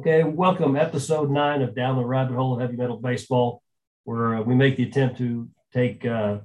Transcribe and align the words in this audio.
Okay, 0.00 0.22
welcome 0.24 0.76
episode 0.76 1.30
nine 1.30 1.60
of 1.60 1.74
Down 1.74 1.96
the 1.96 2.06
Rabbit 2.06 2.34
Hole 2.34 2.54
of 2.54 2.60
Heavy 2.62 2.74
Metal 2.74 2.96
Baseball, 2.96 3.62
where 4.04 4.36
uh, 4.36 4.40
we 4.40 4.54
make 4.54 4.78
the 4.78 4.84
attempt 4.84 5.18
to 5.18 5.50
take, 5.74 6.06
uh, 6.06 6.38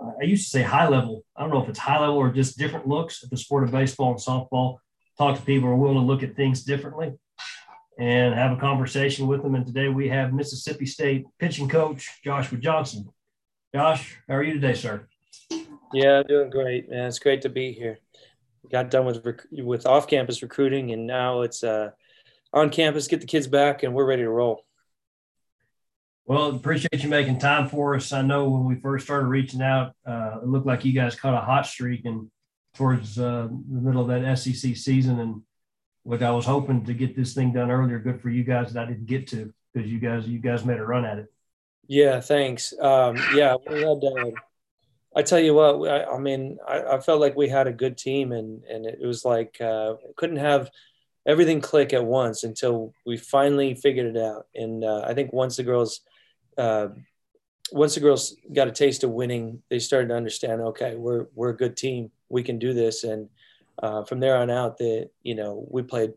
I 0.00 0.22
used 0.22 0.44
to 0.44 0.50
say 0.50 0.62
high 0.62 0.86
level. 0.86 1.24
I 1.36 1.40
don't 1.40 1.50
know 1.50 1.60
if 1.60 1.68
it's 1.68 1.80
high 1.80 1.98
level 1.98 2.14
or 2.14 2.30
just 2.30 2.56
different 2.56 2.86
looks 2.86 3.24
at 3.24 3.30
the 3.30 3.36
sport 3.36 3.64
of 3.64 3.72
baseball 3.72 4.12
and 4.12 4.20
softball. 4.20 4.76
Talk 5.18 5.36
to 5.36 5.44
people 5.44 5.68
who 5.68 5.74
are 5.74 5.76
willing 5.76 5.96
to 5.96 6.04
look 6.04 6.22
at 6.22 6.36
things 6.36 6.62
differently 6.62 7.14
and 7.98 8.32
have 8.32 8.56
a 8.56 8.60
conversation 8.60 9.26
with 9.26 9.42
them. 9.42 9.56
And 9.56 9.66
today 9.66 9.88
we 9.88 10.08
have 10.10 10.32
Mississippi 10.32 10.86
State 10.86 11.26
pitching 11.40 11.68
coach 11.68 12.08
Joshua 12.24 12.58
Johnson. 12.58 13.08
Josh, 13.74 14.16
how 14.28 14.36
are 14.36 14.44
you 14.44 14.54
today, 14.54 14.74
sir? 14.74 15.08
Yeah, 15.92 16.22
doing 16.22 16.48
great, 16.48 16.88
man. 16.88 17.06
It's 17.06 17.18
great 17.18 17.42
to 17.42 17.48
be 17.48 17.72
here. 17.72 17.98
Got 18.70 18.92
done 18.92 19.04
with 19.04 19.26
rec- 19.26 19.46
with 19.50 19.84
off 19.84 20.06
campus 20.06 20.42
recruiting, 20.42 20.92
and 20.92 21.08
now 21.08 21.40
it's 21.40 21.64
uh, 21.64 21.90
on 22.52 22.70
campus. 22.70 23.08
Get 23.08 23.20
the 23.20 23.26
kids 23.26 23.46
back, 23.46 23.82
and 23.82 23.94
we're 23.94 24.06
ready 24.06 24.22
to 24.22 24.30
roll. 24.30 24.64
Well, 26.26 26.54
appreciate 26.54 27.02
you 27.02 27.08
making 27.08 27.38
time 27.38 27.68
for 27.68 27.94
us. 27.94 28.12
I 28.12 28.20
know 28.20 28.50
when 28.50 28.64
we 28.66 28.74
first 28.74 29.06
started 29.06 29.28
reaching 29.28 29.62
out, 29.62 29.92
uh, 30.06 30.40
it 30.42 30.46
looked 30.46 30.66
like 30.66 30.84
you 30.84 30.92
guys 30.92 31.14
caught 31.14 31.34
a 31.34 31.44
hot 31.44 31.66
streak 31.66 32.04
and 32.04 32.30
towards 32.74 33.18
uh, 33.18 33.48
the 33.50 33.80
middle 33.80 34.02
of 34.02 34.08
that 34.08 34.38
SEC 34.38 34.76
season, 34.76 35.20
and 35.20 35.42
what 36.02 36.22
I 36.22 36.30
was 36.30 36.44
hoping 36.44 36.84
to 36.84 36.94
get 36.94 37.16
this 37.16 37.34
thing 37.34 37.52
done 37.52 37.70
earlier. 37.70 37.98
Good 37.98 38.20
for 38.20 38.28
you 38.28 38.44
guys 38.44 38.72
that 38.72 38.84
I 38.84 38.86
didn't 38.86 39.06
get 39.06 39.26
to 39.28 39.52
because 39.72 39.90
you 39.90 39.98
guys 39.98 40.28
you 40.28 40.38
guys 40.38 40.64
made 40.64 40.78
a 40.78 40.84
run 40.84 41.04
at 41.04 41.18
it. 41.18 41.32
Yeah, 41.86 42.20
thanks. 42.20 42.74
Um, 42.78 43.16
yeah, 43.34 43.56
we 43.68 43.80
had. 43.80 44.04
Uh, 44.04 44.30
I 45.16 45.22
tell 45.22 45.40
you 45.40 45.54
what, 45.54 45.90
I, 45.90 46.04
I 46.04 46.18
mean, 46.18 46.58
I, 46.68 46.82
I, 46.82 47.00
felt 47.00 47.20
like 47.20 47.34
we 47.34 47.48
had 47.48 47.66
a 47.66 47.72
good 47.72 47.96
team, 47.96 48.32
and 48.32 48.62
and 48.64 48.84
it 48.84 49.00
was 49.00 49.24
like 49.24 49.58
uh, 49.60 49.94
couldn't 50.16 50.36
have 50.36 50.70
everything 51.28 51.60
click 51.60 51.92
at 51.92 52.04
once 52.04 52.42
until 52.42 52.94
we 53.06 53.18
finally 53.18 53.74
figured 53.74 54.16
it 54.16 54.20
out. 54.20 54.46
And 54.54 54.82
uh, 54.82 55.04
I 55.06 55.12
think 55.12 55.30
once 55.32 55.56
the 55.56 55.62
girls, 55.62 56.00
uh, 56.56 56.88
once 57.70 57.94
the 57.94 58.00
girls 58.00 58.34
got 58.52 58.66
a 58.66 58.72
taste 58.72 59.04
of 59.04 59.10
winning, 59.10 59.62
they 59.68 59.78
started 59.78 60.08
to 60.08 60.16
understand. 60.16 60.62
Okay, 60.62 60.96
we're 60.96 61.26
we're 61.34 61.50
a 61.50 61.56
good 61.56 61.76
team. 61.76 62.10
We 62.30 62.42
can 62.42 62.58
do 62.58 62.72
this. 62.72 63.04
And 63.04 63.28
uh, 63.80 64.04
from 64.04 64.20
there 64.20 64.38
on 64.38 64.50
out, 64.50 64.78
that 64.78 65.10
you 65.22 65.34
know 65.34 65.66
we 65.70 65.82
played 65.82 66.14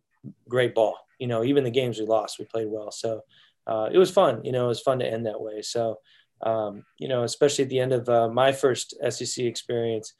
great 0.47 0.73
ball. 0.73 0.97
You 1.19 1.27
know, 1.27 1.43
even 1.43 1.65
the 1.65 1.69
games 1.69 1.99
we 1.99 2.05
lost, 2.05 2.39
we 2.39 2.45
played 2.45 2.69
well. 2.69 2.91
So 2.91 3.21
uh, 3.67 3.89
it 3.91 3.97
was 3.97 4.09
fun. 4.09 4.43
You 4.45 4.53
know, 4.53 4.65
it 4.65 4.69
was 4.69 4.79
fun 4.79 4.99
to 4.99 5.05
end 5.05 5.25
that 5.25 5.41
way. 5.41 5.61
So 5.61 5.99
um, 6.41 6.85
you 6.97 7.09
know, 7.09 7.23
especially 7.23 7.65
at 7.65 7.69
the 7.69 7.79
end 7.79 7.91
of 7.91 8.07
uh, 8.07 8.29
my 8.29 8.53
first 8.53 8.95
SEC 9.09 9.43
experience, 9.43 10.13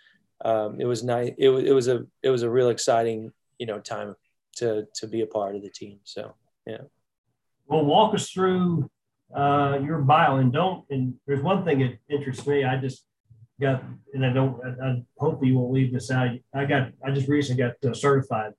um, 0.44 0.82
it 0.82 0.86
was 0.86 1.02
nice. 1.02 1.32
It 1.38 1.48
was 1.48 1.64
it 1.64 1.72
was 1.72 1.88
a 1.88 2.06
it 2.22 2.30
was 2.30 2.44
a 2.44 2.50
real 2.50 2.70
exciting 2.70 3.32
you 3.58 3.68
know 3.68 3.80
time 3.80 4.16
to 4.62 4.88
to 4.95 5.08
be 5.08 5.22
a 5.22 5.28
part 5.28 5.56
of 5.56 5.62
the 5.64 5.70
team. 5.70 6.00
So 6.04 6.36
yeah. 6.66 6.84
Well, 7.67 7.86
walk 7.86 8.14
us 8.14 8.30
through 8.30 8.90
uh, 9.34 9.80
your 9.84 10.00
bio 10.00 10.38
and 10.38 10.52
don't. 10.52 10.86
And 10.90 11.16
there's 11.26 11.42
one 11.42 11.64
thing 11.64 11.80
that 11.80 11.98
interests 12.09 12.45
me. 12.45 12.64
I 12.64 12.78
just 12.78 13.06
got, 13.59 13.84
and 14.14 14.26
I 14.26 14.34
don't. 14.34 14.59
I, 14.66 14.88
I 14.88 15.03
hopefully 15.18 15.50
you 15.50 15.58
won't 15.58 15.73
leave 15.73 15.94
this 15.94 16.12
out. 16.12 16.30
I 16.53 16.66
got. 16.66 16.92
I 17.06 17.12
just 17.12 17.28
recently 17.28 17.64
got 17.64 17.90
uh, 17.90 17.94
certified, 17.94 18.53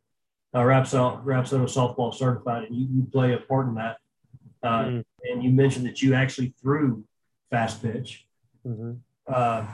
uh, 0.55 0.61
Rapsodo, 0.61 1.23
Rapsodo 1.25 1.65
softball 1.65 2.15
certified, 2.15 2.65
and 2.65 2.75
you, 2.75 2.89
you 2.91 3.03
play 3.05 3.35
a 3.35 3.39
part 3.39 3.69
in 3.69 3.75
that. 3.75 3.97
Uh, 4.63 4.85
mm. 4.85 5.05
And 5.31 5.43
you 5.43 5.51
mentioned 5.51 5.87
that 5.87 6.03
you 6.03 6.15
actually 6.15 6.55
threw 6.61 7.05
fast 7.51 7.83
pitch. 7.83 8.27
Mm-hmm. 8.67 8.93
Uh, 9.27 9.67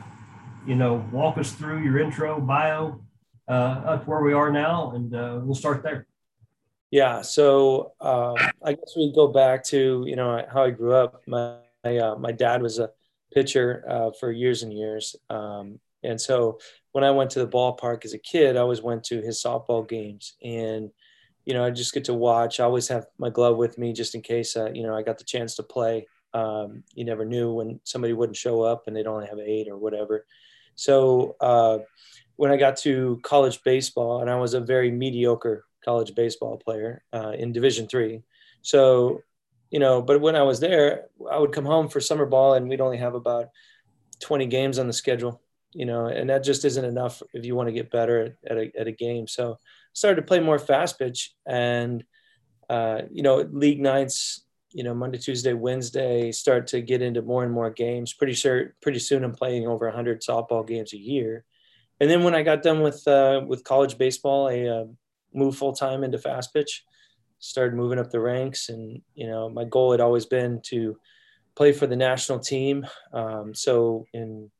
you 0.66 0.74
know, 0.74 1.06
walk 1.12 1.38
us 1.38 1.52
through 1.52 1.82
your 1.82 1.98
intro, 1.98 2.40
bio, 2.40 3.00
uh, 3.48 3.52
up 3.92 4.06
where 4.06 4.20
we 4.20 4.32
are 4.32 4.50
now, 4.50 4.92
and 4.94 5.14
uh, 5.14 5.38
we'll 5.42 5.54
start 5.54 5.82
there. 5.82 6.07
Yeah, 6.90 7.20
so 7.20 7.92
uh, 8.00 8.34
I 8.62 8.72
guess 8.72 8.94
we 8.96 9.12
go 9.14 9.28
back 9.28 9.62
to 9.64 10.04
you 10.06 10.16
know 10.16 10.44
how 10.50 10.64
I 10.64 10.70
grew 10.70 10.94
up. 10.94 11.22
My 11.26 11.58
uh, 11.84 12.16
my 12.18 12.32
dad 12.32 12.62
was 12.62 12.78
a 12.78 12.90
pitcher 13.32 13.84
uh, 13.88 14.10
for 14.18 14.32
years 14.32 14.62
and 14.62 14.72
years, 14.72 15.14
um, 15.28 15.80
and 16.02 16.18
so 16.20 16.58
when 16.92 17.04
I 17.04 17.10
went 17.10 17.30
to 17.32 17.40
the 17.40 17.48
ballpark 17.48 18.04
as 18.04 18.14
a 18.14 18.18
kid, 18.18 18.56
I 18.56 18.60
always 18.60 18.80
went 18.80 19.04
to 19.04 19.20
his 19.20 19.42
softball 19.42 19.86
games, 19.86 20.34
and 20.42 20.90
you 21.44 21.52
know 21.52 21.64
I 21.64 21.70
just 21.70 21.92
get 21.92 22.04
to 22.06 22.14
watch. 22.14 22.58
I 22.58 22.64
always 22.64 22.88
have 22.88 23.06
my 23.18 23.28
glove 23.28 23.58
with 23.58 23.76
me 23.76 23.92
just 23.92 24.14
in 24.14 24.22
case 24.22 24.56
uh, 24.56 24.70
you 24.72 24.82
know 24.82 24.96
I 24.96 25.02
got 25.02 25.18
the 25.18 25.24
chance 25.24 25.56
to 25.56 25.62
play 25.62 26.06
um, 26.34 26.82
you 26.94 27.04
never 27.04 27.24
knew 27.24 27.52
when 27.52 27.80
somebody 27.84 28.12
wouldn't 28.12 28.36
show 28.36 28.62
up 28.62 28.86
and 28.86 28.94
they'd 28.94 29.06
only 29.06 29.26
have 29.26 29.38
eight 29.38 29.68
or 29.68 29.76
whatever. 29.76 30.26
So 30.74 31.36
uh, 31.40 31.78
when 32.36 32.50
I 32.50 32.56
got 32.56 32.76
to 32.78 33.18
college 33.22 33.62
baseball, 33.64 34.20
and 34.20 34.30
I 34.30 34.36
was 34.36 34.54
a 34.54 34.60
very 34.60 34.90
mediocre 34.90 35.64
college 35.88 36.14
baseball 36.14 36.56
player 36.56 37.02
uh, 37.12 37.32
in 37.42 37.52
Division 37.52 37.86
three, 37.88 38.22
so 38.62 39.22
you 39.70 39.78
know, 39.78 40.00
but 40.00 40.20
when 40.20 40.36
I 40.36 40.42
was 40.42 40.60
there, 40.60 41.06
I 41.30 41.38
would 41.38 41.52
come 41.52 41.66
home 41.66 41.88
for 41.88 42.00
summer 42.00 42.26
ball, 42.26 42.54
and 42.54 42.68
we'd 42.68 42.80
only 42.80 42.98
have 42.98 43.14
about 43.14 43.48
20 44.20 44.46
games 44.46 44.78
on 44.78 44.86
the 44.86 44.94
schedule, 44.94 45.42
you 45.72 45.84
know, 45.84 46.06
and 46.06 46.30
that 46.30 46.42
just 46.42 46.64
isn't 46.64 46.84
enough 46.84 47.22
if 47.34 47.44
you 47.44 47.54
want 47.54 47.68
to 47.68 47.74
get 47.74 47.90
better 47.90 48.38
at 48.46 48.56
a, 48.56 48.72
at 48.78 48.86
a 48.86 48.92
game. 48.92 49.26
So 49.26 49.52
I 49.52 49.56
started 49.92 50.22
to 50.22 50.26
play 50.26 50.40
more 50.40 50.58
fast 50.58 50.98
pitch, 50.98 51.34
and 51.46 52.04
uh, 52.68 53.02
you 53.10 53.22
know, 53.22 53.36
league 53.50 53.80
nights 53.80 54.44
you 54.72 54.84
know 54.84 54.94
Monday, 54.94 55.18
Tuesday, 55.18 55.54
Wednesday 55.54 56.30
start 56.32 56.66
to 56.68 56.80
get 56.80 57.02
into 57.02 57.22
more 57.22 57.44
and 57.44 57.52
more 57.52 57.70
games. 57.70 58.12
Pretty 58.12 58.34
sure 58.34 58.74
pretty 58.82 58.98
soon 58.98 59.24
I'm 59.24 59.34
playing 59.34 59.66
over 59.66 59.86
100 59.86 60.22
softball 60.22 60.66
games 60.66 60.92
a 60.92 60.98
year. 60.98 61.44
And 62.00 62.08
then 62.08 62.22
when 62.22 62.34
I 62.34 62.42
got 62.42 62.62
done 62.62 62.82
with 62.82 63.06
uh, 63.08 63.42
with 63.46 63.64
college 63.64 63.98
baseball, 63.98 64.48
I 64.48 64.86
moved 65.34 65.58
full 65.58 65.72
time 65.72 66.04
into 66.04 66.18
fast 66.18 66.52
pitch. 66.52 66.84
Started 67.40 67.76
moving 67.76 67.98
up 67.98 68.10
the 68.10 68.20
ranks, 68.20 68.68
and 68.68 69.00
you 69.14 69.26
know 69.26 69.48
my 69.48 69.64
goal 69.64 69.92
had 69.92 70.00
always 70.00 70.26
been 70.26 70.60
to 70.66 70.98
play 71.56 71.72
for 71.72 71.86
the 71.86 71.96
national 71.96 72.38
team. 72.38 72.86
Um, 73.12 73.54
so 73.54 74.06
in 74.12 74.50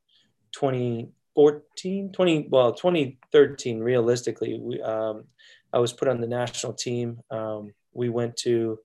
2014, 0.53 2.11
20 2.11 2.47
well 2.49 2.73
2013, 2.73 3.79
realistically, 3.79 4.59
we, 4.61 4.81
um, 4.81 5.25
I 5.73 5.79
was 5.79 5.93
put 5.93 6.07
on 6.07 6.21
the 6.21 6.27
national 6.27 6.73
team. 6.73 7.19
Um, 7.31 7.73
we 7.93 8.09
went 8.09 8.37
to 8.37 8.79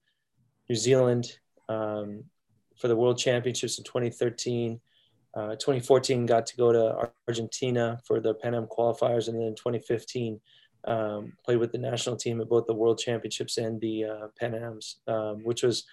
New 0.69 0.77
Zealand 0.77 1.27
um, 1.69 2.25
for 2.77 2.89
the 2.89 2.97
World 2.97 3.19
Championships 3.19 3.78
in 3.78 3.84
2013. 3.84 4.81
Uh, 5.34 5.56
2014 5.56 6.27
got 6.27 6.47
to 6.47 6.56
go 6.56 6.72
to 6.72 7.11
Argentina 7.27 7.99
for 8.06 8.21
the 8.21 8.34
Pan 8.34 8.55
Am 8.55 8.66
qualifiers, 8.66 9.27
and 9.27 9.37
then 9.37 9.49
in 9.49 9.55
2015 9.56 10.41
um, 10.87 11.33
played 11.45 11.59
with 11.59 11.72
the 11.72 11.78
national 11.78 12.17
team 12.17 12.41
at 12.41 12.49
both 12.49 12.67
the 12.67 12.75
World 12.75 12.99
Championships 12.99 13.59
and 13.59 13.81
the 13.81 14.05
uh, 14.05 14.27
Pan 14.39 14.55
Ams, 14.55 14.97
um, 15.06 15.43
which 15.45 15.62
was 15.62 15.84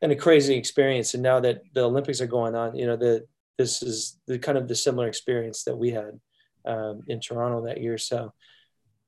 an, 0.00 0.10
a 0.10 0.16
crazy 0.16 0.54
experience. 0.54 1.14
And 1.14 1.22
now 1.22 1.40
that 1.40 1.62
the 1.74 1.82
Olympics 1.82 2.20
are 2.20 2.26
going 2.26 2.54
on, 2.54 2.76
you 2.76 2.86
know, 2.86 2.96
the 2.96 3.26
this 3.58 3.82
is 3.82 4.18
the 4.26 4.38
kind 4.38 4.56
of 4.56 4.68
the 4.68 4.74
similar 4.74 5.06
experience 5.06 5.64
that 5.64 5.76
we 5.76 5.90
had 5.90 6.18
um, 6.64 7.02
in 7.08 7.20
Toronto 7.20 7.66
that 7.66 7.80
year. 7.80 7.98
So, 7.98 8.32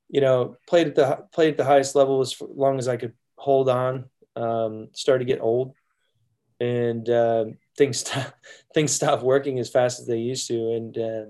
you 0.09 0.21
know, 0.21 0.57
played 0.69 0.89
at 0.89 0.95
the 0.95 1.25
played 1.33 1.53
at 1.53 1.57
the 1.57 1.65
highest 1.65 1.95
level 1.95 2.21
as 2.21 2.37
long 2.41 2.79
as 2.79 2.89
I 2.89 2.97
could 2.97 3.15
hold 3.37 3.69
on 3.69 4.11
um, 4.37 4.89
started 4.93 5.27
to 5.27 5.33
get 5.33 5.41
old, 5.41 5.75
and 6.61 7.09
uh, 7.09 7.47
things 7.77 8.01
stop, 8.01 8.35
things 8.75 8.93
stopped 8.93 9.23
working 9.23 9.59
as 9.59 9.71
fast 9.71 10.01
as 10.01 10.07
they 10.07 10.19
used 10.19 10.49
to, 10.49 10.73
and 10.73 10.99
uh, 10.99 11.25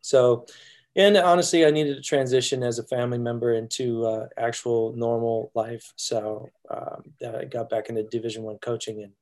so. 0.00 0.46
And 0.96 1.16
honestly, 1.16 1.64
I 1.64 1.70
needed 1.70 1.96
to 1.96 2.02
transition 2.02 2.62
as 2.62 2.78
a 2.78 2.84
family 2.84 3.18
member 3.18 3.54
into 3.54 4.04
uh, 4.06 4.26
actual 4.36 4.92
normal 4.96 5.52
life. 5.54 5.92
So 5.96 6.48
um, 6.68 7.12
I 7.24 7.44
got 7.44 7.70
back 7.70 7.88
into 7.88 8.02
Division 8.02 8.42
One 8.42 8.58
coaching, 8.58 9.02
and 9.04 9.12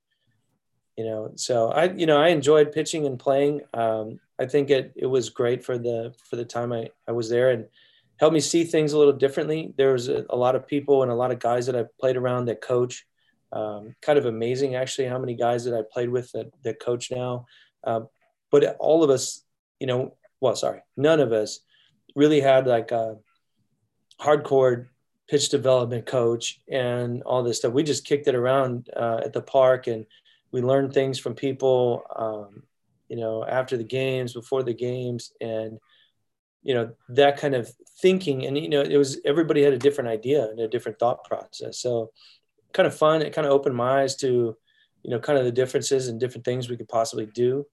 you 0.97 1.05
know, 1.05 1.33
so 1.35 1.71
I, 1.71 1.93
you 1.93 2.07
know, 2.07 2.19
I 2.19 2.29
enjoyed 2.29 2.73
pitching 2.73 3.07
and 3.07 3.19
playing. 3.19 3.61
Um, 3.75 4.19
I 4.39 4.47
think 4.47 4.71
it 4.71 4.93
it 4.97 5.07
was 5.07 5.29
great 5.29 5.63
for 5.63 5.77
the 5.77 6.15
for 6.29 6.37
the 6.37 6.45
time 6.45 6.73
I, 6.73 6.89
I 7.07 7.13
was 7.13 7.29
there, 7.29 7.51
and 7.51 7.67
helped 8.19 8.35
me 8.35 8.41
see 8.41 8.65
things 8.65 8.95
a 8.95 8.99
little 8.99 9.13
differently. 9.13 9.75
There 9.77 9.93
was 9.93 10.09
a, 10.09 10.25
a 10.31 10.37
lot 10.37 10.57
of 10.57 10.67
people 10.67 11.03
and 11.03 11.13
a 11.13 11.15
lot 11.15 11.31
of 11.31 11.39
guys 11.39 11.67
that 11.67 11.77
I 11.77 11.85
played 12.01 12.17
around 12.17 12.47
that 12.47 12.63
coach. 12.63 13.07
Um, 13.53 13.95
kind 14.03 14.19
of 14.19 14.27
amazing, 14.27 14.75
actually, 14.75 15.07
how 15.07 15.19
many 15.19 15.35
guys 15.35 15.65
that 15.65 15.75
I 15.75 15.83
played 15.91 16.11
with 16.11 16.31
that, 16.33 16.51
that 16.65 16.81
coach 16.81 17.11
now. 17.11 17.47
Uh, 17.83 18.01
but 18.51 18.77
all 18.79 19.03
of 19.05 19.11
us, 19.11 19.43
you 19.81 19.87
know, 19.87 20.15
well, 20.41 20.57
sorry, 20.57 20.81
none 20.97 21.21
of 21.21 21.33
us 21.33 21.61
really 22.15 22.41
had 22.41 22.67
like 22.67 22.91
a 22.91 23.17
hardcore 24.21 24.89
pitch 25.29 25.51
development 25.51 26.07
coach 26.07 26.61
and 26.71 27.23
all 27.23 27.43
this 27.43 27.59
stuff. 27.59 27.73
We 27.73 27.83
just 27.83 28.07
kicked 28.07 28.29
it 28.29 28.35
around 28.35 28.89
uh, 28.97 29.21
at 29.25 29.33
the 29.33 29.43
park 29.43 29.87
and 29.87 30.07
we 30.51 30.63
learned 30.63 30.95
things 30.95 31.19
from 31.19 31.35
people, 31.35 32.03
um, 32.17 32.63
you 33.09 33.17
know, 33.17 33.45
after 33.45 33.77
the 33.77 33.85
games, 33.85 34.33
before 34.33 34.63
the 34.63 34.75
games, 34.75 35.33
and 35.41 35.79
you 36.63 36.75
know 36.75 36.93
that 37.11 37.39
kind 37.39 37.55
of 37.55 37.71
thinking 38.03 38.45
and 38.45 38.59
you 38.59 38.69
know 38.69 38.83
it 38.83 38.97
was 38.97 39.21
everybody 39.25 39.63
had 39.63 39.73
a 39.73 39.79
different 39.79 40.11
idea 40.11 40.45
and 40.51 40.61
a 40.61 40.69
different 40.69 40.99
thought 40.99 41.25
process. 41.25 41.79
So 41.79 42.11
kind 42.73 42.87
of 42.87 42.97
fun. 42.97 43.23
It 43.23 43.33
kind 43.33 43.47
of 43.47 43.53
opened 43.53 43.77
my 43.77 44.03
eyes 44.03 44.17
to 44.17 44.57
you 45.03 45.11
know 45.11 45.19
kind 45.19 45.39
of 45.39 45.45
the 45.45 45.53
differences 45.53 46.09
and 46.09 46.19
different 46.19 46.45
things 46.45 46.69
we 46.69 46.77
could 46.77 46.89
possibly 46.89 47.27
do. 47.27 47.67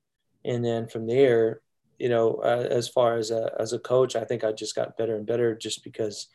And 0.43 0.63
then 0.63 0.87
from 0.87 1.07
there 1.07 1.61
you 1.99 2.09
know 2.09 2.35
uh, 2.43 2.67
as 2.69 2.87
far 2.87 3.17
as 3.17 3.31
a, 3.31 3.51
as 3.59 3.73
a 3.73 3.79
coach 3.79 4.15
i 4.15 4.23
think 4.23 4.43
i 4.43 4.51
just 4.51 4.75
got 4.75 4.97
better 4.97 5.15
and 5.15 5.25
better 5.25 5.55
just 5.55 5.83
because 5.83 6.27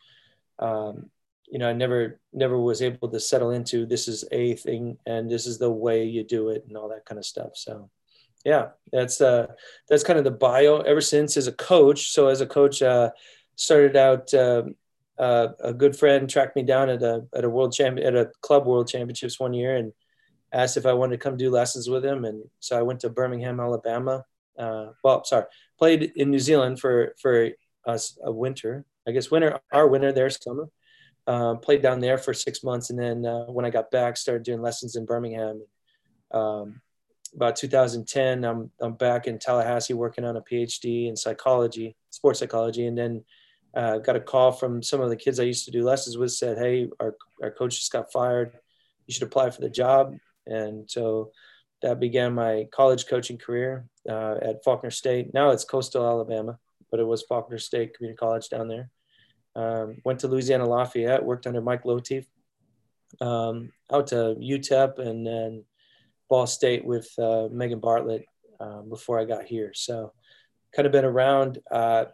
um, 0.59 1.09
you 1.51 1.59
know, 1.59 1.69
I 1.69 1.73
never 1.73 2.19
never 2.31 2.57
was 2.57 2.81
able 2.81 3.09
to 3.09 3.19
settle 3.19 3.51
into 3.51 3.85
this 3.85 4.07
is 4.07 4.23
a 4.31 4.55
thing 4.55 4.97
and 5.05 5.29
this 5.29 5.45
is 5.45 5.57
the 5.57 5.69
way 5.69 6.05
you 6.05 6.23
do 6.23 6.49
it 6.49 6.63
and 6.67 6.77
all 6.77 6.87
that 6.89 7.05
kind 7.05 7.19
of 7.19 7.25
stuff. 7.25 7.51
So 7.55 7.89
yeah, 8.45 8.69
that's 8.91 9.19
uh 9.19 9.47
that's 9.89 10.03
kind 10.03 10.17
of 10.17 10.23
the 10.23 10.31
bio 10.31 10.79
ever 10.79 11.01
since 11.01 11.35
as 11.35 11.47
a 11.47 11.51
coach. 11.51 12.11
So 12.11 12.27
as 12.27 12.39
a 12.39 12.47
coach, 12.47 12.81
uh, 12.81 13.11
started 13.57 13.97
out 13.97 14.33
uh, 14.33 14.63
uh, 15.19 15.49
a 15.59 15.73
good 15.73 15.95
friend 15.95 16.29
tracked 16.29 16.55
me 16.55 16.63
down 16.63 16.89
at 16.89 17.03
a 17.03 17.25
at 17.35 17.43
a 17.43 17.49
world 17.49 17.73
champion 17.73 18.07
at 18.07 18.15
a 18.15 18.31
club 18.39 18.65
world 18.65 18.87
championships 18.87 19.37
one 19.37 19.53
year 19.53 19.75
and 19.75 19.91
asked 20.53 20.77
if 20.77 20.85
I 20.85 20.93
wanted 20.93 21.17
to 21.19 21.23
come 21.23 21.35
do 21.35 21.51
lessons 21.51 21.89
with 21.89 22.05
him. 22.05 22.23
And 22.23 22.45
so 22.61 22.79
I 22.79 22.81
went 22.81 23.01
to 23.01 23.09
Birmingham, 23.09 23.59
Alabama. 23.59 24.23
Uh, 24.61 24.91
well, 25.03 25.23
sorry, 25.23 25.45
played 25.79 26.11
in 26.15 26.29
New 26.29 26.39
Zealand 26.39 26.79
for 26.79 27.15
for 27.21 27.49
us 27.85 28.17
a 28.23 28.31
winter. 28.31 28.85
I 29.07 29.11
guess 29.11 29.31
winter, 29.31 29.59
our 29.73 29.87
winter 29.87 30.11
there, 30.11 30.29
summer 30.29 30.69
um, 31.27 31.59
played 31.59 31.81
down 31.81 31.99
there 31.99 32.17
for 32.17 32.33
six 32.33 32.63
months, 32.63 32.89
and 32.89 32.99
then 32.99 33.25
uh, 33.25 33.45
when 33.45 33.65
I 33.65 33.69
got 33.69 33.91
back, 33.91 34.17
started 34.17 34.43
doing 34.43 34.61
lessons 34.61 34.95
in 34.95 35.05
Birmingham. 35.05 35.63
Um, 36.31 36.81
about 37.35 37.55
2010, 37.55 38.43
I'm 38.43 38.71
I'm 38.79 38.93
back 38.93 39.27
in 39.27 39.39
Tallahassee 39.39 39.93
working 39.93 40.25
on 40.25 40.37
a 40.37 40.41
PhD 40.41 41.07
in 41.07 41.15
psychology, 41.15 41.95
sports 42.09 42.39
psychology, 42.39 42.87
and 42.87 42.97
then 42.97 43.23
uh, 43.75 43.99
got 43.99 44.15
a 44.15 44.21
call 44.21 44.51
from 44.51 44.83
some 44.83 45.01
of 45.01 45.09
the 45.09 45.15
kids 45.15 45.39
I 45.39 45.43
used 45.43 45.65
to 45.65 45.71
do 45.71 45.83
lessons 45.83 46.17
with. 46.17 46.31
Said, 46.31 46.57
"Hey, 46.57 46.89
our 46.99 47.15
our 47.41 47.51
coach 47.51 47.79
just 47.79 47.91
got 47.91 48.11
fired. 48.11 48.57
You 49.07 49.13
should 49.13 49.23
apply 49.23 49.51
for 49.51 49.61
the 49.61 49.69
job." 49.69 50.15
And 50.47 50.89
so 50.89 51.31
that 51.81 51.99
began 51.99 52.33
my 52.33 52.67
college 52.71 53.07
coaching 53.07 53.37
career 53.37 53.85
uh, 54.09 54.35
at 54.41 54.63
Faulkner 54.63 54.91
State. 54.91 55.33
Now 55.33 55.49
it's 55.49 55.63
Coastal 55.63 56.05
Alabama, 56.05 56.59
but 56.89 56.99
it 56.99 57.05
was 57.05 57.23
Faulkner 57.23 57.57
State 57.57 57.95
Community 57.95 58.17
College 58.17 58.49
down 58.49 58.67
there. 58.67 58.89
Um, 59.55 59.97
went 60.05 60.19
to 60.19 60.27
Louisiana 60.27 60.65
Lafayette, 60.65 61.25
worked 61.25 61.47
under 61.47 61.61
Mike 61.61 61.83
Lotief, 61.83 62.25
um, 63.19 63.71
out 63.91 64.07
to 64.07 64.35
UTEP, 64.39 64.99
and 64.99 65.25
then 65.25 65.65
Ball 66.29 66.47
State 66.47 66.85
with 66.85 67.09
uh, 67.19 67.47
Megan 67.51 67.79
Bartlett 67.79 68.25
um, 68.59 68.87
before 68.87 69.19
I 69.19 69.25
got 69.25 69.45
here. 69.45 69.71
So, 69.73 70.13
kind 70.73 70.85
of 70.85 70.91
been 70.91 71.03
around. 71.03 71.59
Uh, 71.69 72.05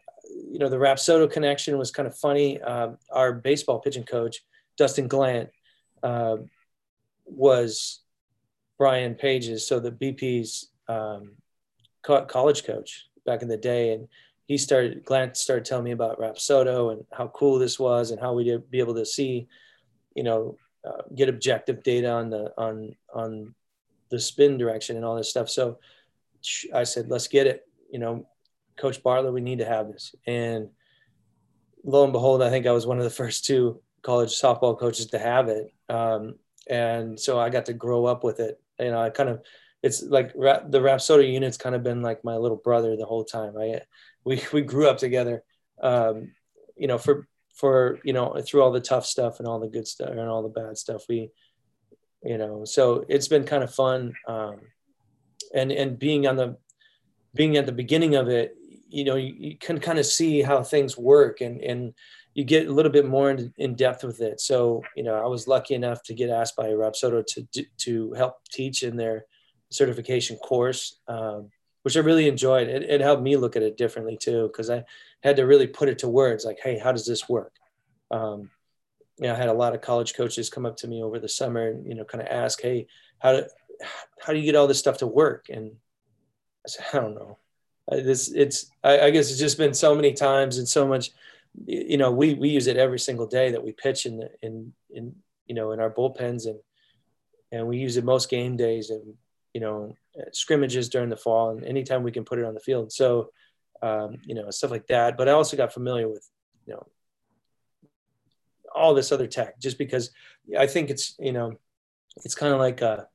you 0.52 0.60
know, 0.60 0.70
the 0.70 0.78
Rapsodo 0.78 1.32
connection 1.32 1.78
was 1.78 1.92
kind 1.92 2.08
of 2.08 2.18
funny. 2.18 2.60
Um, 2.62 2.98
our 3.12 3.34
baseball 3.34 3.80
pitching 3.80 4.04
coach, 4.04 4.44
Dustin 4.78 5.08
Glant, 5.08 5.50
uh, 6.02 6.38
was 7.26 8.02
Brian 8.78 9.16
Page's, 9.16 9.66
so 9.66 9.80
the 9.80 9.92
BP's 9.92 10.70
um, 10.88 11.32
co- 12.04 12.26
college 12.26 12.64
coach 12.64 13.08
back 13.26 13.42
in 13.42 13.48
the 13.48 13.58
day, 13.58 13.94
and 13.94 14.08
he 14.46 14.58
started 14.58 15.04
Glant 15.04 15.36
started 15.36 15.66
telling 15.66 15.84
me 15.84 15.92
about 15.92 16.20
Rapsodo 16.20 16.94
and 16.94 17.06
how 17.12 17.28
cool 17.28 17.60
this 17.60 17.78
was 17.80 18.12
and 18.12 18.20
how 18.20 18.34
we'd 18.34 18.70
be 18.70 18.80
able 18.80 18.96
to 18.96 19.06
see, 19.06 19.48
you 20.16 20.24
know, 20.24 20.58
uh, 20.86 21.02
get 21.16 21.30
objective 21.30 21.84
data 21.84 22.10
on 22.10 22.30
the 22.30 22.54
on 22.58 22.96
on 23.14 23.54
the 24.10 24.20
spin 24.20 24.58
direction 24.58 24.96
and 24.96 25.04
all 25.04 25.16
this 25.16 25.30
stuff. 25.30 25.50
So 25.50 25.80
I 26.74 26.84
said, 26.84 27.10
let's 27.10 27.28
get 27.28 27.48
it. 27.48 27.68
You 27.92 28.00
know, 28.00 28.28
Coach 28.78 29.04
Bartlett, 29.04 29.34
we 29.34 29.42
need 29.42 29.60
to 29.60 29.66
have 29.66 29.88
this. 29.88 30.16
And 30.26 30.70
lo 31.84 32.04
and 32.04 32.14
behold, 32.14 32.42
I 32.42 32.50
think 32.50 32.66
I 32.66 32.72
was 32.72 32.88
one 32.88 32.98
of 32.98 33.04
the 33.04 33.10
first 33.10 33.46
two 33.46 33.82
college 34.02 34.30
softball 34.30 34.80
coaches 34.80 35.08
to 35.08 35.20
have 35.20 35.50
it. 35.50 35.74
Um, 35.90 36.36
and 36.70 37.20
so 37.20 37.40
I 37.40 37.50
got 37.50 37.66
to 37.66 37.74
grow 37.74 38.06
up 38.06 38.24
with 38.24 38.40
it. 38.40 38.62
You 38.80 38.92
know, 38.92 39.02
I 39.02 39.10
kind 39.10 39.30
of, 39.30 39.42
it's 39.84 40.04
like 40.04 40.34
the 40.34 40.80
Rapsodo 40.80 41.30
unit's 41.32 41.58
kind 41.58 41.76
of 41.76 41.84
been 41.84 42.02
like 42.02 42.24
my 42.24 42.36
little 42.36 42.58
brother 42.58 42.96
the 42.96 43.06
whole 43.06 43.24
time. 43.24 43.58
I 43.58 43.82
we 44.24 44.42
we 44.54 44.62
grew 44.62 44.88
up 44.88 44.98
together. 44.98 45.44
Um, 45.82 46.34
you 46.76 46.88
know, 46.88 46.98
for 46.98 47.28
for 47.54 48.00
you 48.04 48.14
know 48.14 48.40
through 48.46 48.62
all 48.62 48.72
the 48.72 48.80
tough 48.80 49.06
stuff 49.06 49.40
and 49.40 49.48
all 49.48 49.60
the 49.60 49.68
good 49.68 49.88
stuff 49.88 50.10
and 50.10 50.20
all 50.20 50.44
the 50.44 50.50
bad 50.50 50.78
stuff. 50.78 51.04
We, 51.10 51.30
you 52.24 52.38
know, 52.38 52.66
so 52.66 53.06
it's 53.08 53.28
been 53.28 53.44
kind 53.44 53.64
of 53.64 53.74
fun. 53.74 54.14
Um, 54.28 54.62
and 55.54 55.72
and 55.72 55.98
being 55.98 56.28
on 56.28 56.36
the 56.36 56.58
being 57.34 57.58
at 57.58 57.66
the 57.66 57.72
beginning 57.72 58.16
of 58.16 58.28
it, 58.28 58.56
you 58.90 59.04
know, 59.04 59.16
you, 59.16 59.34
you 59.38 59.58
can 59.58 59.80
kind 59.80 60.00
of 60.00 60.06
see 60.06 60.42
how 60.42 60.64
things 60.64 60.98
work 60.98 61.42
and 61.42 61.62
and 61.62 61.94
you 62.38 62.44
get 62.44 62.68
a 62.68 62.72
little 62.72 62.92
bit 62.92 63.08
more 63.08 63.32
in, 63.32 63.52
in, 63.58 63.74
depth 63.74 64.04
with 64.04 64.22
it. 64.22 64.40
So, 64.40 64.84
you 64.96 65.04
know, 65.04 65.16
I 65.16 65.26
was 65.26 65.48
lucky 65.48 65.74
enough 65.74 66.04
to 66.04 66.14
get 66.14 66.30
asked 66.30 66.56
by 66.56 66.68
Rapsodo 66.68 67.26
to, 67.26 67.66
to 67.78 68.14
help 68.14 68.36
teach 68.52 68.84
in 68.84 68.96
their 68.96 69.26
certification 69.70 70.38
course. 70.38 71.00
Um, 71.08 71.50
which 71.88 71.96
I 71.96 72.02
really 72.02 72.28
enjoyed. 72.28 72.68
It, 72.68 72.84
it 72.84 73.00
helped 73.00 73.24
me 73.24 73.38
look 73.38 73.56
at 73.56 73.64
it 73.64 73.78
differently 73.78 74.18
too, 74.18 74.48
because 74.48 74.70
I 74.70 74.84
had 75.24 75.38
to 75.38 75.46
really 75.46 75.68
put 75.68 75.88
it 75.88 76.00
to 76.00 76.10
words 76.10 76.44
like, 76.44 76.60
hey, 76.62 76.78
how 76.78 76.92
does 76.92 77.08
this 77.08 77.30
work? 77.30 77.54
Um, 78.12 78.50
you 79.18 79.28
know, 79.28 79.34
I 79.34 79.38
had 79.38 79.48
a 79.48 79.54
lot 79.54 79.74
of 79.74 79.80
college 79.80 80.14
coaches 80.14 80.50
come 80.50 80.66
up 80.66 80.76
to 80.78 80.88
me 80.90 81.02
over 81.02 81.18
the 81.18 81.30
summer 81.30 81.70
and, 81.70 81.88
you 81.88 81.96
know, 81.96 82.04
kind 82.04 82.22
of 82.22 82.28
ask, 82.28 82.62
hey, 82.62 82.88
how 83.20 83.32
do, 83.32 83.46
how 84.20 84.34
do 84.34 84.40
you 84.40 84.44
get 84.44 84.58
all 84.58 84.68
this 84.68 84.80
stuff 84.80 84.98
to 84.98 85.08
work? 85.08 85.46
And 85.50 85.72
I 86.66 86.70
said, 86.70 86.86
I 86.92 86.98
don't 87.00 87.16
know. 87.16 87.38
This, 87.90 88.34
it's, 88.34 88.70
I, 88.84 89.00
I 89.00 89.10
guess 89.10 89.32
it's 89.32 89.40
just 89.40 89.58
been 89.58 89.74
so 89.74 89.96
many 89.96 90.12
times 90.12 90.58
and 90.58 90.68
so 90.68 90.86
much, 90.86 91.12
you 91.66 91.98
know, 91.98 92.12
we, 92.12 92.34
we 92.36 92.50
use 92.50 92.68
it 92.68 92.78
every 92.78 93.00
single 93.00 93.28
day 93.28 93.52
that 93.52 93.64
we 93.64 93.72
pitch 93.72 94.06
in, 94.06 94.18
the, 94.18 94.30
in, 94.42 94.74
in, 94.90 95.16
you 95.48 95.56
know, 95.56 95.72
in 95.72 95.80
our 95.80 95.90
bullpens 95.90 96.46
and, 96.46 96.60
and 97.52 97.68
we 97.68 97.78
use 97.78 97.98
it 97.98 98.04
most 98.04 98.30
game 98.30 98.58
days 98.58 98.90
and, 98.90 99.14
you 99.54 99.62
know, 99.62 99.96
scrimmages 100.32 100.90
during 100.90 101.10
the 101.10 101.18
fall 101.18 101.50
and 101.52 101.66
anytime 101.66 102.04
we 102.04 102.12
can 102.12 102.26
put 102.26 102.40
it 102.40 102.46
on 102.46 102.54
the 102.54 102.60
field. 102.60 102.92
So, 102.92 103.32
um, 103.82 104.18
you 104.26 104.36
know, 104.36 104.50
stuff 104.52 104.72
like 104.72 104.88
that. 104.88 105.18
But 105.18 105.30
I 105.30 105.32
also 105.32 105.58
got 105.58 105.74
familiar 105.74 106.08
with, 106.08 106.28
you 106.66 106.74
know, 106.74 106.86
all 108.76 108.94
this 108.94 109.12
other 109.12 109.28
tech 109.28 109.60
just 109.60 109.78
because 109.78 110.12
I 110.58 110.68
think 110.68 110.90
it's, 110.90 111.16
you 111.20 111.32
know, 111.32 111.58
it's 112.24 112.36
kind 112.36 112.54
of 112.54 112.60
like, 112.60 112.82
uh, 112.82 113.06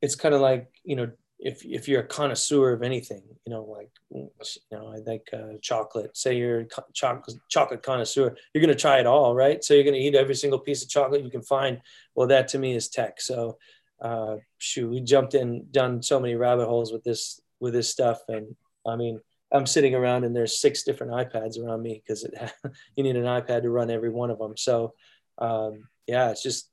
it's 0.00 0.14
kind 0.14 0.34
of 0.34 0.40
like, 0.40 0.70
you 0.84 0.96
know, 0.96 1.10
if, 1.38 1.64
if 1.64 1.88
you're 1.88 2.00
a 2.00 2.06
connoisseur 2.06 2.72
of 2.72 2.82
anything, 2.82 3.22
you 3.46 3.52
know, 3.52 3.64
like, 3.64 3.90
you 4.10 4.30
know, 4.72 4.92
I 4.92 4.98
like 5.08 5.28
uh, 5.32 5.58
chocolate, 5.62 6.16
say 6.16 6.36
you're 6.36 6.60
a 6.60 6.66
chocolate, 6.92 7.36
chocolate 7.48 7.82
connoisseur, 7.82 8.36
you're 8.52 8.60
to 8.74 8.80
try 8.80 8.98
it 8.98 9.06
all, 9.06 9.34
right? 9.34 9.62
So 9.62 9.74
you're 9.74 9.84
to 9.94 10.00
eat 10.00 10.14
every 10.14 10.34
single 10.34 10.58
piece 10.58 10.82
of 10.82 10.88
chocolate 10.88 11.24
you 11.24 11.30
can 11.30 11.42
find. 11.42 11.80
Well, 12.14 12.28
that 12.28 12.48
to 12.48 12.58
me 12.58 12.74
is 12.74 12.88
tech. 12.88 13.20
So, 13.20 13.58
uh, 14.00 14.36
shoot, 14.58 14.90
we 14.90 15.00
jumped 15.00 15.34
in, 15.34 15.66
done 15.70 16.02
so 16.02 16.18
many 16.18 16.34
rabbit 16.34 16.66
holes 16.66 16.92
with 16.92 17.04
this 17.04 17.40
with 17.60 17.72
this 17.72 17.90
stuff, 17.90 18.20
and 18.28 18.54
I 18.86 18.94
mean, 18.94 19.20
I'm 19.52 19.66
sitting 19.66 19.94
around 19.94 20.24
and 20.24 20.34
there's 20.34 20.60
six 20.60 20.82
different 20.82 21.12
iPads 21.12 21.58
around 21.58 21.82
me 21.82 22.02
because 22.04 22.24
you 22.96 23.02
need 23.02 23.16
an 23.16 23.24
iPad 23.24 23.62
to 23.62 23.70
run 23.70 23.90
every 23.90 24.10
one 24.10 24.30
of 24.30 24.38
them. 24.38 24.56
So 24.56 24.94
um, 25.38 25.88
yeah, 26.06 26.30
it's 26.30 26.42
just 26.42 26.70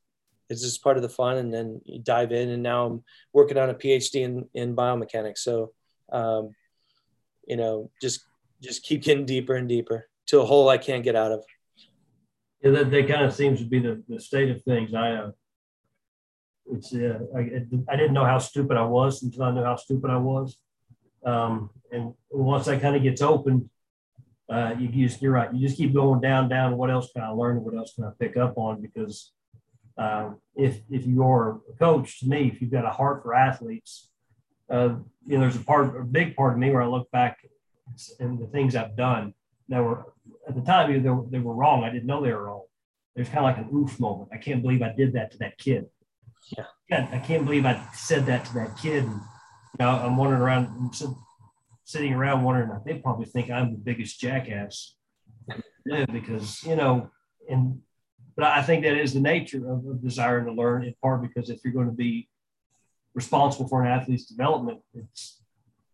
it's 0.50 0.62
just 0.62 0.84
part 0.84 0.98
of 0.98 1.04
the 1.04 1.10
fun, 1.10 1.38
and 1.38 1.54
then 1.54 1.82
you 1.86 2.00
dive 2.00 2.32
in. 2.32 2.50
And 2.50 2.64
now 2.64 2.86
I'm 2.86 3.04
working 3.34 3.58
on 3.58 3.70
a 3.70 3.74
PhD 3.74 4.22
in 4.22 4.48
in 4.54 4.75
biomechanics. 4.75 5.40
So 5.40 5.72
um, 6.12 6.52
you 7.48 7.58
know, 7.58 7.92
just 8.02 8.25
just 8.62 8.84
keep 8.84 9.04
getting 9.04 9.25
deeper 9.25 9.56
and 9.56 9.68
deeper 9.68 10.08
to 10.28 10.42
a 10.42 10.46
hole 10.46 10.70
I 10.70 10.78
can't 10.78 11.04
get 11.04 11.16
out 11.16 11.32
of. 11.32 11.44
Yeah, 12.62 12.72
that, 12.72 12.92
that 12.92 13.08
kind 13.08 13.24
of 13.24 13.34
seems 13.34 13.60
to 13.60 13.66
be 13.66 13.80
the, 13.80 14.04
the 14.08 14.20
state 14.20 14.50
of 14.50 14.64
things. 14.64 14.94
I 14.94 15.12
uh, 15.12 15.32
it's 16.72 16.94
uh, 16.94 17.20
I, 17.36 17.40
I 17.90 17.96
didn't 17.96 18.14
know 18.14 18.25
how 18.25 18.40
stupid 18.40 18.78
I 18.78 18.86
was 18.86 19.22
until 19.24 19.44
I 19.44 19.52
knew 19.52 19.64
how 19.64 19.75
stupid 19.75 20.10
I 20.10 20.18
was. 20.18 20.58
Um, 21.25 21.70
and 21.92 22.14
once 22.30 22.66
that 22.66 22.82
kind 22.82 22.96
of 22.96 23.04
gets 23.04 23.22
open, 23.22 23.70
uh, 24.50 24.75
you, 24.78 24.90
you 24.90 25.08
just, 25.08 25.22
you're 25.22 25.32
right. 25.32 25.52
You 25.54 25.68
just 25.68 25.78
keep 25.78 25.94
going 25.94 26.22
down, 26.22 26.50
down. 26.50 26.78
What 26.78 26.92
else 26.92 27.12
can 27.12 27.24
I 27.24 27.30
learn? 27.30 27.64
What 27.64 27.75
else 27.75 27.94
can 27.96 28.04
I 28.04 28.12
pick 28.20 28.38
up 28.38 28.58
on? 28.58 28.82
Because 28.82 29.32
um, 29.98 30.40
if 30.56 30.82
if 30.90 31.06
you're 31.06 31.62
a 31.70 31.78
coach, 31.78 32.20
to 32.20 32.28
me, 32.28 32.50
if 32.54 32.62
you've 32.62 32.72
got 32.72 32.86
a 32.86 32.90
heart 32.90 33.24
for 33.24 33.34
athletes, 33.34 34.10
uh, 34.70 34.96
you 35.25 35.38
know, 35.38 35.42
there's 35.42 35.56
a 35.56 35.64
part, 35.64 35.96
a 36.00 36.04
big 36.04 36.36
part 36.36 36.54
of 36.54 36.60
me 36.60 36.72
where 36.72 36.82
I 36.82 36.88
look 36.88 37.10
back 37.12 37.40
and 38.20 38.40
the 38.40 38.48
things 38.48 38.75
I've 38.75 38.96
done 38.96 39.34
that 39.70 39.84
were 39.84 40.06
at 40.48 40.56
the 40.56 40.62
time 40.62 40.92
they 40.92 41.10
were, 41.10 41.25
they 41.30 41.40
were 41.40 41.54
wrong. 41.54 41.84
I 41.84 41.90
didn't 41.92 42.08
know 42.08 42.22
they 42.22 42.34
were 42.34 42.46
wrong. 42.46 42.64
There's 43.16 43.30
kind 43.30 43.40
of 43.40 43.44
like 43.46 43.58
an 43.58 43.70
oof 43.74 44.00
moment. 44.00 44.30
I 44.34 44.38
can't 44.38 44.62
believe 44.62 44.82
I 44.82 44.94
did 44.94 45.14
that 45.14 45.32
to 45.32 45.38
that 45.40 45.58
kid. 45.58 45.86
Yeah. 46.58 47.08
I 47.12 47.20
can't 47.20 47.46
believe 47.46 47.66
I 47.66 47.82
said 47.94 48.25
that 48.25 48.46
to 48.46 48.54
that 48.56 48.78
kid. 48.78 49.04
And, 49.04 49.14
you 49.14 49.80
know, 49.80 49.90
I'm 49.90 50.18
wondering 50.18 50.42
around, 50.42 50.68
I'm 50.68 51.16
sitting 51.84 52.14
around 52.14 52.44
wondering, 52.44 52.70
they 52.86 52.96
probably 52.96 53.25
think 53.25 53.50
I'm 53.50 53.72
the 53.72 53.78
biggest 53.78 54.20
jackass 54.20 54.96
because, 56.12 56.64
you 56.64 56.75
know, 56.75 57.10
and, 57.50 57.82
but 58.36 58.46
I 58.46 58.62
think 58.62 58.84
that 58.84 58.98
is 58.98 59.13
the 59.13 59.20
nature 59.20 59.70
of, 59.70 59.86
of 59.86 60.01
desiring 60.01 60.46
to 60.46 60.51
learn 60.51 60.84
in 60.84 60.94
part 61.01 61.22
because 61.22 61.50
if 61.50 61.60
you're 61.63 61.74
going 61.74 61.88
to 61.88 61.94
be 61.94 62.27
responsible 63.13 63.68
for 63.68 63.84
an 63.84 63.88
athlete's 63.88 64.25
development, 64.25 64.80
it's, 64.94 65.42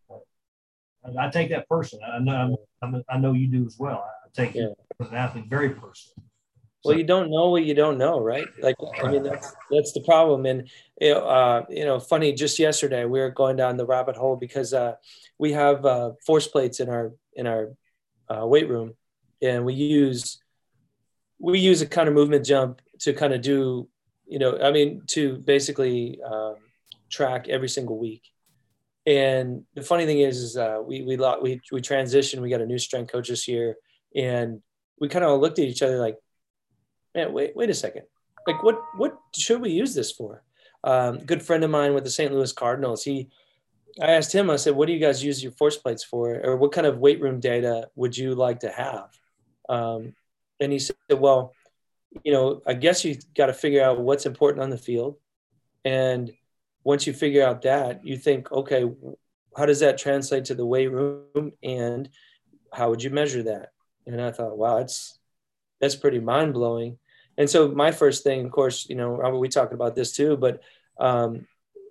I, 0.10 1.28
I 1.28 1.30
take 1.30 1.50
that 1.50 1.68
person. 1.70 2.00
I 2.06 2.20
know, 2.20 2.58
I'm, 2.82 3.04
i 3.10 3.18
know 3.18 3.34
you 3.34 3.48
do 3.48 3.66
as 3.66 3.78
well. 3.78 4.04
I 4.04 4.30
take 4.34 4.56
yeah. 4.56 4.68
an 5.00 5.16
athlete 5.16 5.46
very 5.48 5.70
personally 5.70 6.26
well 6.84 6.98
you 6.98 7.04
don't 7.04 7.30
know 7.30 7.50
what 7.50 7.64
you 7.64 7.74
don't 7.74 7.98
know 7.98 8.20
right 8.20 8.48
like 8.60 8.76
i 9.04 9.12
mean 9.12 9.24
that's 9.24 9.54
that's 9.70 9.94
the 9.94 10.02
problem 10.02 10.46
and 10.46 10.70
uh, 11.02 11.62
you 11.70 11.86
know 11.86 12.00
funny 12.00 12.34
just 12.34 12.60
yesterday 12.60 13.06
we 13.06 13.20
were 13.20 13.30
going 13.30 13.56
down 13.56 13.78
the 13.78 13.86
rabbit 13.86 14.16
hole 14.16 14.36
because 14.36 14.74
uh, 14.74 14.94
we 15.38 15.52
have 15.52 15.86
uh, 15.86 16.12
force 16.26 16.48
plates 16.48 16.80
in 16.80 16.90
our 16.90 17.12
in 17.36 17.48
our 17.48 17.70
uh, 18.30 18.46
weight 18.46 18.70
room 18.70 18.94
and 19.42 19.66
we 19.66 19.74
use 19.74 20.41
we 21.42 21.60
use 21.60 21.82
a 21.82 21.88
kind 21.88 22.08
of 22.08 22.14
movement 22.14 22.46
jump 22.46 22.82
to 23.00 23.14
kind 23.14 23.34
of 23.34 23.42
do, 23.42 23.90
you 24.28 24.40
know, 24.40 24.60
I 24.62 24.72
mean, 24.72 25.02
to 25.08 25.38
basically 25.38 26.20
um, 26.22 26.56
track 27.10 27.48
every 27.50 27.70
single 27.70 27.98
week. 27.98 28.24
And 29.08 29.64
the 29.74 29.82
funny 29.82 30.06
thing 30.06 30.20
is, 30.20 30.38
is 30.38 30.58
uh, 30.58 30.80
we 30.86 31.02
we 31.02 31.18
we 31.18 31.60
we 31.72 31.82
transitioned. 31.82 32.42
We 32.42 32.52
got 32.52 32.62
a 32.62 32.68
new 32.68 32.78
strength 32.78 33.12
coach 33.12 33.30
this 33.30 33.48
year, 33.48 33.76
and 34.16 34.62
we 35.00 35.08
kind 35.10 35.26
of 35.26 35.42
looked 35.42 35.58
at 35.58 35.66
each 35.66 35.82
other 35.82 35.98
like, 35.98 36.18
man, 37.16 37.34
wait 37.34 37.56
wait 37.56 37.72
a 37.72 37.74
second, 37.74 38.04
like 38.46 38.62
what 38.62 38.80
what 38.98 39.18
should 39.36 39.60
we 39.60 39.72
use 39.72 39.96
this 39.96 40.12
for? 40.12 40.44
Um, 40.84 41.18
good 41.18 41.42
friend 41.42 41.64
of 41.64 41.72
mine 41.72 41.96
with 41.96 42.04
the 42.04 42.12
St. 42.12 42.32
Louis 42.32 42.54
Cardinals, 42.54 43.04
he 43.04 43.30
I 44.00 44.12
asked 44.12 44.34
him, 44.34 44.50
I 44.50 44.56
said, 44.56 44.76
what 44.76 44.88
do 44.88 44.94
you 44.94 45.00
guys 45.00 45.24
use 45.24 45.44
your 45.44 45.52
force 45.52 45.78
plates 45.78 46.04
for? 46.04 46.40
Or 46.44 46.56
what 46.56 46.72
kind 46.72 46.88
of 46.88 47.00
weight 47.00 47.20
room 47.20 47.40
data 47.40 47.90
would 47.96 48.16
you 48.16 48.36
like 48.36 48.60
to 48.60 48.70
have? 48.70 49.10
Um, 49.68 50.14
and 50.62 50.72
he 50.72 50.80
said, 50.80 50.96
well, 51.18 51.54
you 52.24 52.32
know, 52.32 52.62
I 52.68 52.74
guess 52.74 53.04
you 53.04 53.18
got 53.36 53.48
to 53.48 53.54
figure 53.54 53.84
out 53.84 54.00
what's 54.00 54.26
important 54.26 54.64
on 54.64 54.70
the 54.70 54.78
field. 54.78 55.18
And 55.84 56.32
once 56.84 57.08
you 57.08 57.14
figure 57.14 57.46
out 57.46 57.64
that, 57.64 58.06
you 58.06 58.18
think, 58.18 58.52
okay, 58.52 58.90
how 59.58 59.66
does 59.66 59.80
that 59.80 59.98
translate 59.98 60.46
to 60.46 60.56
the 60.56 60.66
weight 60.66 60.92
room? 60.92 61.54
And 61.64 62.08
how 62.72 62.90
would 62.90 63.04
you 63.04 63.10
measure 63.10 63.44
that? 63.44 63.72
And 64.06 64.22
I 64.22 64.32
thought, 64.32 64.58
wow, 64.58 64.78
that's, 64.78 65.18
that's 65.80 65.96
pretty 65.96 66.20
mind 66.20 66.54
blowing. 66.54 66.98
And 67.38 67.50
so 67.50 67.70
my 67.70 67.92
first 67.92 68.24
thing, 68.24 68.46
of 68.46 68.52
course, 68.52 68.88
you 68.88 68.96
know, 68.96 69.10
we 69.40 69.50
talked 69.50 69.74
about 69.74 69.96
this 69.96 70.14
too, 70.14 70.38
but, 70.38 70.62
um, 71.00 71.48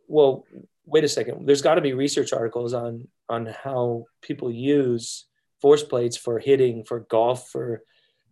well, 0.07 0.47
wait 0.87 1.05
a 1.05 1.09
second, 1.09 1.47
there's 1.47 1.62
got 1.62 1.75
to 1.75 1.81
be 1.81 1.93
research 1.93 2.33
articles 2.33 2.75
on 2.75 3.09
on 3.29 3.47
how 3.47 4.05
people 4.23 4.50
use 4.50 5.27
force 5.61 5.85
plates 5.85 6.17
for 6.17 6.39
hitting, 6.39 6.85
for 6.85 7.00
golf, 7.00 7.49
for 7.49 7.83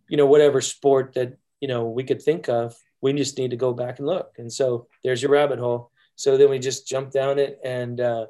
you 0.09 0.17
know 0.17 0.25
whatever 0.25 0.61
sport 0.61 1.13
that 1.13 1.37
you 1.61 1.67
know 1.67 1.85
we 1.85 2.03
could 2.03 2.21
think 2.21 2.49
of. 2.49 2.75
We 3.01 3.13
just 3.13 3.37
need 3.37 3.51
to 3.51 3.57
go 3.57 3.73
back 3.73 3.99
and 3.99 4.07
look. 4.07 4.33
And 4.37 4.51
so 4.51 4.87
there's 5.03 5.21
your 5.21 5.31
rabbit 5.31 5.59
hole. 5.59 5.91
So 6.15 6.35
then 6.35 6.49
we 6.49 6.59
just 6.59 6.87
jump 6.87 7.11
down 7.11 7.39
it 7.39 7.59
and 7.63 7.99
uh, 8.01 8.25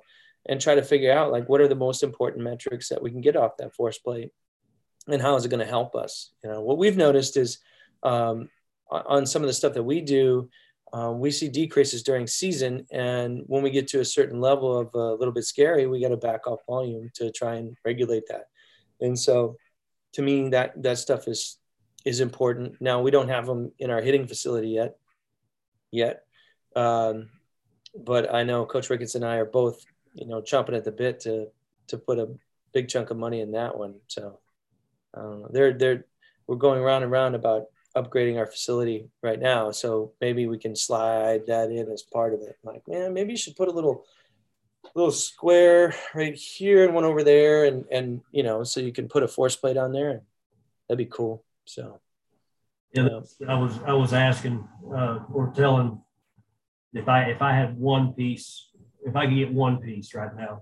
and 0.48 0.62
try 0.62 0.76
to 0.76 0.84
figure 0.84 1.12
out 1.12 1.32
like 1.32 1.50
what 1.50 1.62
are 1.62 1.68
the 1.68 1.76
most 1.76 2.04
important 2.04 2.44
metrics 2.44 2.90
that 2.90 3.02
we 3.02 3.12
can 3.12 3.22
get 3.22 3.36
off 3.36 3.58
that 3.58 3.74
force 3.74 3.98
plate, 3.98 4.32
and 5.08 5.22
how 5.22 5.36
is 5.36 5.46
it 5.46 5.50
going 5.50 5.66
to 5.66 5.66
help 5.66 5.96
us? 5.96 6.32
You 6.44 6.52
know 6.52 6.62
what 6.62 6.78
we've 6.78 6.98
noticed 6.98 7.38
is 7.38 7.60
um, 8.04 8.50
on 8.92 9.26
some 9.26 9.42
of 9.42 9.48
the 9.48 9.54
stuff 9.54 9.74
that 9.74 9.84
we 9.84 10.02
do 10.02 10.50
um, 10.92 11.20
we 11.20 11.32
see 11.32 11.50
decreases 11.50 12.04
during 12.04 12.28
season. 12.28 12.86
And 12.92 13.44
when 13.46 13.62
we 13.62 13.70
get 13.70 13.88
to 13.90 14.00
a 14.00 14.06
certain 14.06 14.40
level 14.40 14.78
of 14.78 14.94
a 14.94 15.14
little 15.14 15.34
bit 15.34 15.46
scary, 15.46 15.88
we 15.88 16.02
got 16.02 16.10
to 16.10 16.18
back 16.18 16.48
off 16.48 16.60
volume 16.68 17.12
to 17.16 17.32
try 17.32 17.56
and 17.56 17.78
regulate 17.86 18.24
that. 18.30 18.46
And 19.00 19.18
so 19.18 19.58
to 20.14 20.22
me, 20.22 20.50
that, 20.50 20.82
that 20.82 20.98
stuff 20.98 21.28
is, 21.28 21.58
is 22.06 22.20
important. 22.20 22.82
Now 22.82 23.02
we 23.02 23.12
don't 23.12 23.30
have 23.30 23.46
them 23.46 23.72
in 23.80 23.90
our 23.90 24.02
hitting 24.02 24.28
facility 24.28 24.70
yet, 24.70 24.98
yet. 25.92 26.24
Um, 26.76 27.30
but 27.96 28.34
I 28.34 28.44
know 28.44 28.66
Coach 28.66 28.90
Ricketts 28.90 29.16
and 29.16 29.26
I 29.26 29.38
are 29.38 29.46
both, 29.46 29.84
you 30.14 30.28
know, 30.28 30.42
chomping 30.42 30.76
at 30.76 30.86
the 30.86 30.92
bit 30.92 31.22
to, 31.22 31.48
to 31.88 31.98
put 31.98 32.20
a 32.20 32.30
big 32.74 32.88
chunk 32.88 33.10
of 33.10 33.18
money 33.18 33.42
in 33.42 33.52
that 33.52 33.78
one. 33.78 33.96
So 34.08 34.40
um, 35.14 35.48
they're, 35.52 35.74
they're, 35.74 36.06
we're 36.48 36.56
going 36.56 36.82
round 36.82 37.04
and 37.04 37.12
round 37.12 37.36
about 37.36 37.66
upgrading 37.96 38.38
our 38.38 38.46
facility 38.46 39.10
right 39.22 39.40
now. 39.40 39.72
So 39.72 40.14
maybe 40.22 40.48
we 40.48 40.58
can 40.58 40.76
slide 40.76 41.48
that 41.48 41.72
in 41.72 41.92
as 41.92 42.04
part 42.04 42.34
of 42.34 42.42
it. 42.42 42.58
Like, 42.64 42.88
man, 42.88 43.14
maybe 43.14 43.32
you 43.32 43.38
should 43.38 43.56
put 43.56 43.68
a 43.68 43.72
little 43.72 44.06
little 44.96 45.12
square 45.12 45.94
right 46.16 46.36
here 46.36 46.86
and 46.86 46.94
one 46.94 47.04
over 47.04 47.24
there 47.24 47.66
and 47.66 47.86
and 47.92 48.22
you 48.32 48.44
know 48.44 48.64
so 48.64 48.80
you 48.80 48.92
can 48.92 49.08
put 49.08 49.24
a 49.24 49.28
force 49.28 49.56
plate 49.56 49.78
on 49.78 49.92
there 49.92 50.22
that'd 50.88 50.98
be 50.98 51.06
cool 51.06 51.44
so 51.70 52.00
yeah 52.94 53.04
um, 53.04 53.24
i 53.48 53.56
was 53.56 53.80
i 53.86 53.94
was 53.94 54.14
asking 54.14 54.68
uh, 54.94 55.20
or 55.32 55.52
telling 55.56 56.02
if 56.94 57.08
i 57.08 57.24
if 57.24 57.42
i 57.42 57.54
had 57.54 57.78
one 57.78 58.14
piece 58.14 58.70
if 59.06 59.16
i 59.16 59.26
could 59.26 59.36
get 59.36 59.54
one 59.54 59.78
piece 59.78 60.14
right 60.14 60.36
now 60.36 60.62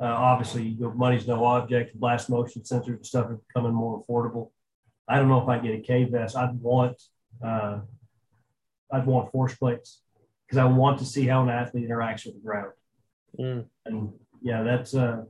uh, 0.00 0.14
obviously 0.30 0.76
money's 0.94 1.26
no 1.26 1.44
object 1.44 1.98
blast 1.98 2.30
motion 2.30 2.62
sensors 2.62 2.96
and 2.96 3.06
stuff 3.06 3.26
are 3.26 3.40
becoming 3.48 3.72
more 3.72 4.02
affordable 4.02 4.50
I 5.10 5.16
don't 5.16 5.28
know 5.28 5.42
if 5.42 5.48
I 5.48 5.58
get 5.58 5.74
a 5.74 5.80
K 5.80 6.04
vest. 6.04 6.36
I'd 6.36 6.54
want 6.60 7.02
uh, 7.44 7.80
I'd 8.92 9.06
want 9.06 9.32
force 9.32 9.56
plates 9.56 10.02
because 10.46 10.58
I 10.58 10.64
want 10.66 11.00
to 11.00 11.04
see 11.04 11.26
how 11.26 11.42
an 11.42 11.48
athlete 11.48 11.88
interacts 11.88 12.26
with 12.26 12.34
the 12.34 12.40
ground. 12.40 12.72
Mm. 13.38 13.64
And 13.86 14.12
yeah, 14.40 14.62
that's 14.62 14.94
uh, 14.94 15.24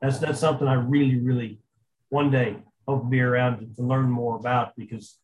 that's 0.00 0.18
that's 0.18 0.40
something 0.40 0.66
I 0.66 0.74
really, 0.74 1.18
really 1.18 1.60
one 2.08 2.30
day 2.30 2.56
hope 2.88 3.02
to 3.02 3.08
be 3.08 3.20
around 3.20 3.58
to, 3.58 3.66
to 3.76 3.82
learn 3.82 4.10
more 4.10 4.36
about 4.36 4.72
because 4.76 5.18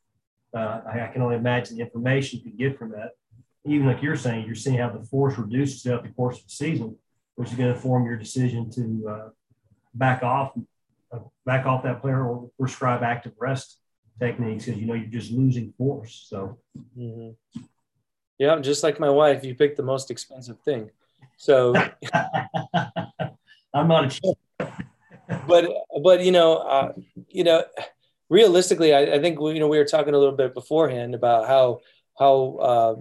uh, 0.55 0.83
I, 0.87 1.07
I, 1.07 1.09
can 1.09 1.23
only 1.23 1.37
imagine 1.37 1.79
the 1.79 1.83
information 1.83 2.39
you 2.39 2.45
could 2.45 2.59
get 2.59 2.79
from 2.79 2.91
that. 2.91 3.13
Even 3.65 3.87
like 3.87 4.03
you're 4.03 4.17
saying, 4.17 4.45
you're 4.45 4.55
seeing 4.55 4.77
how 4.77 4.91
the 4.91 5.03
force 5.03 5.39
reduces 5.39 5.83
throughout 5.83 6.03
the 6.03 6.11
course 6.11 6.39
of 6.39 6.45
the 6.45 6.51
season, 6.51 6.97
which 7.37 7.51
is 7.51 7.57
going 7.57 7.71
to 7.71 7.75
inform 7.75 8.05
your 8.05 8.17
decision 8.17 8.71
to 8.71 9.09
uh, 9.09 9.29
back 9.95 10.23
off, 10.23 10.53
uh, 11.11 11.21
back 11.47 11.65
off 11.65 11.83
that 11.85 12.03
player 12.03 12.23
or 12.23 12.51
prescribe 12.61 13.03
active 13.03 13.33
rest 13.39 13.79
techniques 14.21 14.67
because 14.67 14.79
you 14.79 14.87
know 14.87 14.95
you're 14.95 15.07
just 15.07 15.33
losing 15.33 15.73
force. 15.79 16.27
So, 16.29 16.59
mm-hmm. 16.97 17.61
yeah, 18.39 18.59
just 18.61 18.83
like 18.83 19.01
my 19.01 19.11
wife, 19.11 19.43
you 19.43 19.55
picked 19.55 19.79
the 19.79 19.83
most 19.83 20.11
expensive 20.11 20.61
thing. 20.61 20.91
So, 21.39 21.75
I'm 23.75 23.89
not. 23.89 24.21
But 25.47 25.71
but 26.03 26.25
you 26.25 26.33
know 26.33 26.57
uh, 26.57 26.93
you 27.29 27.45
know 27.45 27.65
realistically, 28.29 28.95
I, 28.95 29.15
I, 29.15 29.21
think 29.21 29.39
you 29.41 29.61
know 29.61 29.69
we 29.69 29.79
were 29.79 29.85
talking 29.85 30.15
a 30.15 30.19
little 30.19 30.37
bit 30.37 30.55
beforehand 30.55 31.15
about 31.15 31.47
how 31.47 31.81
how 32.19 32.57
uh, 32.57 32.95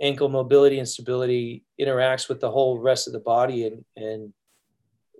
ankle 0.00 0.28
mobility 0.28 0.78
and 0.78 0.88
stability 0.88 1.64
interacts 1.80 2.28
with 2.28 2.40
the 2.40 2.50
whole 2.50 2.78
rest 2.78 3.06
of 3.06 3.12
the 3.12 3.20
body 3.20 3.66
and 3.66 3.84
and 3.96 4.32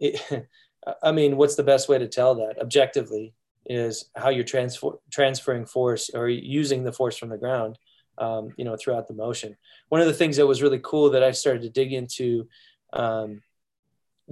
it, 0.01 0.49
I 1.03 1.13
mean, 1.13 1.37
what's 1.37 1.55
the 1.55 1.63
best 1.63 1.89
way 1.89 1.99
to 1.99 2.09
tell 2.09 2.35
that 2.37 2.61
objectively? 2.61 3.35
is 3.67 4.11
how 4.17 4.29
you're 4.29 4.45
transfer, 4.45 4.99
transferring 5.11 5.67
force 5.67 6.11
or 6.13 6.29
using 6.29 6.85
the 6.85 6.93
force 6.93 7.17
from 7.17 7.29
the 7.29 7.39
ground, 7.39 7.79
um, 8.19 8.53
you 8.57 8.65
know, 8.65 8.77
throughout 8.77 9.09
the 9.09 9.15
motion. 9.15 9.57
One 9.89 10.01
of 10.01 10.07
the 10.07 10.13
things 10.13 10.37
that 10.37 10.47
was 10.47 10.63
really 10.63 10.81
cool 10.83 11.11
that 11.11 11.23
I 11.23 11.31
started 11.31 11.63
to 11.63 11.71
dig 11.71 11.93
into 11.93 12.49
um, 12.93 13.43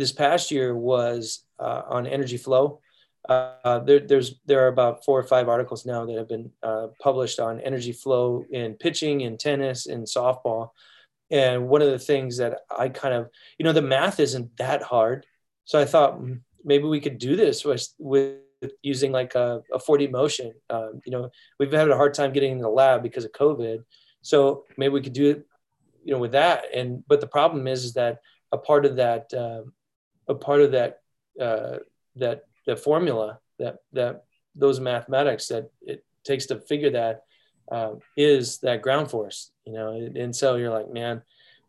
this 0.00 0.12
past 0.12 0.50
year 0.50 0.74
was 0.74 1.44
uh, 1.58 1.82
on 1.86 2.06
energy 2.06 2.38
flow. 2.38 2.80
Uh, 3.28 3.80
there, 3.80 4.00
there's 4.00 4.36
there 4.46 4.64
are 4.64 4.68
about 4.68 5.04
four 5.04 5.20
or 5.20 5.22
five 5.22 5.46
articles 5.46 5.84
now 5.84 6.06
that 6.06 6.16
have 6.16 6.28
been 6.28 6.50
uh, 6.62 6.86
published 7.02 7.38
on 7.38 7.60
energy 7.60 7.92
flow 7.92 8.42
in 8.50 8.74
pitching, 8.74 9.20
in 9.20 9.36
tennis, 9.36 9.84
in 9.84 10.04
softball. 10.04 10.70
And 11.30 11.68
one 11.68 11.82
of 11.82 11.90
the 11.90 11.98
things 11.98 12.38
that 12.38 12.60
I 12.76 12.88
kind 12.88 13.14
of, 13.14 13.28
you 13.58 13.64
know, 13.64 13.74
the 13.74 13.82
math 13.82 14.20
isn't 14.20 14.56
that 14.56 14.82
hard. 14.82 15.26
So 15.66 15.78
I 15.78 15.84
thought 15.84 16.14
hmm, 16.14 16.36
maybe 16.64 16.84
we 16.84 16.98
could 16.98 17.18
do 17.18 17.36
this 17.36 17.62
with, 17.62 17.86
with 17.98 18.38
using 18.82 19.12
like 19.12 19.34
a, 19.34 19.62
a 19.72 19.78
4D 19.78 20.10
motion. 20.10 20.54
Um, 20.70 21.02
you 21.04 21.12
know, 21.12 21.30
we've 21.58 21.70
had 21.70 21.90
a 21.90 21.96
hard 21.96 22.14
time 22.14 22.32
getting 22.32 22.52
in 22.52 22.58
the 22.58 22.70
lab 22.70 23.02
because 23.02 23.26
of 23.26 23.32
COVID. 23.32 23.84
So 24.22 24.64
maybe 24.78 24.94
we 24.94 25.02
could 25.02 25.12
do 25.12 25.30
it, 25.30 25.46
you 26.04 26.14
know, 26.14 26.18
with 26.18 26.32
that. 26.32 26.64
And 26.74 27.04
but 27.06 27.20
the 27.20 27.26
problem 27.26 27.66
is, 27.68 27.84
is 27.84 27.92
that 27.94 28.20
a 28.50 28.58
part 28.58 28.84
of 28.84 28.96
that, 28.96 29.32
uh, 29.32 29.62
a 30.30 30.34
part 30.34 30.60
of 30.62 30.72
that, 30.72 31.00
uh, 31.40 31.78
that 32.16 32.44
that 32.66 32.78
formula, 32.80 33.38
that 33.58 33.78
that 33.92 34.24
those 34.54 34.80
mathematics 34.80 35.48
that 35.48 35.70
it 35.82 36.04
takes 36.24 36.46
to 36.46 36.56
figure 36.56 36.90
that 36.90 37.24
um, 37.70 38.00
is 38.16 38.58
that 38.58 38.82
ground 38.82 39.10
force. 39.10 39.50
You 39.66 39.72
know, 39.74 40.10
and 40.16 40.34
so 40.34 40.56
you're 40.56 40.72
like, 40.72 40.90
man, 40.90 41.22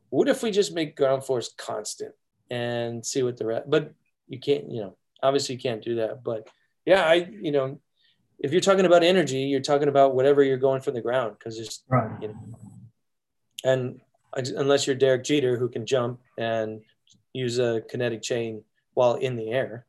what 0.10 0.28
if 0.28 0.44
we 0.44 0.52
just 0.52 0.74
make 0.74 0.96
ground 0.96 1.24
force 1.24 1.54
constant 1.58 2.14
and 2.50 3.06
see 3.06 3.24
what 3.24 3.38
the 3.38 3.46
rest? 3.46 3.70
But 3.70 3.94
you 4.28 4.40
can't, 4.40 4.72
you 4.72 4.82
know, 4.82 4.98
obviously 5.24 5.56
you 5.56 5.62
can't 5.62 5.84
do 5.84 5.96
that, 5.96 6.24
but 6.24 6.48
yeah, 6.86 7.04
I, 7.04 7.30
you 7.42 7.52
know, 7.52 7.80
if 8.40 8.52
you're 8.52 8.62
talking 8.62 8.86
about 8.86 9.04
energy, 9.04 9.42
you're 9.42 9.60
talking 9.60 9.88
about 9.88 10.16
whatever 10.16 10.44
you're 10.44 10.58
going 10.58 10.82
from 10.82 10.96
the 10.96 11.02
ground 11.02 11.36
because 11.38 11.60
it's, 11.60 11.84
right. 11.88 12.10
you 12.22 12.30
know, 12.30 12.36
and 13.64 14.02
unless 14.34 14.88
you're 14.88 14.96
Derek 14.96 15.24
Jeter 15.24 15.58
who 15.58 15.70
can 15.70 15.86
jump 15.86 16.20
and 16.38 16.82
use 17.34 17.60
a 17.60 17.82
kinetic 17.90 18.22
chain 18.22 18.64
while 18.94 19.16
in 19.16 19.36
the 19.36 19.50
air. 19.50 19.86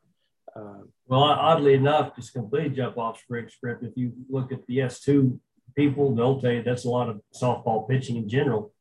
Um, 0.55 0.89
well, 1.07 1.23
oddly 1.23 1.73
enough, 1.73 2.15
just 2.15 2.33
complete 2.33 2.75
jump 2.75 2.97
off 2.97 3.19
spring 3.19 3.49
script. 3.49 3.83
If 3.83 3.93
you 3.95 4.13
look 4.29 4.51
at 4.51 4.65
the 4.67 4.77
S2 4.79 5.37
people, 5.75 6.15
they'll 6.15 6.39
tell 6.39 6.51
you 6.51 6.63
that's 6.63 6.85
a 6.85 6.89
lot 6.89 7.09
of 7.09 7.21
softball 7.35 7.89
pitching 7.89 8.17
in 8.17 8.29
general. 8.29 8.71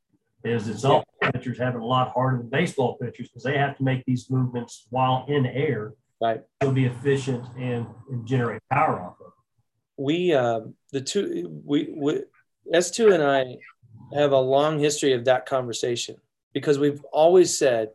Is 0.45 0.66
that 0.66 0.76
softball 0.76 1.04
yeah. 1.23 1.31
pitchers 1.31 1.59
having 1.59 1.81
a 1.81 1.87
lot 1.87 2.12
harder 2.12 2.38
than 2.38 2.49
baseball 2.49 2.97
pitchers 3.00 3.28
because 3.28 3.45
they 3.45 3.57
have 3.57 3.76
to 3.78 3.85
make 3.85 4.04
these 4.07 4.28
movements 4.28 4.87
while 4.90 5.25
in 5.28 5.47
air 5.47 5.95
right 6.23 6.42
it'll 6.61 6.73
be 6.73 6.87
efficient 6.87 7.45
and, 7.59 7.87
and 8.11 8.25
generate 8.25 8.62
power 8.71 9.00
off 9.00 9.16
of 9.21 9.33
we 9.99 10.33
uh, 10.33 10.61
the 10.92 11.00
two 11.00 11.61
we, 11.64 11.92
we 11.95 12.23
s2 12.73 13.12
and 13.12 13.23
i 13.23 13.57
have 14.16 14.33
a 14.33 14.38
long 14.38 14.78
history 14.78 15.12
of 15.12 15.25
that 15.25 15.47
conversation 15.47 16.16
because 16.54 16.78
we've 16.78 17.02
always 17.12 17.57
said 17.57 17.90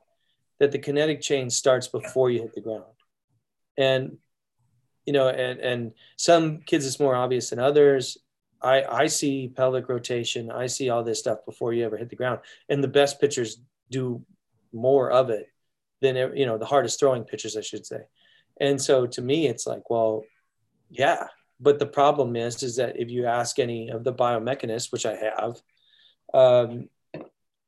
that 0.59 0.71
the 0.71 0.79
kinetic 0.79 1.21
chain 1.21 1.49
starts 1.49 1.87
before 1.87 2.29
you 2.29 2.41
hit 2.41 2.53
the 2.53 2.61
ground 2.61 2.83
and 3.77 4.17
you 5.05 5.13
know 5.13 5.27
and 5.27 5.59
and 5.59 5.91
some 6.17 6.59
kids 6.59 6.85
it's 6.85 6.99
more 6.99 7.15
obvious 7.15 7.49
than 7.49 7.59
others 7.59 8.17
I 8.61 8.83
I 8.83 9.07
see 9.07 9.49
pelvic 9.49 9.89
rotation. 9.89 10.51
I 10.51 10.67
see 10.67 10.89
all 10.89 11.03
this 11.03 11.19
stuff 11.19 11.45
before 11.45 11.73
you 11.73 11.85
ever 11.85 11.97
hit 11.97 12.09
the 12.09 12.15
ground, 12.15 12.39
and 12.69 12.83
the 12.83 12.87
best 12.87 13.19
pitchers 13.19 13.57
do 13.89 14.23
more 14.73 15.11
of 15.11 15.29
it 15.29 15.47
than 16.01 16.15
you 16.35 16.45
know 16.45 16.57
the 16.57 16.65
hardest 16.65 16.99
throwing 16.99 17.23
pitchers, 17.23 17.57
I 17.57 17.61
should 17.61 17.85
say. 17.85 18.01
And 18.59 18.81
so 18.81 19.05
to 19.07 19.21
me, 19.21 19.47
it's 19.47 19.67
like, 19.67 19.89
well, 19.89 20.23
yeah. 20.89 21.27
But 21.59 21.79
the 21.79 21.85
problem 21.85 22.35
is, 22.35 22.61
is 22.63 22.75
that 22.77 22.99
if 22.99 23.09
you 23.09 23.25
ask 23.25 23.59
any 23.59 23.89
of 23.89 24.03
the 24.03 24.13
biomechanists, 24.13 24.91
which 24.91 25.05
I 25.05 25.15
have, 25.15 25.61
um, 26.33 26.89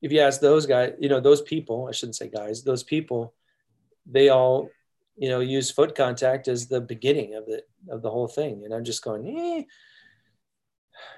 if 0.02 0.12
you 0.12 0.20
ask 0.22 0.40
those 0.40 0.66
guys, 0.66 0.94
you 1.00 1.10
know, 1.10 1.20
those 1.20 1.42
people, 1.42 1.88
I 1.90 1.92
shouldn't 1.92 2.16
say 2.16 2.30
guys, 2.30 2.64
those 2.64 2.84
people, 2.84 3.34
they 4.06 4.30
all, 4.30 4.70
you 5.18 5.30
know, 5.30 5.40
use 5.40 5.70
foot 5.70 5.96
contact 5.96 6.48
as 6.48 6.68
the 6.68 6.82
beginning 6.82 7.36
of 7.36 7.46
the 7.46 7.64
of 7.90 8.02
the 8.02 8.10
whole 8.10 8.28
thing. 8.28 8.64
And 8.64 8.74
I'm 8.74 8.86
just 8.86 9.04
going, 9.04 9.28
eh, 9.28 9.64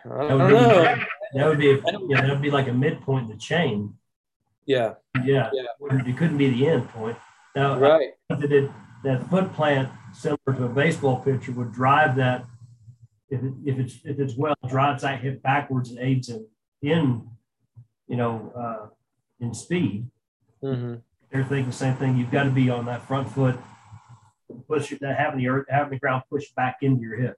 I 0.06 0.28
don't 0.28 0.38
that 0.40 0.50
know. 0.50 0.96
Be, 0.96 1.40
that 1.40 1.48
would 1.48 1.60
be, 1.60 1.82
yeah, 2.10 2.22
that 2.22 2.30
would 2.30 2.42
be 2.42 2.52
like 2.52 2.68
a 2.68 2.74
midpoint 2.74 3.26
in 3.26 3.32
the 3.32 3.38
chain. 3.38 3.94
Yeah. 4.66 4.94
Yeah. 5.24 5.50
yeah. 5.54 6.00
It 6.08 6.18
couldn't 6.18 6.38
be 6.38 6.50
the 6.50 6.68
end 6.68 6.90
point. 6.90 7.18
Now, 7.56 7.78
right. 7.78 8.12
It, 8.30 8.72
that 9.04 9.30
foot 9.30 9.54
plant, 9.54 9.90
similar 10.14 10.40
to 10.56 10.66
a 10.66 10.70
baseball 10.70 11.20
pitcher, 11.20 11.52
would 11.54 11.72
drive 11.72 12.16
that. 12.18 12.46
If, 13.30 13.42
it, 13.44 13.54
if 13.66 13.80
it's 13.80 14.00
if 14.04 14.20
it's 14.20 14.36
well, 14.36 14.56
drives 14.68 15.04
that 15.04 15.22
hip 15.22 15.42
backwards 15.42 15.90
and 15.90 16.00
aids 16.00 16.30
in 16.30 16.46
in 16.82 17.30
you 18.12 18.18
know 18.18 18.52
uh, 18.56 18.88
in 19.40 19.54
speed. 19.54 20.06
Mm-hmm. 20.62 20.96
They're 21.32 21.46
thinking 21.46 21.68
the 21.68 21.72
same 21.72 21.96
thing. 21.96 22.18
You've 22.18 22.30
got 22.30 22.44
to 22.44 22.52
be 22.52 22.70
on 22.70 22.86
that 22.86 23.08
front 23.08 23.32
foot, 23.32 23.58
push 24.68 24.94
that 25.00 25.18
having 25.18 25.40
the 25.40 25.48
earth, 25.48 25.66
having 25.70 25.92
the 25.92 26.00
ground 26.00 26.24
pushed 26.30 26.54
back 26.56 26.80
into 26.82 27.02
your 27.02 27.16
hip. 27.16 27.38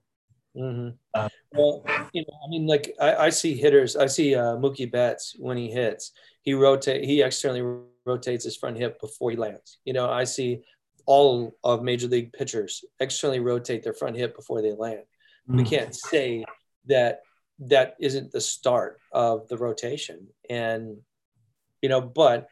Mm-hmm. 0.58 0.90
Uh, 1.14 1.30
well, 1.52 1.86
you 2.12 2.24
know, 2.24 2.34
I 2.44 2.50
mean, 2.50 2.66
like 2.66 2.96
I, 3.00 3.16
I 3.16 3.30
see 3.30 3.54
hitters. 3.54 3.96
I 3.96 4.08
see 4.08 4.34
uh, 4.36 4.56
Mookie 4.56 4.92
Betts 4.92 5.36
when 5.38 5.58
he 5.58 5.70
hits. 5.70 6.12
He 6.42 6.56
rotate. 6.56 7.06
He 7.06 7.22
externally 7.22 7.64
rotates 8.06 8.44
his 8.44 8.58
front 8.58 8.78
hip 8.78 9.00
before 9.00 9.30
he 9.30 9.38
lands. 9.38 9.78
You 9.86 9.94
know, 9.94 10.10
I 10.10 10.24
see 10.24 10.64
all 11.06 11.56
of 11.64 11.84
major 11.84 12.08
league 12.08 12.34
pitchers 12.34 12.84
externally 13.00 13.40
rotate 13.40 13.84
their 13.84 13.94
front 13.94 14.16
hip 14.16 14.36
before 14.36 14.64
they 14.64 14.74
land. 14.74 15.04
Mm. 15.48 15.58
We 15.58 15.64
can't 15.66 15.94
say 15.94 16.46
that 16.88 17.22
that 17.70 17.96
isn't 18.00 18.32
the 18.32 18.42
start 18.42 19.00
of 19.12 19.48
the 19.48 19.58
rotation. 19.58 20.28
And 20.50 20.98
you 21.82 21.90
know, 21.90 22.02
but 22.02 22.48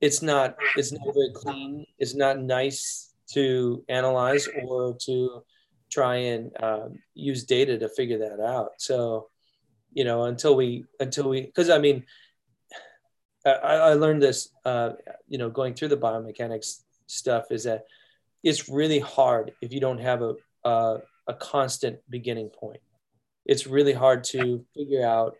it's 0.00 0.22
not 0.22 0.56
it's 0.76 0.92
not 0.92 1.14
very 1.14 1.32
clean. 1.34 1.86
It's 1.98 2.14
not 2.14 2.40
nice 2.40 3.14
to 3.32 3.84
analyze 3.88 4.48
or 4.64 4.96
to 5.06 5.44
try 5.90 6.16
and 6.16 6.50
um, 6.62 6.98
use 7.14 7.44
data 7.44 7.78
to 7.78 7.88
figure 7.88 8.18
that 8.18 8.40
out. 8.40 8.72
So, 8.78 9.28
you 9.92 10.04
know, 10.04 10.24
until 10.24 10.56
we 10.56 10.84
until 11.00 11.28
we 11.28 11.42
because 11.42 11.70
I 11.70 11.78
mean, 11.78 12.04
I, 13.46 13.50
I 13.50 13.94
learned 13.94 14.22
this, 14.22 14.50
uh, 14.64 14.90
you 15.28 15.38
know, 15.38 15.50
going 15.50 15.74
through 15.74 15.88
the 15.88 15.96
biomechanics 15.96 16.82
stuff 17.06 17.44
is 17.50 17.64
that 17.64 17.84
it's 18.42 18.68
really 18.68 18.98
hard 18.98 19.52
if 19.62 19.72
you 19.72 19.80
don't 19.80 20.00
have 20.00 20.22
a, 20.22 20.34
a, 20.64 20.98
a 21.28 21.34
constant 21.34 21.98
beginning 22.10 22.48
point. 22.48 22.80
It's 23.44 23.66
really 23.66 23.92
hard 23.92 24.24
to 24.24 24.64
figure 24.74 25.06
out 25.06 25.36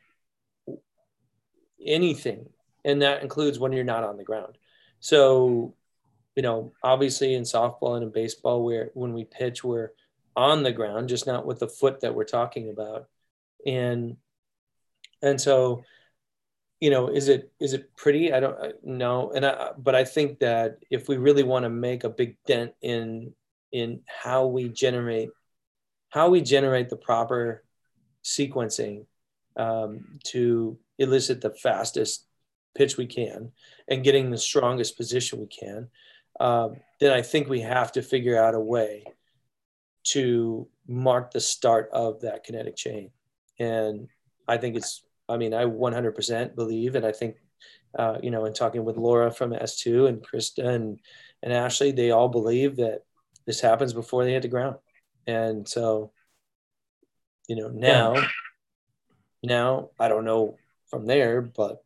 anything, 1.85 2.49
and 2.85 3.03
that 3.03 3.23
includes 3.23 3.59
when 3.59 3.73
you're 3.73 3.85
not 3.85 4.05
on 4.05 4.17
the 4.17 4.25
ground. 4.25 4.59
So, 5.01 5.75
you 6.37 6.43
know, 6.43 6.73
obviously 6.83 7.35
in 7.35 7.43
softball 7.43 7.97
and 7.97 8.05
in 8.05 8.11
baseball, 8.11 8.65
where 8.65 8.91
when 8.95 9.13
we 9.13 9.25
pitch, 9.25 9.65
we're 9.65 9.93
on 10.37 10.63
the 10.63 10.73
ground, 10.73 11.09
just 11.09 11.27
not 11.27 11.47
with 11.47 11.61
the 11.61 11.69
foot 11.69 12.01
that 12.01 12.15
we're 12.15 12.25
talking 12.25 12.71
about, 12.71 13.09
and 13.67 14.17
and 15.23 15.41
so 15.41 15.85
you 16.81 16.91
know 16.91 17.09
is 17.09 17.29
it 17.29 17.51
is 17.61 17.73
it 17.73 17.97
pretty? 17.97 18.33
I 18.33 18.41
don't 18.41 18.85
know 18.85 19.33
and 19.35 19.47
i 19.47 19.71
but 19.79 19.95
i 19.95 20.05
think 20.05 20.41
that 20.41 20.79
if 20.91 21.09
we 21.09 21.17
really 21.17 21.43
want 21.43 21.65
to 21.65 21.71
make 21.71 22.05
a 22.05 22.11
big 22.11 22.37
dent 22.47 22.73
in 22.83 23.33
in 23.73 24.03
how 24.07 24.47
we 24.47 24.69
generate 24.69 25.31
how 26.11 26.29
we 26.29 26.41
generate 26.41 26.91
the 26.91 26.97
proper 26.97 27.64
sequencing 28.25 29.07
um, 29.57 30.19
to 30.25 30.79
elicit 30.99 31.41
the 31.41 31.51
fastest 31.51 32.27
pitch 32.75 32.97
we 32.97 33.07
can 33.07 33.53
and 33.89 34.03
getting 34.03 34.31
the 34.31 34.39
strongest 34.39 34.97
position 34.97 35.39
we 35.39 35.47
can 35.47 35.89
um, 36.41 36.77
then 37.01 37.13
i 37.13 37.23
think 37.23 37.49
we 37.49 37.61
have 37.61 37.93
to 37.93 38.03
figure 38.03 38.43
out 38.43 38.55
a 38.55 38.61
way 38.61 39.05
to 40.03 40.67
mark 40.89 41.31
the 41.31 41.41
start 41.41 41.89
of 41.93 42.21
that 42.21 42.45
kinetic 42.45 42.77
chain 42.77 43.11
and 43.59 44.09
i 44.49 44.57
think 44.57 44.77
it's 44.77 45.05
I 45.29 45.37
mean, 45.37 45.55
I 45.55 45.65
100% 45.65 46.55
believe, 46.55 46.95
and 46.95 47.07
I 47.07 47.13
think, 47.13 47.37
uh, 47.99 48.19
you 48.23 48.31
know, 48.31 48.45
in 48.45 48.53
talking 48.53 48.85
with 48.85 48.97
Laura 48.97 49.31
from 49.31 49.53
S2 49.53 50.09
and 50.09 50.23
Krista 50.23 50.67
and, 50.67 51.01
and 51.43 51.53
Ashley, 51.53 51.93
they 51.93 52.11
all 52.11 52.29
believe 52.29 52.77
that 52.77 53.03
this 53.47 53.61
happens 53.61 53.93
before 53.93 54.25
they 54.25 54.33
hit 54.33 54.43
the 54.43 54.49
ground. 54.49 54.77
And 55.27 55.67
so, 55.67 56.13
you 57.49 57.57
know, 57.57 57.69
now, 57.69 58.15
yeah. 58.15 58.27
now 59.43 59.91
I 59.99 60.09
don't 60.09 60.25
know 60.25 60.57
from 60.89 61.07
there, 61.07 61.43
but. 61.43 61.83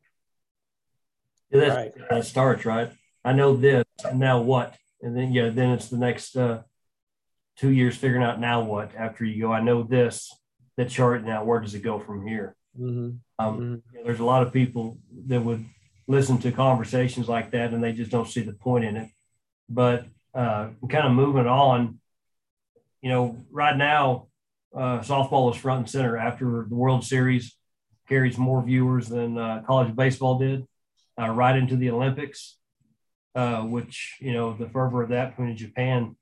Yeah, 1.51 1.61
that's 1.61 1.75
right. 1.75 2.19
it 2.19 2.25
starts, 2.25 2.65
right? 2.67 2.91
I 3.25 3.33
know 3.33 3.57
this, 3.57 3.85
and 4.05 4.21
now 4.21 4.41
what? 4.41 4.77
And 5.01 5.17
then, 5.17 5.33
yeah, 5.33 5.49
then 5.49 5.71
it's 5.71 5.89
the 5.89 5.97
next 5.97 6.37
uh, 6.37 6.63
two 7.57 7.71
years 7.71 7.97
figuring 7.97 8.23
out 8.23 8.41
now 8.41 8.63
what 8.63 8.95
after 8.97 9.25
you 9.25 9.43
go, 9.43 9.53
I 9.53 9.61
know 9.61 9.83
this, 9.83 10.33
the 10.77 10.85
chart, 10.85 11.25
now 11.25 11.45
where 11.45 11.61
does 11.61 11.75
it 11.75 11.83
go 11.83 11.99
from 11.99 12.27
here? 12.27 12.55
Mm-hmm. 12.79 13.17
Um, 13.39 13.55
mm-hmm. 13.55 13.63
you 13.63 13.99
know, 13.99 14.05
there's 14.05 14.21
a 14.21 14.25
lot 14.25 14.43
of 14.43 14.53
people 14.53 14.99
that 15.27 15.41
would 15.41 15.65
listen 16.07 16.39
to 16.39 16.53
conversations 16.53 17.29
like 17.29 17.51
that 17.51 17.73
and 17.73 17.83
they 17.83 17.93
just 17.93 18.11
don't 18.11 18.29
see 18.29 18.43
the 18.43 18.53
point 18.53 18.85
in 18.85 18.97
it. 18.97 19.11
But 19.69 20.07
uh, 20.35 20.69
kind 20.89 21.07
of 21.07 21.13
moving 21.13 21.47
on, 21.47 21.99
you 23.03 23.11
know, 23.11 23.37
right 23.51 23.77
now, 23.77 24.28
uh, 24.75 25.01
softball 25.01 25.53
is 25.53 25.61
front 25.61 25.81
and 25.81 25.91
center 25.91 26.17
after 26.17 26.67
the 26.69 26.75
World 26.75 27.05
Series 27.05 27.57
carries 28.09 28.39
more 28.39 28.63
viewers 28.63 29.09
than 29.09 29.37
uh, 29.37 29.63
college 29.67 29.95
baseball 29.95 30.39
did, 30.39 30.67
uh, 31.21 31.29
right 31.29 31.57
into 31.57 31.77
the 31.77 31.91
Olympics, 31.91 32.57
uh, 33.35 33.63
which, 33.63 34.17
you 34.21 34.33
know, 34.33 34.55
the 34.55 34.69
fervor 34.69 35.03
of 35.03 35.11
that 35.11 35.37
between 35.37 35.57
Japan 35.57 36.17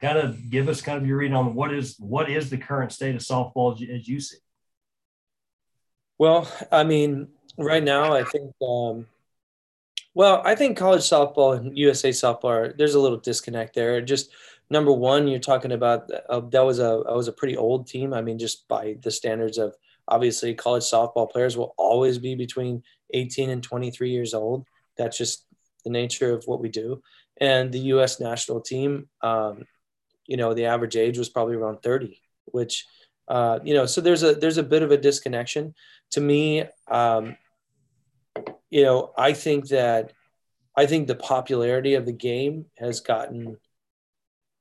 kind 0.00 0.18
of 0.18 0.50
give 0.50 0.68
us 0.68 0.80
kind 0.80 0.98
of 0.98 1.06
your 1.06 1.18
read 1.18 1.32
on 1.32 1.54
what 1.54 1.74
is 1.74 1.96
what 1.98 2.30
is 2.30 2.50
the 2.50 2.58
current 2.58 2.92
state 2.92 3.16
of 3.16 3.20
softball 3.20 3.74
as 3.74 3.80
you, 3.80 3.94
as 3.94 4.06
you 4.06 4.20
see 4.20 4.38
well, 6.18 6.50
I 6.72 6.82
mean, 6.82 7.28
right 7.56 7.82
now, 7.82 8.12
I 8.12 8.24
think, 8.24 8.52
um, 8.60 9.06
well, 10.14 10.42
I 10.44 10.56
think 10.56 10.76
college 10.76 11.02
softball 11.02 11.56
and 11.56 11.78
USA 11.78 12.10
softball, 12.10 12.76
there's 12.76 12.96
a 12.96 13.00
little 13.00 13.18
disconnect 13.18 13.74
there. 13.74 14.00
Just 14.00 14.30
number 14.70 14.92
one, 14.92 15.28
you're 15.28 15.40
talking 15.40 15.72
about 15.72 16.10
uh, 16.28 16.40
that 16.50 16.64
was 16.64 16.78
a 16.78 16.98
was 16.98 17.28
a 17.28 17.32
pretty 17.32 17.56
old 17.56 17.86
team. 17.86 18.12
I 18.12 18.22
mean, 18.22 18.38
just 18.38 18.68
by 18.68 18.96
the 19.02 19.10
standards 19.10 19.58
of 19.58 19.74
obviously 20.06 20.54
college 20.54 20.84
softball 20.84 21.30
players 21.30 21.56
will 21.56 21.74
always 21.76 22.18
be 22.18 22.34
between 22.34 22.82
18 23.14 23.50
and 23.50 23.62
23 23.62 24.10
years 24.10 24.34
old. 24.34 24.66
That's 24.96 25.18
just 25.18 25.46
the 25.84 25.90
nature 25.90 26.34
of 26.34 26.44
what 26.46 26.60
we 26.60 26.68
do. 26.68 27.02
And 27.40 27.70
the 27.70 27.78
U.S. 27.92 28.20
national 28.20 28.60
team, 28.60 29.08
um, 29.22 29.64
you 30.26 30.36
know, 30.36 30.54
the 30.54 30.66
average 30.66 30.96
age 30.96 31.18
was 31.18 31.28
probably 31.28 31.54
around 31.54 31.82
30, 31.82 32.20
which 32.46 32.86
uh, 33.28 33.58
you 33.62 33.74
know, 33.74 33.84
so 33.84 34.00
there's 34.00 34.22
a 34.22 34.34
there's 34.34 34.58
a 34.58 34.62
bit 34.62 34.82
of 34.82 34.90
a 34.90 34.96
disconnection 34.96 35.74
to 36.12 36.20
me, 36.20 36.64
um, 36.90 37.36
you 38.70 38.82
know, 38.82 39.12
I 39.16 39.32
think 39.32 39.68
that 39.68 40.12
I 40.76 40.86
think 40.86 41.06
the 41.06 41.14
popularity 41.14 41.94
of 41.94 42.06
the 42.06 42.12
game 42.12 42.66
has 42.78 43.00
gotten, 43.00 43.58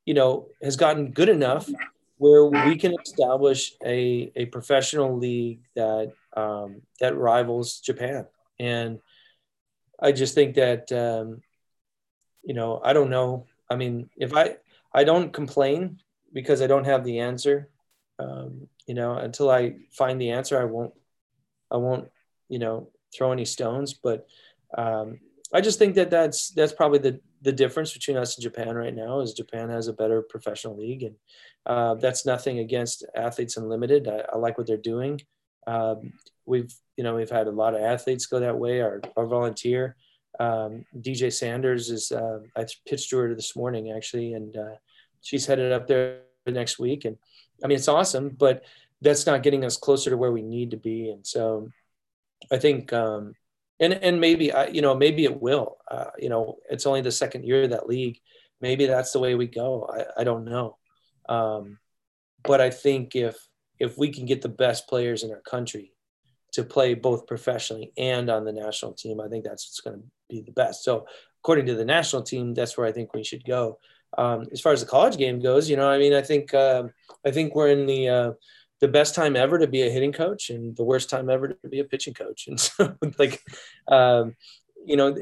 you 0.08 0.14
know, 0.14 0.48
has 0.64 0.78
gotten 0.78 1.12
good 1.12 1.28
enough 1.28 1.70
where 2.18 2.46
we 2.46 2.78
can 2.78 2.96
establish 3.06 3.74
a, 3.86 4.32
a 4.38 4.46
professional 4.46 5.18
league 5.18 5.60
that 5.76 6.14
um, 6.36 6.82
that 7.02 7.18
rivals 7.18 7.82
Japan. 7.82 8.26
And 8.58 9.00
I 10.00 10.14
just 10.14 10.34
think 10.34 10.56
that 10.56 10.90
um, 10.94 11.42
you 12.42 12.54
know, 12.54 12.80
I 12.82 12.94
don't 12.94 13.10
know. 13.10 13.48
I 13.70 13.76
mean, 13.76 14.10
if 14.16 14.34
I 14.34 14.56
I 14.94 15.04
don't 15.04 15.34
complain 15.34 16.00
because 16.32 16.62
I 16.62 16.68
don't 16.68 16.86
have 16.86 17.04
the 17.04 17.20
answer. 17.20 17.70
Um, 18.18 18.68
you 18.88 18.96
know, 18.96 19.14
until 19.14 19.50
I 19.52 19.76
find 19.92 20.22
the 20.22 20.32
answer, 20.32 20.60
I 20.60 20.64
won't 20.64 20.94
I 21.70 21.76
won't, 21.76 22.08
you 22.48 22.60
know, 22.60 22.88
throw 23.14 23.34
any 23.34 23.44
stones, 23.46 23.94
but 23.94 24.26
um, 24.78 25.20
I 25.54 25.62
just 25.62 25.80
think 25.80 25.96
that 25.96 26.10
that's 26.10 26.52
that's 26.52 26.74
probably 26.74 27.00
the 27.00 27.20
the 27.42 27.52
difference 27.52 27.94
between 27.94 28.18
us 28.18 28.36
and 28.36 28.44
Japan 28.44 28.76
right 28.76 28.94
now 28.94 29.22
is 29.22 29.34
Japan 29.34 29.70
has 29.70 29.88
a 29.88 29.94
better 29.94 30.22
professional 30.22 30.78
league, 30.78 31.04
and 31.04 31.16
uh, 31.66 31.96
that's 31.96 32.26
nothing 32.26 32.60
against 32.60 33.06
Athletes 33.16 33.58
Unlimited. 33.58 34.08
I, 34.08 34.24
I 34.34 34.38
like 34.38 34.58
what 34.58 34.68
they're 34.68 34.78
doing. 34.78 35.22
Um, 35.66 36.14
we've 36.46 36.74
you 36.98 37.04
know 37.04 37.16
we've 37.16 37.30
had 37.30 37.48
a 37.48 37.52
lot 37.52 37.76
of 37.76 37.82
athletes 37.82 38.26
go 38.26 38.40
that 38.40 38.58
way. 38.58 38.82
Our 38.82 39.02
our 39.16 39.26
volunteer 39.26 39.96
um, 40.40 40.86
DJ 40.98 41.32
Sanders 41.32 41.90
is 41.90 42.12
uh, 42.12 42.40
I 42.56 42.66
pitched 42.86 43.10
to 43.12 43.18
her 43.18 43.34
this 43.34 43.56
morning 43.56 43.92
actually, 43.92 44.34
and 44.34 44.56
uh, 44.56 44.76
she's 45.22 45.46
headed 45.46 45.72
up 45.72 45.88
there 45.88 46.22
next 46.46 46.80
week, 46.80 47.06
and 47.06 47.18
I 47.64 47.68
mean 47.68 47.78
it's 47.78 47.88
awesome, 47.88 48.30
but 48.30 48.64
that's 49.02 49.26
not 49.26 49.44
getting 49.44 49.64
us 49.64 49.78
closer 49.78 50.10
to 50.10 50.18
where 50.18 50.32
we 50.32 50.42
need 50.42 50.72
to 50.72 50.78
be. 50.78 51.10
And 51.10 51.26
so 51.26 51.70
I 52.52 52.58
think, 52.58 52.92
um, 52.94 53.34
and, 53.80 53.94
and 53.94 54.20
maybe, 54.20 54.52
I, 54.52 54.68
you 54.68 54.82
know, 54.82 54.96
maybe 54.96 55.24
it 55.24 55.42
will, 55.42 55.78
uh, 55.90 56.12
you 56.18 56.30
know, 56.30 56.58
it's 56.70 56.86
only 56.86 57.02
the 57.02 57.12
second 57.12 57.46
year 57.46 57.64
of 57.64 57.70
that 57.72 57.88
league. 57.88 58.20
Maybe 58.60 58.86
that's 58.86 59.12
the 59.12 59.20
way 59.20 59.36
we 59.36 59.48
go. 59.48 59.90
I, 59.92 60.22
I 60.22 60.24
don't 60.24 60.46
know. 60.46 60.78
Um, 61.30 61.80
but 62.44 62.62
I 62.62 62.70
think 62.70 63.16
if, 63.16 63.36
if 63.80 63.98
we 63.98 64.10
can 64.10 64.26
get 64.26 64.42
the 64.42 64.50
best 64.50 64.88
players 64.88 65.24
in 65.24 65.32
our 65.32 65.42
country 65.42 65.94
to 66.54 66.64
play 66.64 66.96
both 66.96 67.28
professionally 67.28 67.92
and 67.98 68.30
on 68.30 68.46
the 68.46 68.54
national 68.54 68.94
team, 68.94 69.22
I 69.22 69.28
think 69.28 69.44
that's 69.44 69.68
what's 69.68 69.82
going 69.82 70.02
to 70.02 70.08
be 70.30 70.42
the 70.42 70.54
best. 70.54 70.84
So 70.84 71.06
according 71.44 71.68
to 71.68 71.76
the 71.76 71.86
national 71.86 72.24
team, 72.24 72.54
that's 72.54 72.78
where 72.78 72.88
I 72.88 72.92
think 72.92 73.14
we 73.14 73.24
should 73.24 73.46
go. 73.46 73.80
Um, 74.18 74.48
as 74.52 74.62
far 74.62 74.72
as 74.72 74.82
the 74.82 74.88
college 74.88 75.18
game 75.18 75.40
goes, 75.40 75.70
you 75.70 75.76
know, 75.76 75.90
I 75.90 76.00
mean, 76.00 76.14
I 76.14 76.22
think, 76.22 76.54
uh, 76.54 76.84
I 77.26 77.32
think 77.32 77.54
we're 77.54 77.70
in 77.70 77.86
the, 77.86 78.10
uh, 78.10 78.32
the 78.80 78.88
best 78.88 79.16
time 79.16 79.36
ever 79.36 79.58
to 79.58 79.68
be 79.68 79.82
a 79.82 79.90
hitting 79.90 80.12
coach 80.12 80.50
and 80.50 80.76
the 80.76 80.84
worst 80.84 81.10
time 81.10 81.30
ever 81.30 81.48
to 81.50 81.70
be 81.70 81.80
a 81.80 81.84
pitching 81.84 82.14
coach. 82.14 82.48
And 82.48 82.60
so 82.60 82.96
like, 83.18 83.42
um, 83.88 84.36
you 84.86 84.96
know, 84.96 85.16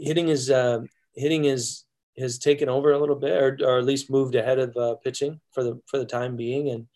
hitting 0.00 0.28
is, 0.28 0.50
uh, 0.50 0.80
hitting 1.14 1.44
is, 1.44 1.84
has 2.18 2.38
taken 2.38 2.68
over 2.68 2.92
a 2.92 2.98
little 2.98 3.16
bit 3.16 3.42
or, 3.42 3.58
or 3.64 3.78
at 3.78 3.84
least 3.84 4.10
moved 4.10 4.34
ahead 4.34 4.58
of 4.58 4.76
uh, 4.76 4.94
pitching 4.96 5.40
for 5.52 5.62
the, 5.62 5.80
for 5.86 5.98
the 5.98 6.06
time 6.06 6.36
being. 6.36 6.70
And 6.70 6.86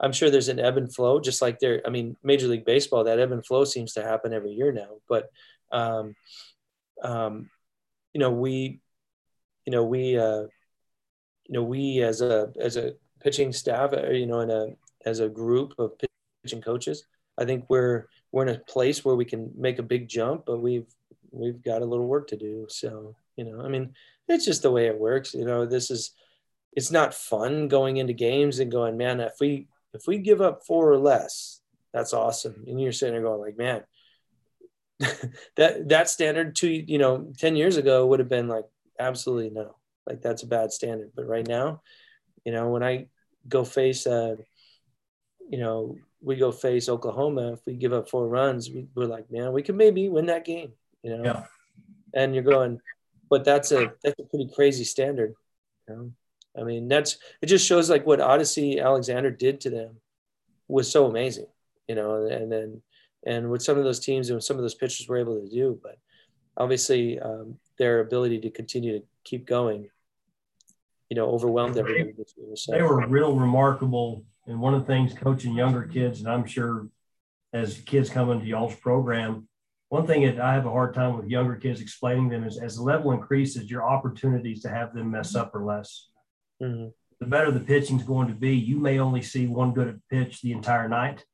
I'm 0.00 0.12
sure 0.12 0.30
there's 0.30 0.48
an 0.48 0.60
ebb 0.60 0.76
and 0.76 0.92
flow 0.92 1.20
just 1.20 1.42
like 1.42 1.58
there, 1.58 1.82
I 1.86 1.90
mean, 1.90 2.16
major 2.22 2.48
league 2.48 2.64
baseball, 2.64 3.04
that 3.04 3.18
ebb 3.18 3.32
and 3.32 3.44
flow 3.44 3.64
seems 3.64 3.92
to 3.94 4.02
happen 4.02 4.32
every 4.32 4.52
year 4.52 4.72
now, 4.72 4.88
but, 5.08 5.30
um, 5.72 6.14
um, 7.02 7.50
you 8.12 8.20
know, 8.20 8.30
we, 8.30 8.80
you 9.66 9.72
know, 9.72 9.84
we, 9.84 10.16
uh, 10.16 10.42
you 11.46 11.50
know, 11.50 11.62
we 11.62 12.00
as 12.02 12.20
a, 12.20 12.52
as 12.60 12.76
a 12.76 12.94
pitching 13.20 13.52
staff, 13.52 13.92
uh, 13.92 14.10
you 14.10 14.26
know, 14.26 14.40
in 14.40 14.50
a, 14.50 14.66
as 15.04 15.20
a 15.20 15.28
group 15.28 15.74
of 15.78 15.92
pitching 16.42 16.62
coaches. 16.62 17.04
I 17.38 17.44
think 17.44 17.64
we're 17.68 18.06
we're 18.32 18.46
in 18.46 18.54
a 18.54 18.58
place 18.58 19.04
where 19.04 19.16
we 19.16 19.24
can 19.24 19.50
make 19.56 19.78
a 19.78 19.82
big 19.82 20.08
jump, 20.08 20.44
but 20.46 20.60
we've 20.60 20.86
we've 21.30 21.62
got 21.62 21.82
a 21.82 21.86
little 21.86 22.06
work 22.06 22.28
to 22.28 22.36
do. 22.36 22.66
So 22.68 23.16
you 23.36 23.44
know, 23.44 23.60
I 23.64 23.68
mean, 23.68 23.94
it's 24.28 24.44
just 24.44 24.62
the 24.62 24.70
way 24.70 24.86
it 24.86 24.98
works. 24.98 25.34
You 25.34 25.44
know, 25.44 25.66
this 25.66 25.90
is 25.90 26.12
it's 26.72 26.90
not 26.90 27.14
fun 27.14 27.68
going 27.68 27.96
into 27.96 28.12
games 28.12 28.58
and 28.58 28.70
going, 28.70 28.96
man, 28.96 29.20
if 29.20 29.34
we 29.40 29.68
if 29.92 30.06
we 30.06 30.18
give 30.18 30.40
up 30.40 30.64
four 30.66 30.90
or 30.90 30.98
less, 30.98 31.60
that's 31.92 32.12
awesome. 32.12 32.64
And 32.66 32.80
you're 32.80 32.92
sitting 32.92 33.14
there 33.14 33.22
going 33.22 33.40
like, 33.40 33.56
man, 33.56 33.82
that 35.56 35.88
that 35.88 36.08
standard 36.08 36.56
two, 36.56 36.70
you 36.70 36.98
know, 36.98 37.32
10 37.38 37.56
years 37.56 37.76
ago 37.76 38.06
would 38.06 38.18
have 38.18 38.28
been 38.28 38.48
like, 38.48 38.64
absolutely 38.98 39.50
no. 39.50 39.76
Like 40.06 40.20
that's 40.20 40.42
a 40.42 40.48
bad 40.48 40.72
standard. 40.72 41.12
But 41.14 41.26
right 41.26 41.46
now, 41.46 41.82
you 42.44 42.52
know, 42.52 42.68
when 42.68 42.82
I 42.82 43.06
go 43.48 43.64
face 43.64 44.06
a 44.06 44.36
you 45.50 45.58
know, 45.58 45.96
we 46.20 46.36
go 46.36 46.50
face 46.52 46.88
Oklahoma. 46.88 47.52
If 47.52 47.60
we 47.66 47.74
give 47.74 47.92
up 47.92 48.08
four 48.08 48.28
runs, 48.28 48.70
we, 48.70 48.86
are 48.96 49.06
like, 49.06 49.30
man, 49.30 49.52
we 49.52 49.62
could 49.62 49.76
maybe 49.76 50.08
win 50.08 50.26
that 50.26 50.44
game. 50.44 50.72
You 51.02 51.18
know, 51.18 51.24
yeah. 51.24 51.44
and 52.14 52.34
you're 52.34 52.44
going, 52.44 52.80
but 53.28 53.44
that's 53.44 53.72
a 53.72 53.92
that's 54.02 54.18
a 54.18 54.24
pretty 54.24 54.50
crazy 54.54 54.84
standard. 54.84 55.34
You 55.88 55.94
know? 55.94 56.12
I 56.58 56.64
mean, 56.64 56.88
that's 56.88 57.18
it. 57.42 57.46
Just 57.46 57.66
shows 57.66 57.90
like 57.90 58.06
what 58.06 58.20
Odicci 58.20 58.82
Alexander 58.82 59.30
did 59.30 59.60
to 59.62 59.70
them 59.70 59.96
was 60.68 60.90
so 60.90 61.06
amazing. 61.06 61.46
You 61.88 61.94
know, 61.94 62.26
and 62.26 62.50
then 62.50 62.82
and 63.26 63.50
what 63.50 63.62
some 63.62 63.76
of 63.76 63.84
those 63.84 64.00
teams 64.00 64.30
and 64.30 64.42
some 64.42 64.56
of 64.56 64.62
those 64.62 64.74
pitchers 64.74 65.08
were 65.08 65.18
able 65.18 65.40
to 65.40 65.48
do, 65.48 65.78
but 65.82 65.98
obviously 66.56 67.18
um, 67.18 67.56
their 67.78 68.00
ability 68.00 68.40
to 68.40 68.50
continue 68.50 68.98
to 68.98 69.04
keep 69.24 69.46
going, 69.46 69.88
you 71.08 71.16
know, 71.16 71.26
overwhelmed 71.26 71.76
everybody. 71.76 72.14
So. 72.54 72.72
They 72.72 72.82
were 72.82 73.06
real 73.06 73.36
remarkable 73.36 74.24
and 74.46 74.60
one 74.60 74.74
of 74.74 74.80
the 74.80 74.86
things 74.86 75.14
coaching 75.14 75.54
younger 75.54 75.82
kids, 75.82 76.20
and 76.20 76.28
I'm 76.28 76.44
sure 76.44 76.88
as 77.52 77.78
kids 77.80 78.10
come 78.10 78.30
into 78.30 78.46
y'all's 78.46 78.74
program, 78.74 79.48
one 79.88 80.06
thing 80.06 80.22
that 80.22 80.40
I 80.40 80.54
have 80.54 80.66
a 80.66 80.70
hard 80.70 80.94
time 80.94 81.16
with 81.16 81.28
younger 81.28 81.56
kids 81.56 81.80
explaining 81.80 82.28
them 82.28 82.44
is 82.44 82.58
as 82.58 82.76
the 82.76 82.82
level 82.82 83.12
increases, 83.12 83.70
your 83.70 83.84
opportunities 83.84 84.62
to 84.62 84.68
have 84.68 84.92
them 84.92 85.10
mess 85.10 85.34
up 85.34 85.54
are 85.54 85.64
less. 85.64 86.08
Mm-hmm. 86.60 86.88
The 87.20 87.26
better 87.26 87.50
the 87.50 87.60
pitching 87.60 87.98
is 87.98 88.02
going 88.04 88.28
to 88.28 88.34
be, 88.34 88.54
you 88.54 88.78
may 88.78 88.98
only 88.98 89.22
see 89.22 89.46
one 89.46 89.72
good 89.72 90.02
pitch 90.10 90.42
the 90.42 90.52
entire 90.52 90.88
night. 90.88 91.24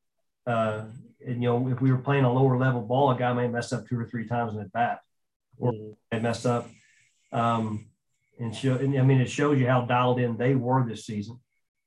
Uh, 0.47 0.83
and 1.27 1.43
you 1.43 1.49
know, 1.49 1.69
if 1.69 1.81
we 1.81 1.91
were 1.91 1.99
playing 1.99 2.25
a 2.25 2.33
lower 2.33 2.59
level 2.59 2.83
ball, 2.83 3.11
a 3.11 3.19
guy 3.19 3.33
may 3.33 3.49
mess 3.49 3.73
up 3.73 3.89
two 3.89 3.99
or 3.99 4.05
three 4.05 4.27
times 4.27 4.55
in 4.55 4.61
at 4.61 4.73
bat, 4.73 5.01
or 5.59 5.73
mm-hmm. 5.73 5.93
they 6.11 6.21
mess 6.21 6.45
up. 6.45 6.69
Um, 7.33 7.87
and 8.39 8.55
show, 8.55 8.75
and 8.75 8.99
I 8.99 9.03
mean, 9.03 9.21
it 9.21 9.31
shows 9.31 9.59
you 9.59 9.67
how 9.67 9.83
dialed 9.83 10.19
in 10.19 10.37
they 10.37 10.55
were 10.55 10.85
this 10.87 11.05
season 11.07 11.41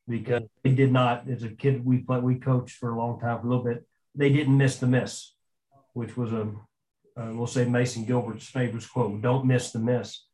because 0.08 0.44
they 0.64 0.72
did 0.72 0.92
not, 0.92 1.30
as 1.30 1.44
a 1.44 1.50
kid, 1.50 1.86
we 1.86 2.00
played, 2.00 2.24
we 2.24 2.36
coached 2.36 2.78
for 2.78 2.92
a 2.92 2.98
long 2.98 3.20
time, 3.20 3.40
for 3.40 3.48
a 3.48 3.50
little 3.50 3.64
bit. 3.64 3.88
They 4.16 4.30
didn't 4.30 4.58
miss 4.58 4.78
the 4.78 4.88
miss, 4.88 5.34
which 5.94 6.18
was 6.18 6.34
a, 6.34 6.52
uh, 7.16 7.32
we'll 7.34 7.48
say 7.48 7.66
Mason 7.66 8.06
Gilbert's 8.06 8.48
favorite 8.48 8.86
quote: 8.92 9.22
"Don't 9.22 9.46
miss 9.46 9.72
the 9.72 9.80
miss." 9.80 10.26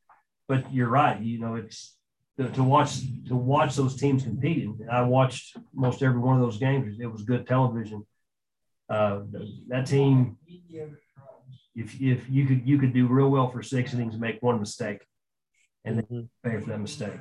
But 0.48 0.74
you're 0.74 0.90
right. 0.90 1.20
You 1.20 1.40
know, 1.40 1.56
it's 1.56 1.96
to, 2.38 2.50
to 2.50 2.64
watch 2.64 3.00
to 3.28 3.36
watch 3.36 3.76
those 3.76 3.96
teams 3.96 4.24
competing. 4.24 4.80
I 4.90 5.02
watched 5.02 5.58
most 5.74 6.02
every 6.02 6.20
one 6.20 6.36
of 6.36 6.42
those 6.42 6.58
games. 6.58 6.98
It 7.00 7.06
was 7.06 7.24
good 7.24 7.46
television. 7.46 8.06
Uh, 8.90 9.22
that 9.68 9.86
team, 9.86 10.38
if 11.76 12.00
if 12.02 12.30
you 12.30 12.46
could 12.46 12.68
you 12.68 12.80
could 12.80 12.94
do 12.94 13.08
real 13.08 13.30
well 13.30 13.50
for 13.50 13.62
six 13.62 13.94
innings 13.94 14.18
make 14.18 14.42
one 14.42 14.60
mistake, 14.60 15.06
and 15.84 15.98
then 15.98 16.06
mm-hmm. 16.06 16.50
pay 16.50 16.60
for 16.60 16.70
that 16.70 16.80
mistake. 16.80 17.20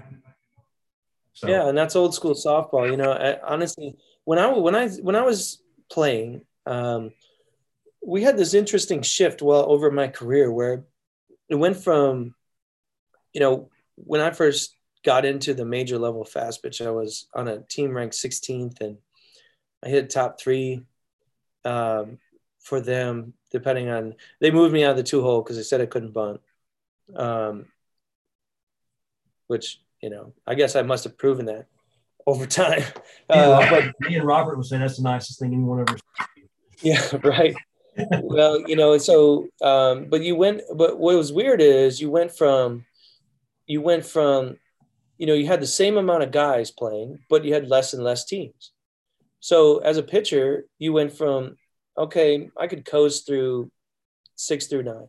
So. 1.38 1.46
Yeah, 1.46 1.68
and 1.68 1.78
that's 1.78 1.94
old 1.94 2.16
school 2.16 2.34
softball. 2.34 2.90
You 2.90 2.96
know, 2.96 3.12
I, 3.12 3.38
honestly, 3.46 3.94
when 4.24 4.40
I 4.40 4.50
when 4.50 4.74
I 4.74 4.88
when 4.88 5.14
I 5.14 5.22
was 5.22 5.62
playing, 5.88 6.40
um, 6.66 7.12
we 8.04 8.24
had 8.24 8.36
this 8.36 8.54
interesting 8.54 9.02
shift 9.02 9.40
well 9.40 9.70
over 9.70 9.88
my 9.92 10.08
career 10.08 10.50
where 10.50 10.84
it 11.48 11.54
went 11.54 11.76
from, 11.76 12.34
you 13.32 13.40
know, 13.40 13.70
when 13.94 14.20
I 14.20 14.32
first 14.32 14.74
got 15.04 15.24
into 15.24 15.54
the 15.54 15.64
major 15.64 15.96
level 15.96 16.24
fast 16.24 16.60
pitch, 16.60 16.82
I 16.82 16.90
was 16.90 17.28
on 17.32 17.46
a 17.46 17.60
team 17.60 17.96
ranked 17.96 18.16
16th, 18.16 18.80
and 18.80 18.98
I 19.84 19.90
hit 19.90 20.10
top 20.10 20.40
three 20.40 20.82
um, 21.64 22.18
for 22.58 22.80
them. 22.80 23.34
Depending 23.52 23.90
on, 23.90 24.16
they 24.40 24.50
moved 24.50 24.74
me 24.74 24.82
out 24.82 24.90
of 24.90 24.96
the 24.96 25.04
two 25.04 25.22
hole 25.22 25.40
because 25.40 25.56
they 25.56 25.62
said 25.62 25.80
I 25.80 25.86
couldn't 25.86 26.14
bunt, 26.14 26.40
um, 27.14 27.66
which 29.46 29.80
you 30.02 30.10
know, 30.10 30.32
I 30.46 30.54
guess 30.54 30.76
I 30.76 30.82
must 30.82 31.04
have 31.04 31.18
proven 31.18 31.46
that 31.46 31.66
over 32.26 32.46
time. 32.46 32.82
Uh, 33.28 33.68
but 33.70 33.92
me 34.00 34.16
and 34.16 34.26
Robert 34.26 34.56
was 34.56 34.70
saying 34.70 34.82
that's 34.82 34.96
the 34.96 35.02
nicest 35.02 35.40
thing 35.40 35.52
anyone 35.52 35.80
ever. 35.80 35.98
Yeah, 36.80 37.02
right. 37.24 37.56
well, 38.22 38.60
you 38.68 38.76
know, 38.76 38.96
so 38.98 39.48
um, 39.62 40.06
but 40.08 40.22
you 40.22 40.36
went. 40.36 40.62
But 40.76 40.98
what 40.98 41.16
was 41.16 41.32
weird 41.32 41.60
is 41.60 42.00
you 42.00 42.10
went 42.10 42.36
from, 42.36 42.84
you 43.66 43.80
went 43.80 44.06
from, 44.06 44.56
you 45.16 45.26
know, 45.26 45.34
you 45.34 45.46
had 45.46 45.60
the 45.60 45.66
same 45.66 45.96
amount 45.96 46.22
of 46.22 46.30
guys 46.30 46.70
playing, 46.70 47.18
but 47.28 47.44
you 47.44 47.54
had 47.54 47.68
less 47.68 47.94
and 47.94 48.04
less 48.04 48.24
teams. 48.24 48.72
So 49.40 49.78
as 49.78 49.96
a 49.96 50.02
pitcher, 50.02 50.64
you 50.78 50.92
went 50.92 51.12
from 51.12 51.56
okay, 51.96 52.48
I 52.56 52.68
could 52.68 52.84
coast 52.84 53.26
through 53.26 53.70
six 54.36 54.68
through 54.68 54.84
nine. 54.84 55.08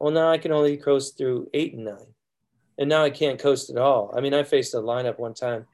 Well, 0.00 0.12
now 0.12 0.30
I 0.30 0.38
can 0.38 0.52
only 0.52 0.78
coast 0.78 1.18
through 1.18 1.48
eight 1.52 1.74
and 1.74 1.84
nine 1.84 2.11
and 2.78 2.88
now 2.88 3.02
I 3.02 3.10
can't 3.10 3.38
coast 3.38 3.70
at 3.70 3.76
all. 3.76 4.12
I 4.16 4.20
mean, 4.20 4.34
I 4.34 4.42
faced 4.42 4.74
a 4.74 4.78
lineup 4.78 5.18
one 5.18 5.34
time. 5.34 5.66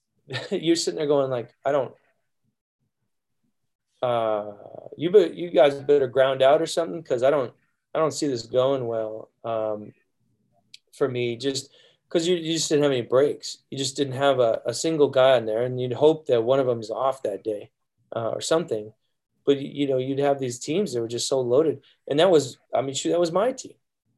You're 0.50 0.76
sitting 0.76 0.98
there 0.98 1.06
going 1.06 1.30
like, 1.30 1.50
I 1.64 1.72
don't. 1.72 1.92
Uh, 4.02 4.52
you 4.96 5.10
but 5.10 5.34
you 5.34 5.50
guys 5.50 5.74
better 5.74 6.06
ground 6.06 6.42
out 6.42 6.60
or 6.60 6.66
something 6.66 7.00
because 7.00 7.22
I 7.22 7.30
don't 7.30 7.52
I 7.94 7.98
don't 7.98 8.12
see 8.12 8.28
this 8.28 8.42
going 8.42 8.86
well 8.86 9.30
um, 9.42 9.94
for 10.92 11.08
me. 11.08 11.36
Just 11.36 11.70
because 12.08 12.28
you, 12.28 12.36
you 12.36 12.52
just 12.52 12.68
didn't 12.68 12.84
have 12.84 12.92
any 12.92 13.02
breaks. 13.02 13.58
You 13.70 13.78
just 13.78 13.96
didn't 13.96 14.14
have 14.14 14.38
a, 14.38 14.60
a 14.66 14.74
single 14.74 15.08
guy 15.08 15.36
in 15.38 15.46
there, 15.46 15.62
and 15.62 15.80
you'd 15.80 15.94
hope 15.94 16.26
that 16.26 16.44
one 16.44 16.60
of 16.60 16.66
them 16.66 16.80
is 16.80 16.90
off 16.90 17.22
that 17.22 17.42
day 17.42 17.70
uh, 18.14 18.28
or 18.28 18.40
something. 18.40 18.92
But 19.44 19.60
you 19.60 19.88
know, 19.88 19.98
you'd 19.98 20.18
have 20.18 20.38
these 20.38 20.58
teams 20.58 20.92
that 20.92 21.00
were 21.00 21.08
just 21.08 21.28
so 21.28 21.40
loaded, 21.40 21.80
and 22.06 22.20
that 22.20 22.30
was 22.30 22.58
I 22.74 22.82
mean, 22.82 22.94
shoot, 22.94 23.10
that 23.10 23.20
was 23.20 23.32
my 23.32 23.52
team 23.52 23.74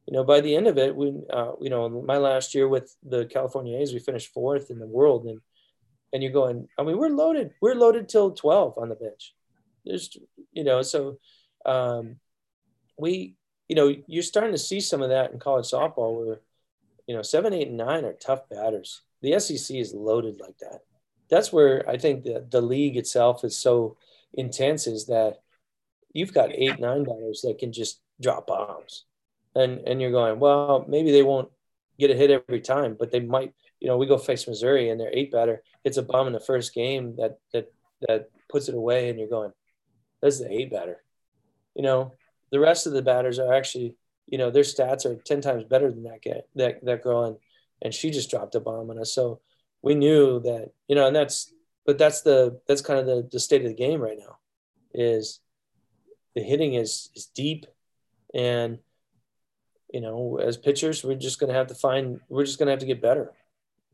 you 0.09 0.15
know, 0.15 0.23
by 0.23 0.41
the 0.41 0.55
end 0.55 0.65
of 0.65 0.79
it, 0.79 0.95
we, 0.95 1.13
uh, 1.31 1.51
you 1.61 1.69
know, 1.69 1.87
my 1.87 2.17
last 2.17 2.55
year 2.55 2.67
with 2.67 2.95
the 3.03 3.25
California 3.25 3.77
A's, 3.77 3.93
we 3.93 3.99
finished 3.99 4.33
fourth 4.33 4.71
in 4.71 4.79
the 4.79 4.87
world, 4.87 5.25
and 5.25 5.39
and 6.11 6.23
you're 6.23 6.31
going, 6.31 6.67
I 6.79 6.83
mean, 6.83 6.97
we're 6.97 7.09
loaded, 7.09 7.51
we're 7.61 7.75
loaded 7.75 8.09
till 8.09 8.31
twelve 8.31 8.75
on 8.79 8.89
the 8.89 8.95
bench. 8.95 9.35
There's, 9.85 10.17
you 10.51 10.63
know, 10.63 10.81
so 10.81 11.19
um, 11.63 12.15
we, 12.97 13.35
you 13.67 13.75
know, 13.75 13.93
you're 14.07 14.23
starting 14.23 14.53
to 14.53 14.57
see 14.57 14.79
some 14.79 15.03
of 15.03 15.09
that 15.09 15.31
in 15.31 15.37
college 15.37 15.67
softball, 15.67 16.25
where, 16.25 16.39
you 17.05 17.15
know, 17.15 17.21
seven, 17.21 17.53
eight, 17.53 17.67
and 17.67 17.77
nine 17.77 18.03
are 18.03 18.13
tough 18.13 18.49
batters. 18.49 19.03
The 19.21 19.39
SEC 19.39 19.77
is 19.77 19.93
loaded 19.93 20.39
like 20.39 20.57
that. 20.57 20.79
That's 21.29 21.53
where 21.53 21.87
I 21.87 21.97
think 21.99 22.23
the 22.23 22.43
the 22.49 22.61
league 22.61 22.97
itself 22.97 23.43
is 23.43 23.55
so 23.55 23.95
intense, 24.33 24.87
is 24.87 25.05
that 25.05 25.43
you've 26.13 26.33
got 26.33 26.49
eight, 26.51 26.79
nine 26.79 27.03
batters 27.03 27.41
that 27.43 27.59
can 27.59 27.71
just 27.71 28.01
drop 28.19 28.47
bombs 28.47 29.05
and 29.59 29.87
and 29.87 30.01
you're 30.01 30.11
going, 30.11 30.39
well, 30.39 30.85
maybe 30.87 31.11
they 31.11 31.23
won't 31.23 31.49
get 31.99 32.11
a 32.11 32.15
hit 32.15 32.31
every 32.31 32.61
time, 32.61 32.95
but 32.99 33.11
they 33.11 33.19
might. 33.19 33.53
You 33.79 33.87
know, 33.87 33.97
we 33.97 34.07
go 34.07 34.17
face 34.17 34.45
Missouri 34.47 34.89
and 34.89 34.99
their 34.99 35.11
eight 35.13 35.31
batter 35.31 35.63
hits 35.85 35.97
a 35.97 36.03
bomb 36.03 36.27
in 36.27 36.33
the 36.33 36.39
first 36.51 36.73
game 36.73 37.15
that 37.17 37.39
that 37.53 37.71
that 38.07 38.29
puts 38.51 38.67
it 38.69 38.75
away, 38.75 39.09
and 39.09 39.17
you're 39.17 39.29
going, 39.29 39.53
"That's 40.21 40.39
the 40.39 40.51
eight 40.51 40.71
batter." 40.71 41.01
You 41.75 41.83
know, 41.83 42.13
the 42.51 42.59
rest 42.59 42.87
of 42.87 42.93
the 42.93 43.01
batters 43.01 43.39
are 43.39 43.53
actually, 43.53 43.95
you 44.27 44.37
know, 44.37 44.51
their 44.51 44.63
stats 44.63 45.05
are 45.05 45.15
ten 45.15 45.41
times 45.41 45.63
better 45.63 45.89
than 45.91 46.03
that 46.03 46.21
guy, 46.23 46.41
that 46.55 46.83
that 46.83 47.03
girl, 47.03 47.23
and 47.23 47.37
and 47.81 47.93
she 47.93 48.11
just 48.11 48.29
dropped 48.29 48.55
a 48.55 48.59
bomb 48.59 48.89
on 48.89 48.99
us. 48.99 49.13
So 49.13 49.39
we 49.81 49.95
knew 49.95 50.41
that, 50.41 50.71
you 50.89 50.95
know, 50.95 51.07
and 51.07 51.15
that's, 51.15 51.53
but 51.85 51.97
that's 51.97 52.21
the 52.21 52.59
that's 52.67 52.81
kind 52.81 52.99
of 52.99 53.05
the 53.05 53.29
the 53.31 53.39
state 53.39 53.61
of 53.61 53.69
the 53.69 53.73
game 53.73 54.01
right 54.01 54.19
now, 54.19 54.37
is 54.93 55.39
the 56.35 56.41
hitting 56.41 56.73
is 56.73 57.09
is 57.15 57.27
deep, 57.27 57.65
and 58.33 58.79
you 59.93 60.01
know, 60.01 60.39
as 60.41 60.57
pitchers, 60.57 61.03
we're 61.03 61.15
just 61.15 61.39
going 61.39 61.51
to 61.51 61.57
have 61.57 61.67
to 61.67 61.75
find, 61.75 62.19
we're 62.29 62.45
just 62.45 62.59
going 62.59 62.67
to 62.67 62.71
have 62.71 62.79
to 62.79 62.85
get 62.85 63.01
better. 63.01 63.31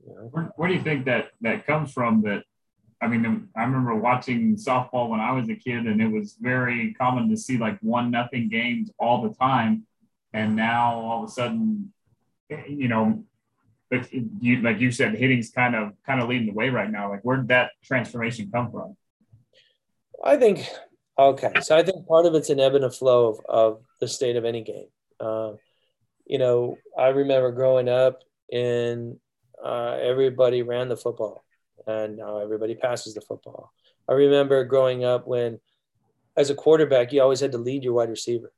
You 0.05 0.13
know? 0.13 0.29
where, 0.31 0.51
where, 0.55 0.69
do 0.69 0.75
you 0.75 0.81
think 0.81 1.05
that 1.05 1.29
that 1.41 1.65
comes 1.65 1.91
from? 1.91 2.21
That 2.23 2.43
I 3.01 3.08
mean, 3.08 3.49
I 3.55 3.63
remember 3.63 3.95
watching 3.95 4.55
softball 4.55 5.10
when 5.10 5.19
I 5.19 5.31
was 5.31 5.49
a 5.49 5.55
kid, 5.55 5.86
and 5.86 6.01
it 6.01 6.08
was 6.08 6.38
very 6.39 6.93
common 6.93 7.29
to 7.29 7.38
see 7.38 7.58
like 7.58 7.79
one 7.79 8.12
nothing 8.12 8.49
games 8.49 8.91
all 8.99 9.23
the 9.23 9.34
time, 9.34 9.86
and 10.34 10.55
now 10.55 10.99
all 10.99 11.23
of 11.23 11.29
a 11.29 11.31
sudden, 11.31 11.91
you 12.67 12.88
know, 12.88 13.23
but 13.89 14.12
you 14.13 14.62
like 14.62 14.79
you 14.79 14.91
said, 14.91 15.15
hitting's 15.15 15.49
kind 15.49 15.75
of 15.75 15.93
kind 16.05 16.21
of 16.21 16.29
leading 16.29 16.47
the 16.47 16.53
way 16.53 16.69
right 16.69 16.89
now. 16.89 17.10
Like, 17.10 17.21
where 17.23 17.38
did 17.38 17.47
that 17.49 17.71
transformation 17.84 18.49
come 18.51 18.71
from? 18.71 18.95
I 20.23 20.38
think 20.38 20.67
okay, 21.17 21.51
so 21.62 21.75
I 21.75 21.84
think 21.84 22.08
part 22.08 22.25
of 22.25 22.36
it's 22.36 22.49
an 22.49 22.60
ebb 22.60 22.75
and 22.75 22.86
a 22.86 22.91
flow 22.91 23.29
of, 23.29 23.39
of 23.47 23.81
the 23.99 24.08
state 24.08 24.36
of 24.36 24.45
any 24.45 24.63
game. 24.63 24.88
Uh, 25.19 25.53
you 26.25 26.38
know, 26.38 26.77
I 26.97 27.07
remember 27.07 27.51
growing 27.51 27.89
up 27.89 28.23
and 28.51 29.17
uh, 29.63 29.97
everybody 30.01 30.61
ran 30.61 30.89
the 30.89 30.97
football 30.97 31.43
and 31.88 32.17
now 32.17 32.39
everybody 32.39 32.75
passes 32.75 33.13
the 33.13 33.21
football. 33.21 33.71
I 34.07 34.13
remember 34.13 34.63
growing 34.65 35.03
up 35.03 35.27
when, 35.27 35.59
as 36.38 36.49
a 36.49 36.55
quarterback, 36.55 37.13
you 37.13 37.21
always 37.21 37.39
had 37.39 37.51
to 37.53 37.57
lead 37.57 37.83
your 37.83 37.93
wide 37.93 38.09
receiver, 38.09 38.51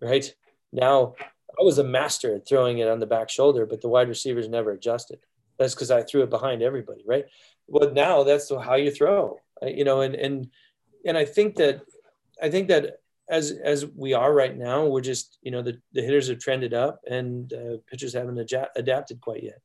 right? 0.00 0.32
Now, 0.72 1.14
I 1.58 1.62
was 1.62 1.78
a 1.78 1.84
master 1.84 2.36
at 2.36 2.48
throwing 2.48 2.78
it 2.78 2.88
on 2.88 2.98
the 2.98 3.06
back 3.06 3.30
shoulder, 3.30 3.66
but 3.66 3.80
the 3.80 3.88
wide 3.88 4.08
receivers 4.08 4.48
never 4.48 4.72
adjusted. 4.72 5.20
That's 5.58 5.74
because 5.74 5.90
I 5.90 6.02
threw 6.02 6.22
it 6.22 6.30
behind 6.30 6.62
everybody, 6.62 7.04
right? 7.06 7.26
Well, 7.68 7.92
now 7.92 8.24
that's 8.24 8.50
how 8.50 8.74
you 8.74 8.90
throw, 8.90 9.38
you 9.62 9.84
know, 9.84 10.00
and 10.00 10.14
and 10.16 10.48
and 11.06 11.16
I 11.16 11.24
think 11.24 11.56
that 11.56 11.82
I 12.42 12.50
think 12.50 12.68
that 12.68 12.98
as 13.28 13.52
as 13.52 13.86
we 13.86 14.12
are 14.12 14.32
right 14.32 14.56
now, 14.56 14.86
we're 14.86 15.00
just 15.00 15.38
you 15.42 15.50
know 15.50 15.62
the, 15.62 15.80
the 15.92 16.02
hitters 16.02 16.28
have 16.28 16.38
trended 16.38 16.74
up 16.74 17.00
and 17.08 17.52
uh, 17.52 17.76
pitchers 17.86 18.14
haven't 18.14 18.36
adja- 18.36 18.68
adapted 18.76 19.20
quite 19.20 19.42
yet. 19.42 19.60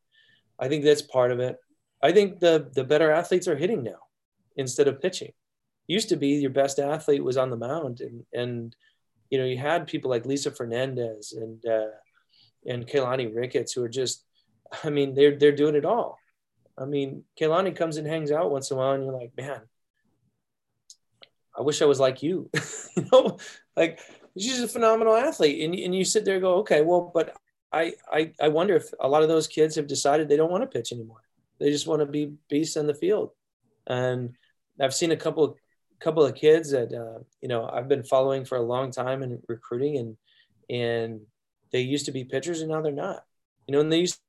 I 0.57 0.67
think 0.67 0.83
that's 0.83 1.01
part 1.01 1.31
of 1.31 1.39
it. 1.39 1.57
I 2.01 2.11
think 2.11 2.39
the 2.39 2.69
the 2.73 2.83
better 2.83 3.11
athletes 3.11 3.47
are 3.47 3.57
hitting 3.57 3.83
now 3.83 3.99
instead 4.55 4.87
of 4.87 5.01
pitching. 5.01 5.33
Used 5.87 6.09
to 6.09 6.15
be 6.15 6.29
your 6.29 6.51
best 6.51 6.79
athlete 6.79 7.23
was 7.23 7.37
on 7.37 7.49
the 7.49 7.57
mound, 7.57 8.01
and 8.01 8.23
and 8.33 8.75
you 9.29 9.37
know 9.37 9.45
you 9.45 9.57
had 9.57 9.87
people 9.87 10.09
like 10.09 10.25
Lisa 10.25 10.51
Fernandez 10.51 11.33
and 11.33 11.65
uh, 11.65 11.91
and 12.65 12.87
Keilani 12.87 13.35
Ricketts 13.35 13.73
who 13.73 13.83
are 13.83 13.89
just, 13.89 14.25
I 14.83 14.89
mean 14.89 15.15
they're 15.15 15.37
they're 15.37 15.55
doing 15.55 15.75
it 15.75 15.85
all. 15.85 16.17
I 16.77 16.85
mean 16.85 17.23
Keilani 17.39 17.75
comes 17.75 17.97
and 17.97 18.07
hangs 18.07 18.31
out 18.31 18.51
once 18.51 18.71
in 18.71 18.77
a 18.77 18.79
while, 18.79 18.93
and 18.93 19.03
you're 19.03 19.13
like, 19.13 19.31
man, 19.35 19.61
I 21.59 21.61
wish 21.61 21.81
I 21.81 21.85
was 21.85 21.99
like 21.99 22.23
you. 22.23 22.49
you 22.95 23.05
know, 23.11 23.37
like 23.75 23.99
she's 24.37 24.61
a 24.61 24.67
phenomenal 24.67 25.15
athlete. 25.15 25.63
And, 25.63 25.75
and 25.75 25.93
you 25.93 26.05
sit 26.05 26.25
there 26.25 26.35
and 26.35 26.43
go, 26.43 26.55
okay, 26.59 26.81
well, 26.81 27.11
but 27.13 27.35
I, 27.71 27.93
I, 28.11 28.31
I 28.41 28.47
wonder 28.47 28.75
if 28.75 28.85
a 28.99 29.07
lot 29.07 29.23
of 29.23 29.29
those 29.29 29.47
kids 29.47 29.75
have 29.75 29.87
decided 29.87 30.27
they 30.29 30.37
don't 30.37 30.51
want 30.51 30.63
to 30.63 30.67
pitch 30.67 30.91
anymore. 30.91 31.21
They 31.59 31.69
just 31.69 31.87
want 31.87 31.99
to 31.99 32.05
be 32.05 32.33
beasts 32.49 32.77
in 32.77 32.87
the 32.87 32.93
field. 32.93 33.31
And 33.85 34.35
I've 34.79 34.95
seen 34.95 35.11
a 35.11 35.17
couple 35.17 35.43
of 35.43 35.55
couple 35.99 36.23
of 36.23 36.33
kids 36.33 36.71
that 36.71 36.93
uh, 36.93 37.19
you 37.41 37.49
know 37.49 37.67
I've 37.67 37.89
been 37.89 38.03
following 38.03 38.45
for 38.45 38.57
a 38.57 38.61
long 38.61 38.91
time 38.91 39.21
in 39.23 39.41
recruiting, 39.49 39.97
and 39.97 40.17
and 40.69 41.21
they 41.73 41.81
used 41.81 42.05
to 42.05 42.13
be 42.13 42.23
pitchers 42.23 42.61
and 42.61 42.71
now 42.71 42.81
they're 42.81 42.91
not. 42.93 43.23
You 43.67 43.73
know, 43.73 43.81
and 43.81 43.91
they 43.91 43.99
used 43.99 44.19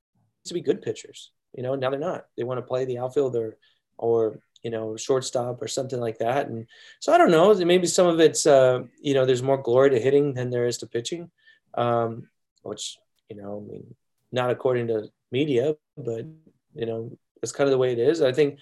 to 0.47 0.55
be 0.55 0.61
good 0.61 0.83
pitchers. 0.83 1.31
You 1.57 1.63
know, 1.63 1.75
now 1.75 1.91
they're 1.91 2.01
not. 2.01 2.27
They 2.37 2.43
want 2.43 2.59
to 2.59 2.63
play 2.63 2.85
the 2.85 2.99
outfield 2.99 3.37
or 3.37 3.57
or 3.97 4.41
you 4.63 4.71
know, 4.71 4.97
shortstop 4.97 5.63
or 5.63 5.69
something 5.69 6.01
like 6.01 6.19
that. 6.19 6.49
And 6.49 6.67
so 7.01 7.13
I 7.13 7.19
don't 7.19 7.31
know. 7.31 7.55
Maybe 7.55 7.87
some 7.87 8.07
of 8.07 8.21
it's, 8.21 8.47
uh, 8.47 8.83
you 9.01 9.15
know, 9.15 9.25
there's 9.25 9.43
more 9.43 9.59
glory 9.59 9.91
to 9.91 10.01
hitting 10.01 10.35
than 10.35 10.51
there 10.51 10.67
is 10.67 10.79
to 10.79 10.87
pitching, 10.87 11.31
um, 11.75 12.29
which, 12.63 12.99
you 13.29 13.37
know, 13.37 13.65
I 13.65 13.73
mean, 13.73 13.95
not 14.33 14.51
according 14.51 14.89
to 14.89 15.11
media, 15.33 15.77
but, 15.97 16.27
you 16.75 16.87
know, 16.87 17.17
it's 17.43 17.53
kind 17.53 17.69
of 17.69 17.73
the 17.73 17.79
way 17.79 17.93
it 17.93 17.99
is. 17.99 18.23
I 18.23 18.33
think, 18.33 18.59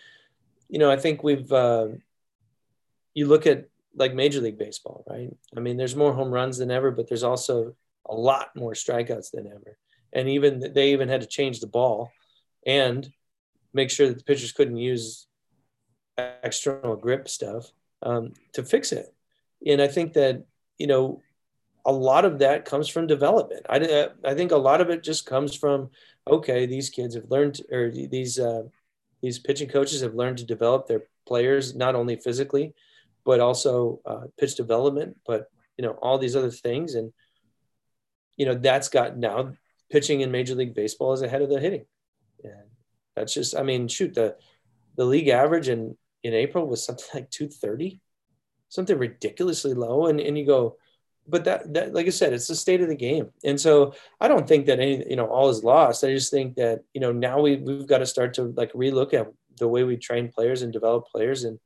you 0.69 0.79
know, 0.79 0.91
I 0.91 0.97
think 0.97 1.23
we've, 1.23 1.51
uh, 1.53 1.89
you 3.15 3.27
look 3.27 3.47
at 3.47 3.69
like 3.97 4.15
Major 4.15 4.41
League 4.41 4.59
Baseball, 4.59 5.05
right? 5.09 5.35
I 5.57 5.61
mean, 5.61 5.77
there's 5.77 5.97
more 5.97 6.13
home 6.13 6.31
runs 6.31 6.59
than 6.59 6.71
ever, 6.71 6.91
but 6.91 7.09
there's 7.09 7.25
also 7.25 7.75
a 8.09 8.15
lot 8.15 8.55
more 8.55 8.73
strikeouts 8.73 9.33
than 9.33 9.47
ever. 9.47 9.79
And 10.13 10.29
even 10.29 10.73
they 10.73 10.93
even 10.93 11.09
had 11.09 11.21
to 11.21 11.27
change 11.27 11.61
the 11.61 11.67
ball 11.67 12.13
and 12.67 13.11
make 13.75 13.91
sure 13.91 14.09
that 14.09 14.19
the 14.19 14.25
pitchers 14.25 14.53
couldn't 14.53 14.77
use 14.77 15.28
external 16.19 16.97
grip 16.97 17.29
stuff 17.29 17.73
um, 18.03 18.33
to 18.53 18.63
fix 18.63 18.93
it. 18.93 19.15
And 19.67 19.81
I 19.81 19.89
think 19.89 20.13
that, 20.15 20.45
you 20.79 20.87
know, 20.87 21.23
a 21.85 21.93
lot 21.93 22.25
of 22.25 22.41
that 22.41 22.65
comes 22.65 22.89
from 22.89 23.07
development. 23.07 23.67
I, 23.69 24.09
I 24.25 24.35
think 24.35 24.53
a 24.53 24.57
lot 24.57 24.81
of 24.81 24.91
it 24.91 25.03
just 25.03 25.27
comes 25.27 25.55
from, 25.55 25.91
okay, 26.27 26.67
these 26.67 26.91
kids 26.91 27.15
have 27.15 27.31
learned, 27.31 27.61
or 27.73 27.91
these, 27.91 28.39
uh, 28.39 28.65
these 29.23 29.39
pitching 29.39 29.69
coaches 29.69 30.03
have 30.03 30.15
learned 30.15 30.39
to 30.39 30.45
develop 30.45 30.87
their 30.87 31.05
players, 31.27 31.75
not 31.75 31.95
only 31.95 32.17
physically, 32.17 32.75
but 33.25 33.41
also 33.41 34.01
uh, 34.05 34.25
pitch 34.39 34.55
development, 34.55 35.17
but, 35.27 35.51
you 35.77 35.85
know, 35.85 35.93
all 35.93 36.19
these 36.19 36.37
other 36.37 36.51
things. 36.51 36.95
And, 36.95 37.13
you 38.37 38.47
know, 38.47 38.55
that's 38.55 38.89
got 38.89 39.17
now 39.17 39.53
pitching 39.91 40.21
in 40.21 40.31
Major 40.31 40.55
League 40.55 40.75
Baseball 40.75 41.13
is 41.13 41.23
ahead 41.23 41.43
of 41.43 41.49
the 41.49 41.59
hitting. 41.59 41.87
And 42.45 42.69
that's 43.17 43.35
just, 43.35 43.57
I 43.57 43.63
mean, 43.63 43.89
shoot, 43.89 44.15
the, 44.15 44.37
the 44.97 45.05
league 45.05 45.29
average 45.29 45.69
and 45.69 45.97
in 46.29 46.35
April 46.35 46.67
was 46.67 46.85
something 46.85 47.07
like 47.15 47.31
230, 47.31 48.01
something 48.69 48.97
ridiculously 48.97 49.75
low. 49.75 50.07
And, 50.07 50.21
and 50.21 50.39
you 50.39 50.47
go, 50.47 50.77
but 51.27 51.45
that, 51.45 51.75
that, 51.75 51.93
like 51.93 52.07
I 52.07 52.11
said, 52.11 52.33
it's 52.33 52.47
the 52.47 52.55
state 52.55 52.81
of 52.81 52.89
the 52.89 52.97
game. 52.97 53.31
And 53.45 53.61
so 53.61 53.95
I 54.21 54.29
don't 54.29 54.49
think 54.49 54.67
that 54.67 54.81
any, 54.81 55.09
you 55.09 55.17
know, 55.17 55.27
all 55.27 55.51
is 55.51 55.65
lost. 55.65 56.05
I 56.05 56.15
just 56.15 56.31
think 56.31 56.55
that, 56.57 56.81
you 56.95 57.01
know, 57.01 57.13
now 57.13 57.41
we, 57.41 57.57
we've 57.57 57.87
got 57.87 57.99
to 57.99 58.07
start 58.07 58.35
to 58.35 58.45
like 58.57 58.73
relook 58.73 59.13
at 59.13 59.31
the 59.59 59.69
way 59.69 59.85
we 59.85 59.97
train 59.97 60.31
players 60.31 60.63
and 60.63 60.73
develop 60.73 61.07
players 61.09 61.45
and 61.45 61.59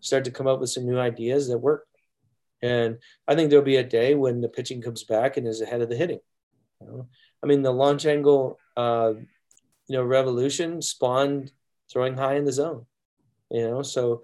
start 0.00 0.24
to 0.24 0.30
come 0.30 0.46
up 0.46 0.60
with 0.60 0.70
some 0.70 0.86
new 0.86 0.98
ideas 0.98 1.48
that 1.48 1.58
work. 1.58 1.86
And 2.62 2.98
I 3.26 3.34
think 3.34 3.50
there'll 3.50 3.64
be 3.64 3.76
a 3.76 3.84
day 3.84 4.14
when 4.14 4.40
the 4.40 4.48
pitching 4.48 4.80
comes 4.80 5.04
back 5.04 5.36
and 5.36 5.46
is 5.46 5.60
ahead 5.60 5.82
of 5.82 5.88
the 5.88 5.96
hitting. 5.96 6.20
You 6.80 6.86
know? 6.86 7.08
I 7.42 7.46
mean, 7.46 7.62
the 7.62 7.72
launch 7.72 8.06
angle, 8.06 8.58
uh, 8.76 9.12
you 9.86 9.96
know, 9.96 10.04
revolution 10.04 10.80
spawned 10.80 11.52
throwing 11.90 12.16
high 12.16 12.36
in 12.36 12.44
the 12.44 12.52
zone 12.52 12.86
you 13.50 13.62
know? 13.62 13.82
So 13.82 14.22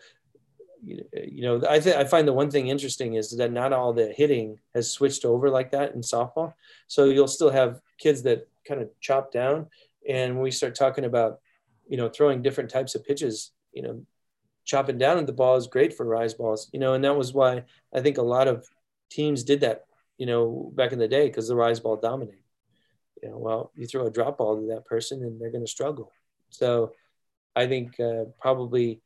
you 0.87 1.43
know 1.43 1.63
i 1.69 1.81
think 1.81 1.97
i 1.97 2.05
find 2.05 2.29
the 2.29 2.33
one 2.33 2.51
thing 2.51 2.69
interesting 2.69 3.15
is 3.15 3.37
that 3.37 3.51
not 3.51 3.73
all 3.73 3.93
the 3.93 4.13
hitting 4.13 4.59
has 4.75 4.91
switched 4.91 5.25
over 5.25 5.51
like 5.51 5.71
that 5.71 5.95
in 5.95 6.01
softball. 6.01 6.53
So 6.87 7.07
you'll 7.07 7.29
still 7.29 7.51
have 7.51 7.81
kids 7.99 8.23
that 8.23 8.47
kind 8.67 8.81
of 8.81 8.91
chop 9.01 9.33
down 9.33 9.67
and 10.09 10.35
when 10.35 10.43
we 10.43 10.51
start 10.51 10.75
talking 10.75 11.05
about 11.05 11.41
you 11.89 11.97
know 11.97 12.09
throwing 12.09 12.43
different 12.43 12.71
types 12.71 12.95
of 12.95 13.05
pitches 13.05 13.53
you 13.73 13.83
know 13.83 14.05
chopping 14.65 14.99
down 14.99 15.19
at 15.19 15.27
the 15.27 15.33
ball 15.33 15.57
is 15.57 15.67
great 15.67 15.97
for 15.97 16.05
rise 16.05 16.35
balls 16.35 16.69
you 16.73 16.81
know? 16.81 16.95
And 16.95 17.05
that 17.05 17.17
was 17.17 17.33
why 17.33 17.65
i 17.95 18.01
think 18.01 18.19
a 18.19 18.23
lot 18.23 18.49
of 18.49 18.67
teams 19.11 19.45
did 19.45 19.61
that 19.61 19.87
you 20.19 20.27
know 20.27 20.71
back 20.75 20.93
in 20.93 20.99
the 20.99 21.09
day 21.09 21.27
because 21.27 21.49
the 21.49 21.57
rise 21.57 21.81
ball 21.81 21.97
dominated. 21.97 22.43
You 23.23 23.31
know 23.31 23.39
well 23.39 23.73
you 23.75 23.87
throw 23.87 24.07
a 24.07 24.11
drop 24.11 24.39
ball 24.39 24.61
to 24.61 24.67
that 24.69 24.85
person 24.85 25.23
and 25.23 25.41
they're 25.41 25.51
going 25.51 25.65
to 25.65 25.71
struggle. 25.71 26.13
So 26.51 26.93
i 27.57 27.67
think 27.67 27.99
uh, 27.99 28.25
probably 28.41 29.01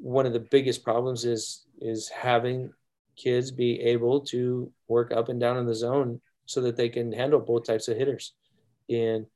one 0.00 0.26
of 0.26 0.32
the 0.32 0.40
biggest 0.40 0.82
problems 0.82 1.24
is 1.24 1.66
is 1.80 2.08
having 2.08 2.72
kids 3.16 3.50
be 3.50 3.80
able 3.80 4.20
to 4.20 4.72
work 4.88 5.12
up 5.12 5.28
and 5.28 5.38
down 5.38 5.58
in 5.58 5.66
the 5.66 5.74
zone 5.74 6.20
so 6.46 6.60
that 6.62 6.76
they 6.76 6.88
can 6.88 7.12
handle 7.12 7.38
both 7.38 7.66
types 7.66 7.88
of 7.88 7.96
hitters 7.96 8.32
and 8.88 9.26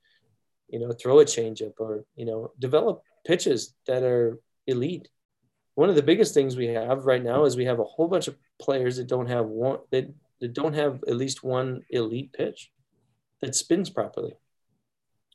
you 0.69 0.79
know 0.79 0.91
throw 0.93 1.21
a 1.21 1.25
changeup 1.25 1.75
or 1.79 2.05
you 2.17 2.25
know 2.25 2.51
develop 2.59 3.03
pitches 3.27 3.75
that 3.87 4.03
are 4.03 4.39
elite. 4.67 5.09
One 5.75 5.91
of 5.91 5.97
the 5.97 6.03
biggest 6.03 6.35
things 6.35 6.57
we 6.57 6.67
have 6.67 7.05
right 7.05 7.23
now 7.23 7.45
is 7.45 7.57
we 7.57 7.65
have 7.65 7.81
a 7.81 7.85
whole 7.85 8.09
bunch 8.09 8.29
of 8.29 8.37
players 8.61 8.97
that 8.97 9.09
don't 9.09 9.27
have 9.27 9.47
one 9.47 9.79
that, 9.91 10.13
that 10.41 10.55
don't 10.55 10.75
have 10.75 11.03
at 11.07 11.17
least 11.17 11.45
one 11.45 11.83
elite 11.91 12.33
pitch 12.33 12.71
that 13.41 13.55
spins 13.55 13.91
properly. 13.91 14.35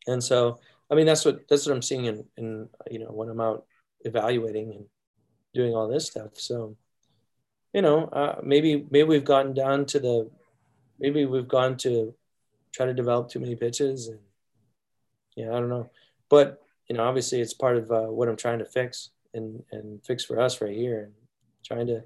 And 0.08 0.24
so 0.24 0.60
i 0.92 0.96
mean 0.96 1.06
that's 1.06 1.26
what 1.26 1.48
that's 1.48 1.66
what 1.66 1.76
i'm 1.76 1.82
seeing 1.82 2.06
in, 2.06 2.26
in 2.38 2.70
you 2.90 3.00
know 3.00 3.12
when 3.12 3.30
i'm 3.30 3.42
out 3.42 3.66
evaluating 4.02 4.74
and 4.74 4.86
doing 5.54 5.74
all 5.74 5.88
this 5.88 6.08
stuff. 6.08 6.32
So, 6.36 6.76
you 7.74 7.82
know, 7.82 8.06
uh, 8.06 8.40
maybe 8.44 8.86
maybe 8.90 9.08
we've 9.08 9.26
gotten 9.26 9.54
down 9.54 9.86
to 9.88 10.00
the 10.00 10.30
maybe 11.00 11.26
we've 11.26 11.48
gone 11.48 11.78
to 11.78 12.14
try 12.72 12.86
to 12.86 12.94
develop 12.94 13.30
too 13.30 13.40
many 13.40 13.56
pitches, 13.56 14.08
and 14.08 14.20
yeah, 15.36 15.50
I 15.50 15.60
don't 15.60 15.70
know. 15.70 15.90
But 16.30 16.62
you 16.88 16.96
know, 16.96 17.04
obviously, 17.04 17.42
it's 17.42 17.54
part 17.54 17.78
of 17.78 17.92
uh, 17.92 18.08
what 18.08 18.28
I'm 18.28 18.36
trying 18.36 18.60
to 18.60 18.66
fix 18.66 19.10
and 19.34 19.64
and 19.72 20.04
fix 20.04 20.26
for 20.26 20.40
us 20.40 20.62
right 20.62 20.76
here. 20.76 21.04
And 21.04 21.14
trying 21.66 21.88
to 21.88 22.04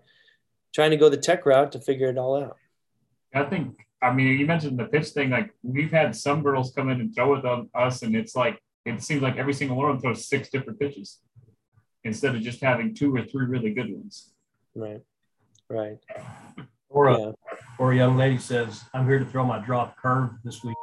trying 0.73 0.91
to 0.91 0.97
go 0.97 1.09
the 1.09 1.17
tech 1.17 1.45
route 1.45 1.71
to 1.71 1.79
figure 1.79 2.09
it 2.09 2.17
all 2.17 2.41
out. 2.41 2.57
I 3.33 3.43
think 3.43 3.77
I 4.01 4.11
mean 4.11 4.39
you 4.39 4.45
mentioned 4.45 4.77
the 4.77 4.85
pitch 4.85 5.09
thing. 5.09 5.29
Like 5.29 5.51
we've 5.63 5.91
had 5.91 6.15
some 6.15 6.43
girls 6.43 6.73
come 6.75 6.89
in 6.89 6.99
and 6.99 7.15
throw 7.15 7.35
with 7.35 7.45
us, 7.73 8.01
and 8.01 8.15
it's 8.15 8.35
like 8.35 8.61
it 8.85 9.01
seems 9.01 9.21
like 9.21 9.37
every 9.37 9.53
single 9.53 9.77
one 9.77 9.89
of 9.89 9.95
them 9.95 10.01
throws 10.01 10.27
six 10.27 10.49
different 10.49 10.79
pitches 10.79 11.19
instead 12.03 12.35
of 12.35 12.41
just 12.41 12.61
having 12.61 12.93
two 12.93 13.15
or 13.15 13.23
three 13.23 13.45
really 13.45 13.73
good 13.73 13.91
ones. 13.91 14.31
Right. 14.75 15.01
Right. 15.69 15.97
Or 16.89 17.07
a, 17.07 17.19
yeah. 17.19 17.31
or 17.79 17.93
a 17.93 17.95
young 17.95 18.17
lady 18.17 18.37
says, 18.37 18.83
I'm 18.93 19.07
here 19.07 19.19
to 19.19 19.25
throw 19.25 19.45
my 19.45 19.59
drop 19.59 19.97
curve 19.97 20.31
this 20.43 20.63
week. 20.63 20.75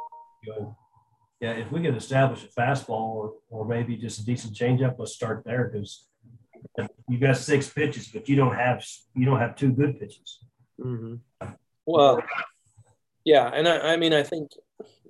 yeah, 1.39 1.51
if 1.51 1.71
we 1.71 1.81
could 1.81 1.95
establish 1.95 2.43
a 2.43 2.47
fastball 2.47 2.89
or, 3.15 3.33
or 3.49 3.65
maybe 3.65 3.95
just 3.95 4.19
a 4.19 4.25
decent 4.25 4.53
changeup, 4.53 4.95
let's 4.97 5.13
start 5.13 5.43
there 5.45 5.69
because 5.69 6.07
you 7.07 7.17
got 7.17 7.37
six 7.37 7.69
pitches, 7.69 8.07
but 8.07 8.27
you 8.27 8.35
don't 8.35 8.55
have 8.55 8.83
you 9.15 9.25
don't 9.25 9.39
have 9.39 9.55
two 9.55 9.71
good 9.71 9.99
pitches. 9.99 10.39
Mm-hmm. 10.79 11.15
Well, 11.85 12.21
yeah, 13.25 13.49
and 13.53 13.67
I, 13.67 13.93
I, 13.93 13.97
mean, 13.97 14.13
I 14.13 14.23
think 14.23 14.51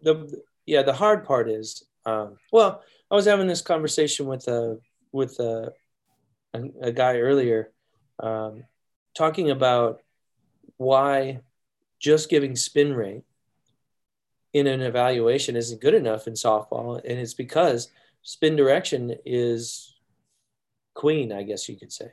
the 0.02 0.42
yeah 0.66 0.84
the 0.84 0.94
hard 0.94 1.26
part 1.26 1.50
is 1.50 1.86
um, 2.06 2.38
well, 2.52 2.84
I 3.10 3.16
was 3.16 3.26
having 3.26 3.48
this 3.48 3.62
conversation 3.62 4.26
with 4.26 4.48
a 4.48 4.78
with 5.12 5.40
a 5.40 5.72
a, 6.54 6.64
a 6.82 6.92
guy 6.92 7.18
earlier, 7.18 7.72
um, 8.20 8.64
talking 9.16 9.52
about 9.52 10.02
why 10.78 11.42
just 12.00 12.30
giving 12.30 12.56
spin 12.56 12.94
rate 12.94 13.24
in 14.54 14.68
an 14.68 14.82
evaluation 14.82 15.56
isn't 15.56 15.82
good 15.82 15.94
enough 15.94 16.28
in 16.28 16.34
softball, 16.34 16.98
and 16.98 17.20
it's 17.20 17.34
because 17.34 17.90
spin 18.22 18.56
direction 18.56 19.16
is 19.26 19.96
queen, 20.94 21.32
I 21.32 21.44
guess 21.44 21.70
you 21.70 21.78
could 21.78 21.92
say, 21.92 22.12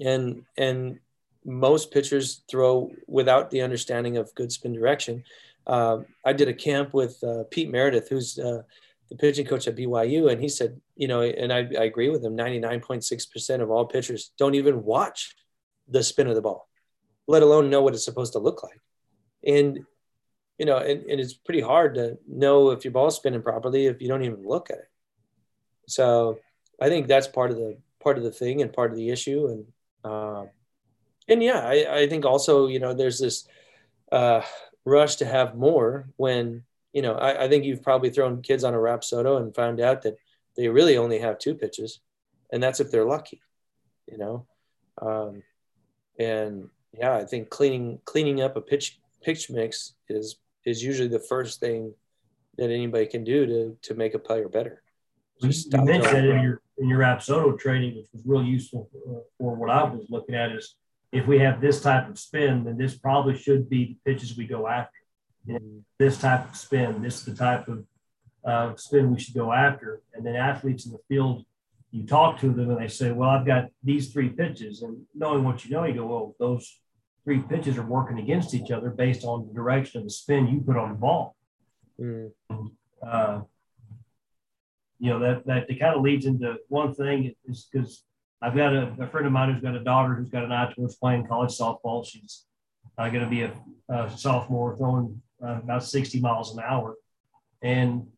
and 0.00 0.44
and 0.56 1.00
most 1.44 1.90
pitchers 1.90 2.42
throw 2.48 2.92
without 3.08 3.50
the 3.50 3.62
understanding 3.62 4.16
of 4.16 4.34
good 4.34 4.52
spin 4.52 4.72
direction. 4.72 5.24
Uh, 5.66 5.98
I 6.24 6.32
did 6.32 6.48
a 6.48 6.54
camp 6.54 6.94
with 6.94 7.22
uh, 7.24 7.44
Pete 7.50 7.70
Meredith, 7.70 8.08
who's 8.08 8.38
uh, 8.38 8.62
the 9.12 9.18
pitching 9.18 9.44
coach 9.44 9.68
at 9.68 9.76
BYU, 9.76 10.32
and 10.32 10.40
he 10.40 10.48
said, 10.48 10.80
you 10.96 11.06
know, 11.06 11.20
and 11.20 11.52
I, 11.52 11.58
I 11.78 11.84
agree 11.84 12.08
with 12.08 12.24
him. 12.24 12.34
Ninety 12.34 12.58
nine 12.58 12.80
point 12.80 13.04
six 13.04 13.26
percent 13.26 13.60
of 13.60 13.70
all 13.70 13.84
pitchers 13.84 14.32
don't 14.38 14.54
even 14.54 14.84
watch 14.84 15.36
the 15.86 16.02
spin 16.02 16.28
of 16.28 16.34
the 16.34 16.40
ball, 16.40 16.66
let 17.26 17.42
alone 17.42 17.68
know 17.68 17.82
what 17.82 17.92
it's 17.92 18.06
supposed 18.06 18.32
to 18.32 18.38
look 18.38 18.62
like. 18.62 18.80
And 19.46 19.80
you 20.58 20.64
know, 20.64 20.78
and, 20.78 21.02
and 21.02 21.20
it's 21.20 21.34
pretty 21.34 21.60
hard 21.60 21.94
to 21.96 22.18
know 22.26 22.70
if 22.70 22.84
your 22.84 22.92
ball's 22.92 23.16
spinning 23.16 23.42
properly 23.42 23.86
if 23.86 24.00
you 24.00 24.08
don't 24.08 24.24
even 24.24 24.46
look 24.46 24.70
at 24.70 24.78
it. 24.78 24.90
So 25.88 26.38
I 26.80 26.88
think 26.88 27.06
that's 27.06 27.26
part 27.26 27.50
of 27.50 27.58
the 27.58 27.76
part 28.02 28.16
of 28.16 28.24
the 28.24 28.32
thing 28.32 28.62
and 28.62 28.72
part 28.72 28.92
of 28.92 28.96
the 28.96 29.10
issue. 29.10 29.48
And 29.48 30.10
um, 30.10 30.48
and 31.28 31.42
yeah, 31.42 31.60
I, 31.60 31.98
I 31.98 32.08
think 32.08 32.24
also 32.24 32.66
you 32.66 32.80
know 32.80 32.94
there's 32.94 33.18
this 33.18 33.46
uh, 34.10 34.40
rush 34.86 35.16
to 35.16 35.26
have 35.26 35.54
more 35.54 36.08
when 36.16 36.64
you 36.92 37.02
know 37.02 37.14
I, 37.14 37.44
I 37.44 37.48
think 37.48 37.64
you've 37.64 37.82
probably 37.82 38.10
thrown 38.10 38.42
kids 38.42 38.64
on 38.64 38.74
a 38.74 38.78
Rapsodo 38.78 39.40
and 39.40 39.54
found 39.54 39.80
out 39.80 40.02
that 40.02 40.16
they 40.56 40.68
really 40.68 40.96
only 40.96 41.18
have 41.18 41.38
two 41.38 41.54
pitches, 41.54 42.00
and 42.52 42.62
that's 42.62 42.80
if 42.80 42.90
they're 42.90 43.04
lucky, 43.04 43.40
you 44.06 44.18
know. 44.18 44.46
Um, 45.00 45.42
and 46.18 46.68
yeah, 46.92 47.16
I 47.16 47.24
think 47.24 47.50
cleaning 47.50 48.00
cleaning 48.04 48.40
up 48.40 48.56
a 48.56 48.60
pitch 48.60 48.98
pitch 49.22 49.50
mix 49.50 49.94
is 50.08 50.36
is 50.64 50.82
usually 50.82 51.08
the 51.08 51.18
first 51.18 51.60
thing 51.60 51.94
that 52.58 52.70
anybody 52.70 53.06
can 53.06 53.24
do 53.24 53.46
to 53.46 53.76
to 53.82 53.94
make 53.94 54.14
a 54.14 54.18
player 54.18 54.48
better. 54.48 54.82
Just 55.42 55.72
you 55.72 55.82
mentioned 55.82 56.26
in 56.26 56.42
your 56.42 56.60
in 56.78 56.88
your 56.88 57.00
Rapsodo 57.00 57.58
training, 57.58 57.96
which 57.96 58.06
was 58.12 58.22
real 58.24 58.44
useful 58.44 58.88
for, 58.92 59.22
for 59.38 59.54
what 59.54 59.70
I 59.70 59.84
was 59.84 60.06
looking 60.08 60.34
at, 60.34 60.52
is 60.52 60.74
if 61.12 61.26
we 61.26 61.38
have 61.38 61.60
this 61.60 61.80
type 61.80 62.08
of 62.08 62.18
spin, 62.18 62.64
then 62.64 62.76
this 62.76 62.96
probably 62.96 63.36
should 63.36 63.68
be 63.68 63.98
the 64.04 64.12
pitches 64.12 64.36
we 64.36 64.46
go 64.46 64.66
after. 64.66 64.98
This 65.98 66.18
type 66.18 66.50
of 66.50 66.56
spin, 66.56 67.02
this 67.02 67.16
is 67.18 67.24
the 67.24 67.34
type 67.34 67.68
of 67.68 67.84
uh, 68.44 68.76
spin 68.76 69.12
we 69.12 69.20
should 69.20 69.34
go 69.34 69.52
after. 69.52 70.02
And 70.14 70.24
then 70.24 70.36
athletes 70.36 70.86
in 70.86 70.92
the 70.92 71.00
field, 71.08 71.44
you 71.90 72.06
talk 72.06 72.38
to 72.40 72.50
them 72.50 72.70
and 72.70 72.80
they 72.80 72.88
say, 72.88 73.12
Well, 73.12 73.30
I've 73.30 73.46
got 73.46 73.66
these 73.82 74.12
three 74.12 74.30
pitches. 74.30 74.82
And 74.82 75.02
knowing 75.14 75.44
what 75.44 75.64
you 75.64 75.72
know, 75.72 75.84
you 75.84 75.94
go, 75.94 76.06
Well, 76.06 76.34
those 76.38 76.80
three 77.24 77.40
pitches 77.40 77.78
are 77.78 77.86
working 77.86 78.18
against 78.18 78.54
each 78.54 78.70
other 78.70 78.90
based 78.90 79.24
on 79.24 79.46
the 79.46 79.54
direction 79.54 79.98
of 79.98 80.04
the 80.04 80.10
spin 80.10 80.48
you 80.48 80.60
put 80.60 80.76
on 80.76 80.90
the 80.90 80.98
ball. 80.98 81.36
Mm. 82.00 82.30
Uh, 83.06 83.40
you 84.98 85.10
know, 85.10 85.18
that, 85.18 85.46
that 85.46 85.68
it 85.68 85.80
kind 85.80 85.96
of 85.96 86.02
leads 86.02 86.26
into 86.26 86.56
one 86.68 86.94
thing 86.94 87.34
is 87.46 87.68
because 87.70 88.04
I've 88.40 88.56
got 88.56 88.72
a, 88.72 88.94
a, 89.00 89.06
friend 89.08 89.26
of 89.26 89.32
mine 89.32 89.52
who's 89.52 89.62
got 89.62 89.74
a 89.74 89.82
daughter 89.82 90.14
who's 90.14 90.30
got 90.30 90.44
an 90.44 90.52
eye 90.52 90.72
towards 90.72 90.96
playing 90.96 91.26
college 91.26 91.50
softball. 91.50 92.06
She's 92.06 92.44
uh, 92.98 93.08
going 93.08 93.24
to 93.24 93.30
be 93.30 93.42
a, 93.42 93.52
a, 93.88 94.10
sophomore 94.16 94.76
throwing 94.76 95.20
uh, 95.44 95.60
about 95.62 95.84
60 95.84 96.20
miles 96.20 96.56
an 96.56 96.62
hour. 96.64 96.94
And 97.62 98.08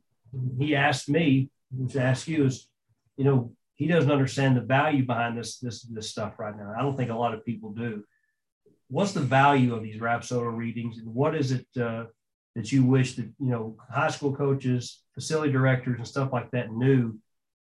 he 0.58 0.74
asked 0.74 1.08
me, 1.08 1.50
I 1.94 1.98
ask 1.98 2.28
you 2.28 2.44
is, 2.44 2.68
you 3.16 3.24
know, 3.24 3.52
he 3.74 3.86
doesn't 3.86 4.10
understand 4.10 4.56
the 4.56 4.60
value 4.60 5.04
behind 5.04 5.36
this, 5.36 5.58
this, 5.58 5.82
this 5.82 6.10
stuff 6.10 6.38
right 6.38 6.56
now. 6.56 6.74
I 6.76 6.82
don't 6.82 6.96
think 6.96 7.10
a 7.10 7.14
lot 7.14 7.34
of 7.34 7.44
people 7.44 7.70
do. 7.70 8.04
What's 8.88 9.12
the 9.12 9.20
value 9.20 9.74
of 9.74 9.82
these 9.82 10.00
Rapsodo 10.00 10.56
readings 10.56 10.98
and 10.98 11.12
what 11.12 11.34
is 11.34 11.50
it 11.50 11.66
uh, 11.80 12.04
that 12.54 12.70
you 12.70 12.84
wish 12.84 13.16
that, 13.16 13.26
you 13.40 13.50
know, 13.50 13.76
high 13.90 14.10
school 14.10 14.34
coaches, 14.34 15.02
facility 15.14 15.52
directors 15.52 15.98
and 15.98 16.06
stuff 16.06 16.32
like 16.32 16.50
that 16.52 16.72
knew 16.72 17.18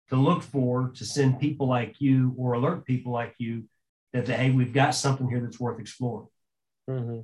to 0.08 0.16
look 0.16 0.42
for 0.42 0.92
to 0.94 1.04
send 1.04 1.40
people 1.40 1.66
like 1.68 2.00
you 2.00 2.34
or 2.38 2.52
alert 2.52 2.84
people 2.84 3.12
like 3.12 3.34
you 3.38 3.64
that 4.12 4.28
hey 4.28 4.50
we've 4.50 4.72
got 4.72 4.94
something 4.94 5.28
here 5.28 5.40
that's 5.40 5.60
worth 5.60 5.80
exploring 5.80 6.28
mm-hmm. 6.88 7.20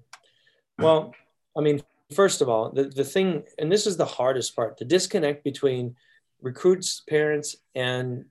well 0.82 1.14
i 1.56 1.60
mean 1.60 1.80
first 2.12 2.40
of 2.40 2.48
all 2.48 2.70
the, 2.70 2.84
the 2.84 3.04
thing 3.04 3.42
and 3.58 3.70
this 3.70 3.86
is 3.86 3.96
the 3.96 4.04
hardest 4.04 4.54
part 4.54 4.76
the 4.78 4.84
disconnect 4.84 5.42
between 5.44 5.96
recruits 6.40 7.00
parents 7.08 7.56
and 7.74 8.24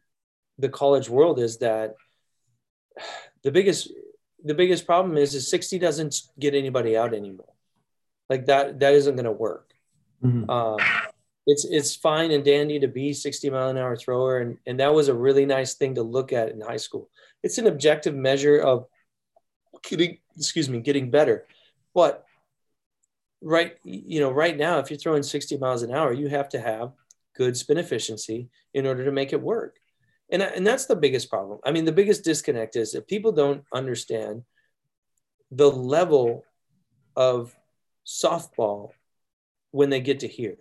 the 0.57 0.69
college 0.69 1.09
world 1.09 1.39
is 1.39 1.57
that 1.57 1.95
the 3.43 3.51
biggest 3.51 3.91
the 4.43 4.53
biggest 4.53 4.85
problem 4.85 5.17
is 5.17 5.35
is 5.35 5.49
60 5.49 5.79
doesn't 5.79 6.21
get 6.39 6.53
anybody 6.53 6.97
out 6.97 7.13
anymore. 7.13 7.53
Like 8.29 8.45
that 8.45 8.79
that 8.79 8.93
isn't 8.93 9.15
going 9.15 9.25
to 9.25 9.31
work. 9.31 9.67
Mm-hmm. 10.23 10.49
um, 10.51 10.77
it's 11.47 11.65
it's 11.65 11.95
fine 11.95 12.29
and 12.29 12.45
dandy 12.45 12.79
to 12.79 12.87
be 12.87 13.11
60 13.11 13.49
mile 13.49 13.69
an 13.69 13.77
hour 13.77 13.95
thrower 13.95 14.37
and, 14.37 14.59
and 14.67 14.79
that 14.79 14.93
was 14.93 15.07
a 15.07 15.15
really 15.15 15.47
nice 15.47 15.73
thing 15.73 15.95
to 15.95 16.03
look 16.03 16.31
at 16.31 16.49
in 16.49 16.61
high 16.61 16.77
school. 16.77 17.09
It's 17.41 17.57
an 17.57 17.65
objective 17.65 18.13
measure 18.13 18.59
of 18.59 18.85
getting 19.83 20.19
excuse 20.37 20.69
me 20.69 20.79
getting 20.79 21.09
better. 21.09 21.47
But 21.93 22.23
right 23.41 23.77
you 23.83 24.19
know 24.19 24.31
right 24.31 24.55
now 24.55 24.77
if 24.77 24.89
you're 24.89 24.99
throwing 24.99 25.23
60 25.23 25.57
miles 25.57 25.81
an 25.81 25.93
hour 25.93 26.13
you 26.13 26.27
have 26.27 26.47
to 26.49 26.59
have 26.59 26.93
good 27.35 27.57
spin 27.57 27.77
efficiency 27.77 28.49
in 28.73 28.85
order 28.85 29.05
to 29.05 29.11
make 29.11 29.33
it 29.33 29.41
work. 29.41 29.77
And, 30.31 30.41
and 30.41 30.65
that's 30.65 30.85
the 30.85 30.95
biggest 30.95 31.29
problem. 31.29 31.59
I 31.65 31.71
mean 31.71 31.85
the 31.85 31.91
biggest 31.91 32.23
disconnect 32.23 32.75
is 32.75 32.91
that 32.91 33.07
people 33.07 33.31
don't 33.31 33.63
understand 33.73 34.43
the 35.51 35.69
level 35.69 36.43
of 37.15 37.55
softball 38.05 38.91
when 39.71 39.89
they 39.89 39.99
get 39.99 40.21
to 40.21 40.27
here. 40.27 40.57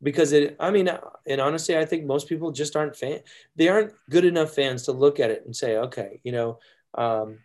Because 0.00 0.32
it 0.32 0.56
i 0.60 0.70
mean 0.70 0.88
and 1.26 1.40
honestly 1.40 1.76
i 1.76 1.84
think 1.84 2.04
most 2.04 2.28
people 2.28 2.52
just 2.52 2.76
aren't 2.76 2.94
fan 2.94 3.18
they 3.56 3.68
aren't 3.68 3.92
good 4.08 4.24
enough 4.24 4.54
fans 4.54 4.84
to 4.84 4.92
look 4.92 5.18
at 5.18 5.32
it 5.32 5.42
and 5.44 5.56
say 5.56 5.76
okay 5.76 6.20
you 6.22 6.30
know 6.30 6.60
um, 6.94 7.38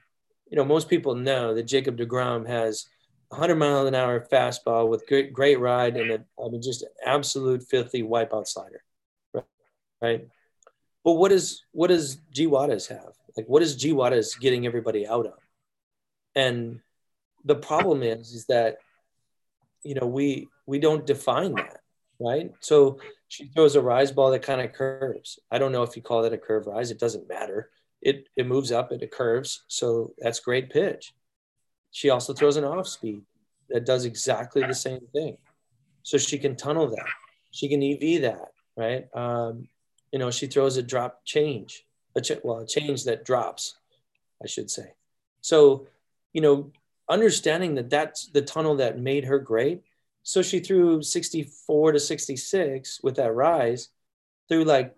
you 0.52 0.56
know 0.56 0.64
most 0.64 0.88
people 0.88 1.16
know 1.16 1.56
that 1.56 1.64
jacob 1.64 1.98
deGrom 1.98 2.48
has 2.48 2.86
100 3.30 3.56
mile 3.56 3.88
an 3.88 3.96
hour 3.96 4.26
fastball 4.32 4.88
with 4.88 5.08
great 5.08 5.34
great 5.34 5.60
ride 5.60 5.98
and 5.98 6.12
a, 6.12 6.26
I 6.44 6.50
mean 6.50 6.62
just 6.62 6.86
absolute 7.06 7.64
filthy 7.64 8.04
wipeout 8.04 8.48
slider 8.48 8.84
right, 9.34 9.46
right? 10.02 10.28
but 11.04 11.14
what 11.14 11.32
is 11.32 11.64
what 11.72 11.88
does 11.88 12.18
G 12.32 12.46
have 12.46 13.14
like 13.36 13.48
what 13.48 13.62
is 13.62 13.76
G 13.76 13.92
Juarez 13.94 14.36
getting 14.36 14.66
everybody 14.66 15.08
out 15.08 15.26
of 15.26 15.40
and 16.36 16.80
the 17.46 17.56
problem 17.56 18.04
is 18.04 18.34
is 18.34 18.46
that 18.46 18.78
you 19.84 19.96
know 19.96 20.08
we 20.08 20.48
we 20.66 20.80
don't 20.80 21.06
define 21.06 21.56
that 21.56 21.80
right? 22.24 22.52
So 22.60 23.00
she 23.28 23.48
throws 23.48 23.76
a 23.76 23.82
rise 23.82 24.12
ball 24.12 24.32
that 24.32 24.42
kind 24.42 24.62
of 24.62 24.74
curves. 24.74 25.40
I 25.52 25.58
don't 25.58 25.72
know 25.72 25.84
if 25.84 25.96
you 25.96 26.02
call 26.02 26.24
that 26.24 26.34
a 26.34 26.38
curve 26.38 26.68
rise. 26.68 26.92
It 26.92 27.00
doesn't 27.00 27.28
matter. 27.28 27.70
It 28.02 28.28
it 28.36 28.48
moves 28.48 28.72
up 28.72 28.92
and 28.92 29.02
it 29.02 29.12
curves. 29.12 29.64
So 29.68 30.14
that's 30.18 30.40
great 30.40 30.70
pitch. 30.70 31.14
She 31.94 32.10
also 32.10 32.34
throws 32.34 32.58
an 32.58 32.66
off 32.66 32.88
speed 32.88 33.22
that 33.70 33.86
does 33.86 34.04
exactly 34.04 34.64
the 34.64 34.76
same 34.76 35.08
thing. 35.14 35.38
So 36.04 36.18
she 36.18 36.38
can 36.38 36.58
tunnel 36.58 36.90
that. 36.90 37.08
She 37.52 37.70
can 37.70 37.82
EV 37.82 38.24
that, 38.24 38.52
right? 38.76 39.08
Um, 39.16 39.70
you 40.12 40.20
know, 40.20 40.30
she 40.30 40.48
throws 40.48 40.76
a 40.76 40.84
drop 40.84 41.22
change, 41.24 41.86
a 42.18 42.20
ch- 42.20 42.44
well, 42.44 42.60
a 42.60 42.68
change 42.68 43.06
that 43.06 43.24
drops, 43.24 43.78
I 44.44 44.48
should 44.48 44.70
say. 44.70 44.92
So, 45.40 45.88
you 46.34 46.42
know, 46.42 46.74
understanding 47.10 47.76
that 47.76 47.90
that's 47.90 48.28
the 48.28 48.42
tunnel 48.42 48.76
that 48.76 49.00
made 49.00 49.24
her 49.24 49.40
great 49.40 49.84
so 50.24 50.42
she 50.42 50.62
threw 50.62 51.02
64 51.02 51.92
to 51.92 52.00
66 52.00 53.02
with 53.04 53.18
that 53.18 53.34
rise, 53.34 53.90
threw 54.48 54.64
like 54.64 54.96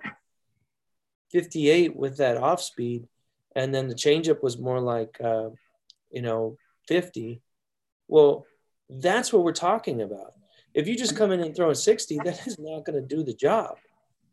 58 1.31 1.95
with 1.95 2.17
that 2.17 2.37
off 2.37 2.61
speed, 2.61 3.07
and 3.55 3.73
then 3.73 3.87
the 3.87 3.95
changeup 3.95 4.43
was 4.43 4.59
more 4.59 4.79
like, 4.79 5.17
uh, 5.21 5.49
you 6.11 6.21
know, 6.21 6.57
50. 6.87 7.41
Well, 8.07 8.45
that's 8.89 9.33
what 9.33 9.43
we're 9.43 9.53
talking 9.53 10.01
about. 10.01 10.33
If 10.73 10.87
you 10.87 10.97
just 10.97 11.15
come 11.15 11.31
in 11.31 11.39
and 11.39 11.55
throw 11.55 11.69
a 11.69 11.75
60, 11.75 12.19
that 12.25 12.45
is 12.47 12.59
not 12.59 12.85
going 12.85 13.01
to 13.01 13.15
do 13.15 13.23
the 13.23 13.33
job, 13.33 13.77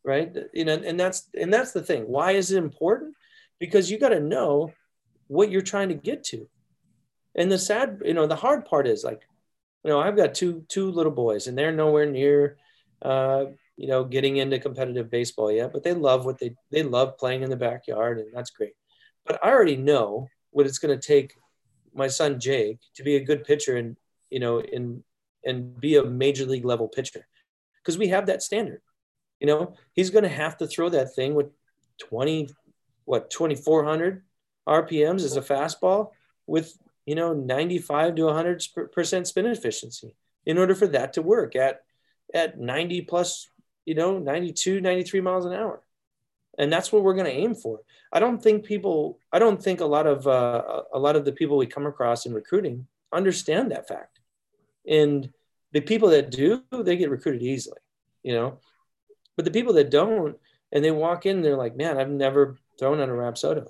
right? 0.05 0.35
You 0.53 0.65
know, 0.65 0.75
and 0.75 0.99
that's 0.99 1.29
and 1.39 1.53
that's 1.53 1.73
the 1.73 1.83
thing. 1.83 2.05
Why 2.05 2.33
is 2.33 2.51
it 2.51 2.59
important? 2.59 3.15
Because 3.59 3.91
you 3.91 3.99
got 3.99 4.11
to 4.11 4.21
know 4.21 4.73
what 5.29 5.51
you're 5.51 5.63
trying 5.63 5.89
to 5.89 5.95
get 5.95 6.25
to. 6.25 6.49
And 7.35 7.51
the 7.51 7.59
sad, 7.59 8.01
you 8.05 8.13
know, 8.13 8.27
the 8.27 8.37
hard 8.37 8.67
part 8.67 8.87
is 8.87 9.05
like, 9.05 9.23
you 9.85 9.91
know, 9.91 10.01
I've 10.01 10.17
got 10.17 10.35
two 10.35 10.65
two 10.69 10.91
little 10.91 11.13
boys, 11.13 11.47
and 11.47 11.57
they're 11.57 11.73
nowhere 11.73 12.07
near, 12.07 12.59
uh, 13.01 13.47
you 13.77 13.89
know, 13.89 14.05
getting 14.05 14.37
into 14.37 14.59
competitive 14.59 15.11
baseball 15.11 15.51
yet, 15.51 15.73
but 15.73 15.83
they 15.83 15.95
love 15.95 16.25
what 16.25 16.39
they 16.39 16.55
they 16.71 16.83
love 16.83 17.19
playing 17.19 17.43
in 17.43 17.51
the 17.51 17.57
backyard, 17.57 18.19
and 18.19 18.29
that's 18.33 18.51
great. 18.51 18.75
But 19.25 19.43
I 19.45 19.51
already 19.51 19.77
know 19.77 20.29
what 20.51 20.67
it's 20.67 20.79
going 20.79 20.99
to 20.99 21.07
take 21.07 21.35
my 21.95 22.09
son 22.09 22.41
Jake 22.41 22.79
to 22.95 23.03
be 23.03 23.17
a 23.17 23.25
good 23.25 23.45
pitcher 23.45 23.77
and 23.77 23.97
you 24.31 24.41
know 24.41 24.61
and 24.61 25.03
and 25.45 25.79
be 25.81 25.97
a 25.97 26.05
major 26.05 26.47
league 26.47 26.65
level 26.65 26.89
pitcher 26.89 27.27
because 27.79 27.99
we 27.99 28.09
have 28.09 28.27
that 28.27 28.43
standard. 28.43 28.81
You 29.41 29.49
know, 29.49 29.75
he's 29.93 30.11
going 30.11 30.23
to 30.23 30.29
have 30.29 30.57
to 30.59 30.67
throw 30.67 30.89
that 30.91 31.15
thing 31.15 31.35
with 31.35 31.51
20 31.99 32.51
what 33.05 33.31
2400 33.31 34.23
RPMs 34.69 35.25
as 35.25 35.37
a 35.37 35.41
fastball 35.41 36.11
with 36.47 36.79
you 37.05 37.15
know 37.15 37.33
95 37.33 38.15
to 38.15 38.25
100 38.27 38.65
percent 38.93 39.27
spin 39.27 39.47
efficiency 39.47 40.15
in 40.47 40.59
order 40.59 40.75
for 40.75 40.87
that 40.89 41.15
to 41.15 41.23
work 41.23 41.57
at 41.57 41.81
at 42.33 42.59
90 42.59 43.03
plus 43.03 43.49
you 43.85 43.95
know 43.95 44.19
92 44.19 44.81
93 44.81 45.21
miles 45.21 45.45
an 45.45 45.53
hour 45.53 45.83
and 46.59 46.73
that's 46.73 46.93
what 46.93 47.03
we're 47.03 47.15
going 47.15 47.27
to 47.27 47.33
aim 47.33 47.55
for. 47.55 47.81
I 48.13 48.21
don't 48.21 48.43
think 48.43 48.65
people 48.65 49.19
i 49.33 49.39
don't 49.39 49.63
think 49.63 49.81
a 49.81 49.87
lot 49.87 50.07
of 50.07 50.27
uh, 50.27 50.83
a 50.93 50.99
lot 50.99 51.17
of 51.17 51.25
the 51.25 51.33
people 51.33 51.57
we 51.57 51.67
come 51.67 51.87
across 51.87 52.27
in 52.27 52.35
recruiting 52.35 52.87
understand 53.13 53.71
that 53.71 53.89
fact. 53.89 54.21
And 54.87 55.31
the 55.73 55.81
people 55.81 56.11
that 56.11 56.31
do 56.31 56.63
they 56.71 56.97
get 56.97 57.11
recruited 57.11 57.43
easily 57.43 57.79
you 58.23 58.35
know? 58.35 58.59
But 59.37 59.45
the 59.45 59.51
people 59.51 59.75
that 59.75 59.91
don't 59.91 60.37
and 60.71 60.85
they 60.85 60.91
walk 60.91 61.27
in 61.27 61.43
they're 61.43 61.57
like 61.57 61.77
man 61.77 61.99
i've 61.99 62.11
never 62.11 62.59
thrown 62.79 63.01
on 63.01 63.11
a 63.11 63.13
rapsodo. 63.13 63.69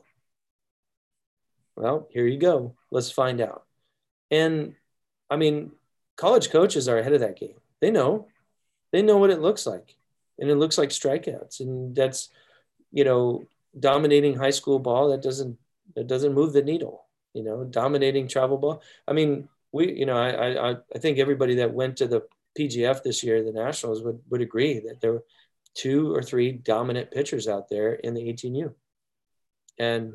Well 1.77 2.09
here 2.11 2.27
you 2.27 2.39
go. 2.39 2.75
Let's 2.91 3.11
find 3.11 3.41
out. 3.41 3.65
And 4.31 4.75
i 5.31 5.37
mean 5.37 5.73
college 6.17 6.51
coaches 6.51 6.89
are 6.89 6.99
ahead 6.99 7.13
of 7.13 7.21
that 7.21 7.39
game. 7.39 7.57
They 7.81 7.91
know. 7.91 8.29
They 8.93 9.03
know 9.03 9.19
what 9.19 9.31
it 9.31 9.41
looks 9.41 9.67
like. 9.67 9.97
And 10.39 10.51
it 10.51 10.57
looks 10.57 10.79
like 10.79 10.91
strikeouts. 10.91 11.61
And 11.61 11.95
that's 11.95 12.31
you 12.93 13.05
know 13.05 13.47
dominating 13.79 14.37
high 14.37 14.51
school 14.51 14.79
ball 14.79 15.09
that 15.11 15.23
doesn't 15.23 15.59
that 15.97 16.07
doesn't 16.07 16.35
move 16.35 16.53
the 16.53 16.63
needle 16.63 17.07
you 17.35 17.43
know 17.43 17.65
dominating 17.65 18.29
travel 18.29 18.59
ball. 18.59 18.83
I 19.09 19.13
mean 19.13 19.49
we 19.73 19.93
you 19.93 20.07
know 20.07 20.17
i 20.17 20.71
i, 20.71 20.77
I 20.95 20.99
think 20.99 21.19
everybody 21.19 21.57
that 21.57 21.73
went 21.73 21.97
to 21.97 22.07
the 22.07 22.23
pgf 22.59 23.03
this 23.03 23.25
year 23.25 23.43
the 23.43 23.53
nationals 23.53 24.03
would 24.03 24.21
would 24.29 24.43
agree 24.43 24.81
that 24.81 25.01
there 25.01 25.13
were 25.13 25.25
two 25.75 26.15
or 26.15 26.23
three 26.23 26.53
dominant 26.53 27.11
pitchers 27.11 27.49
out 27.49 27.71
there 27.71 27.95
in 27.95 28.13
the 28.13 28.21
18u 28.21 28.75
and 29.79 30.13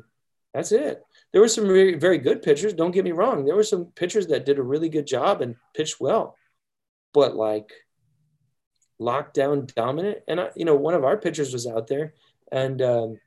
that's 0.54 0.72
it. 0.72 1.04
There 1.32 1.40
were 1.40 1.48
some 1.48 1.66
very, 1.66 1.94
very 1.94 2.18
good 2.18 2.42
pitchers 2.42 2.72
don't 2.72 2.90
get 2.90 3.04
me 3.04 3.12
wrong. 3.12 3.44
There 3.44 3.54
were 3.54 3.62
some 3.62 3.86
pitchers 3.86 4.28
that 4.28 4.46
did 4.46 4.58
a 4.58 4.62
really 4.62 4.88
good 4.88 5.06
job 5.06 5.42
and 5.42 5.56
pitched 5.74 6.00
well. 6.00 6.36
But 7.12 7.36
like 7.36 7.70
lockdown 9.00 9.72
dominant. 9.74 10.18
And 10.26 10.40
I, 10.40 10.50
you 10.56 10.64
know, 10.64 10.74
one 10.74 10.94
of 10.94 11.04
our 11.04 11.16
pitchers 11.16 11.52
was 11.52 11.66
out 11.66 11.86
there, 11.86 12.14
and 12.52 12.80
um, 12.82 13.20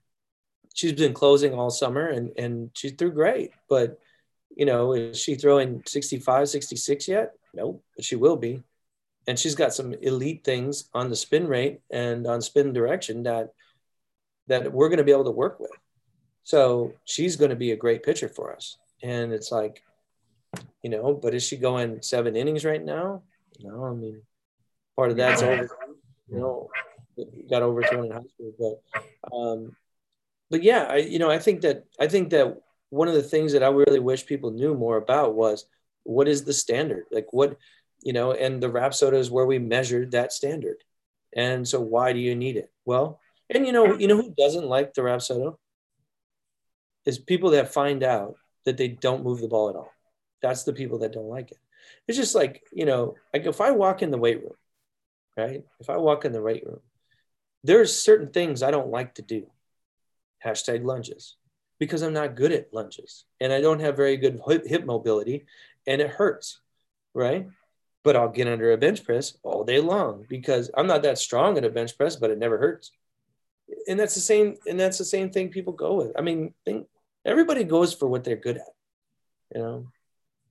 she's 0.74 0.94
been 0.94 1.14
closing 1.14 1.54
all 1.54 1.70
summer, 1.70 2.08
and 2.08 2.32
and 2.38 2.72
she 2.74 2.90
threw 2.90 3.12
great. 3.12 3.52
But 3.70 4.00
you 4.56 4.66
know, 4.66 4.94
is 4.94 5.20
she 5.20 5.36
throwing 5.36 5.82
65, 5.86 6.50
66 6.50 7.08
yet? 7.08 7.34
No, 7.54 7.82
but 7.96 8.06
she 8.06 8.16
will 8.16 8.38
be. 8.38 8.64
And 9.28 9.38
she's 9.38 9.56
got 9.56 9.74
some 9.74 9.94
elite 9.94 10.44
things 10.44 10.90
on 10.94 11.10
the 11.10 11.16
spin 11.16 11.48
rate 11.48 11.82
and 11.90 12.26
on 12.28 12.42
spin 12.42 12.74
direction 12.74 13.24
that 13.24 13.54
that 14.48 14.74
we're 14.74 14.90
going 14.90 14.98
to 14.98 15.04
be 15.04 15.12
able 15.12 15.26
to 15.26 15.32
work 15.32 15.60
with. 15.60 15.72
So 16.44 16.94
she's 17.06 17.36
going 17.36 17.52
to 17.52 17.56
be 17.56 17.72
a 17.72 17.78
great 17.78 18.04
pitcher 18.04 18.28
for 18.28 18.54
us. 18.54 18.78
And 19.04 19.32
it's 19.32 19.52
like, 19.52 19.84
you 20.84 20.90
know, 20.90 21.14
but 21.14 21.34
is 21.34 21.44
she 21.44 21.58
going 21.58 22.02
seven 22.02 22.36
innings 22.36 22.66
right 22.66 22.84
now? 22.84 23.22
No, 23.62 23.86
I 23.86 23.94
mean, 23.94 24.22
part 24.96 25.12
of 25.12 25.18
that's 25.18 25.44
over, 25.44 25.70
you 26.30 26.40
know, 26.40 26.70
got 27.50 27.62
over 27.62 27.82
in 27.82 28.12
high 28.12 28.20
school. 28.34 28.54
But, 28.60 29.36
um, 29.36 29.76
but 30.50 30.64
yeah, 30.64 30.88
I, 30.90 30.98
you 30.98 31.20
know, 31.20 31.30
I 31.30 31.40
think 31.40 31.62
that, 31.62 31.86
I 32.00 32.08
think 32.08 32.30
that 32.32 32.62
one 32.90 33.08
of 33.08 33.14
the 33.14 33.24
things 33.24 33.54
that 33.54 33.64
I 33.64 33.70
really 33.70 34.00
wish 34.00 34.26
people 34.26 34.52
knew 34.52 34.76
more 34.76 34.98
about 34.98 35.36
was 35.36 35.66
what 36.04 36.28
is 36.28 36.44
the 36.44 36.54
standard? 36.54 37.06
Like 37.12 37.32
what, 37.32 37.58
you 38.04 38.14
know, 38.14 38.34
and 38.34 38.62
the 38.62 38.70
Rapsodo 38.70 39.14
is 39.14 39.32
where 39.32 39.46
we 39.46 39.60
measured 39.60 40.12
that 40.12 40.34
standard. 40.34 40.78
And 41.36 41.68
so 41.68 41.80
why 41.80 42.14
do 42.14 42.20
you 42.20 42.36
need 42.36 42.58
it? 42.58 42.72
Well, 42.86 43.20
and 43.50 43.66
you 43.66 43.72
know, 43.72 43.98
you 43.98 44.08
know 44.08 44.18
who 44.18 44.34
doesn't 44.38 44.66
like 44.66 44.94
the 44.94 45.02
Rapsodo? 45.02 45.58
Is 47.06 47.18
people 47.18 47.52
that 47.52 47.74
find 47.74 48.04
out 48.04 48.36
that 48.66 48.78
they 48.78 48.90
don't 48.90 49.24
move 49.24 49.42
the 49.42 49.48
ball 49.48 49.70
at 49.70 49.76
all. 49.76 49.92
That's 50.42 50.64
the 50.64 50.74
people 50.74 51.00
that 51.00 51.14
don't 51.14 51.30
like 51.30 51.52
it. 51.52 51.58
It's 52.08 52.18
just 52.18 52.36
like, 52.36 52.64
you 52.72 52.86
know, 52.86 53.16
like 53.34 53.46
if 53.46 53.62
I 53.62 53.72
walk 53.72 54.02
in 54.02 54.12
the 54.12 54.18
weight 54.18 54.42
room 54.42 54.54
right? 55.38 55.64
If 55.80 55.90
I 55.90 55.98
walk 55.98 56.26
in 56.26 56.32
the 56.32 56.42
weight 56.42 56.66
room, 56.66 56.80
there's 57.64 57.96
certain 57.96 58.30
things 58.30 58.64
I 58.64 58.72
don't 58.72 58.90
like 58.90 59.16
to 59.16 59.22
do. 59.22 59.48
Hashtag 60.46 60.84
lunges, 60.84 61.36
because 61.80 62.02
I'm 62.02 62.14
not 62.14 62.36
good 62.36 62.52
at 62.52 62.74
lunges 62.74 63.26
and 63.40 63.54
I 63.54 63.62
don't 63.62 63.82
have 63.82 63.96
very 63.96 64.18
good 64.18 64.42
hip 64.66 64.86
mobility 64.86 65.46
and 65.86 66.02
it 66.02 66.10
hurts, 66.10 66.60
right? 67.14 67.48
But 68.04 68.16
I'll 68.16 68.30
get 68.30 68.48
under 68.48 68.72
a 68.72 68.78
bench 68.78 69.04
press 69.04 69.38
all 69.44 69.64
day 69.64 69.80
long 69.80 70.26
because 70.28 70.72
I'm 70.76 70.88
not 70.88 71.04
that 71.04 71.20
strong 71.20 71.58
at 71.58 71.66
a 71.66 71.70
bench 71.70 71.98
press, 71.98 72.16
but 72.16 72.32
it 72.32 72.40
never 72.40 72.58
hurts. 72.58 72.92
And 73.88 74.00
that's 74.00 74.16
the 74.16 74.22
same, 74.22 74.58
and 74.68 74.80
that's 74.80 74.98
the 74.98 75.06
same 75.06 75.30
thing 75.30 75.50
people 75.50 75.74
go 75.74 75.94
with. 75.94 76.12
I 76.18 76.22
mean, 76.22 76.54
think, 76.66 76.88
everybody 77.24 77.64
goes 77.64 77.94
for 77.94 78.08
what 78.08 78.24
they're 78.24 78.36
good 78.36 78.58
at, 78.58 78.74
you 79.56 79.62
know. 79.62 79.88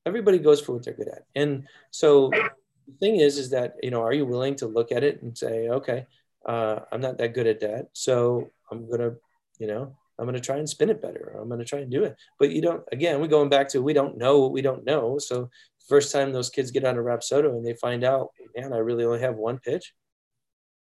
Everybody 0.06 0.38
goes 0.38 0.61
for 0.61 0.72
what 0.72 0.84
they're 0.84 0.94
good 0.94 1.08
at, 1.08 1.26
and 1.34 1.66
so 1.90 2.30
the 2.30 2.94
thing 2.98 3.16
is, 3.16 3.36
is 3.36 3.50
that, 3.50 3.76
you 3.82 3.90
know, 3.90 4.02
are 4.02 4.14
you 4.14 4.24
willing 4.24 4.54
to 4.56 4.66
look 4.66 4.90
at 4.92 5.04
it 5.04 5.20
and 5.20 5.36
say, 5.36 5.68
okay, 5.68 6.06
uh, 6.47 6.80
I'm 6.91 7.01
not 7.01 7.18
that 7.18 7.34
good 7.34 7.47
at 7.47 7.61
that. 7.61 7.88
So 7.93 8.51
I'm 8.70 8.86
going 8.86 9.01
to, 9.01 9.16
you 9.59 9.66
know, 9.66 9.97
I'm 10.18 10.26
going 10.26 10.34
to 10.34 10.41
try 10.41 10.57
and 10.57 10.68
spin 10.68 10.91
it 10.91 11.01
better. 11.01 11.36
I'm 11.41 11.49
going 11.49 11.61
to 11.61 11.64
try 11.64 11.80
and 11.80 11.91
do 11.91 12.05
it. 12.05 12.16
But 12.38 12.51
you 12.51 12.61
don't, 12.61 12.82
again, 12.93 13.20
we're 13.20 13.26
going 13.26 13.49
back 13.49 13.68
to, 13.68 13.82
we 13.82 13.93
don't 13.93 14.18
know 14.18 14.41
what 14.41 14.53
we 14.53 14.62
don't 14.62 14.84
know. 14.84 15.18
So 15.18 15.51
first 15.88 16.12
time 16.12 16.32
those 16.32 16.51
kids 16.51 16.70
get 16.70 16.84
on 16.84 16.99
a 16.99 17.03
Rapsodo 17.03 17.51
and 17.51 17.64
they 17.64 17.74
find 17.74 18.05
out, 18.05 18.28
man, 18.57 18.72
I 18.72 18.78
really 18.78 19.05
only 19.05 19.20
have 19.20 19.36
one 19.36 19.59
pitch. 19.59 19.93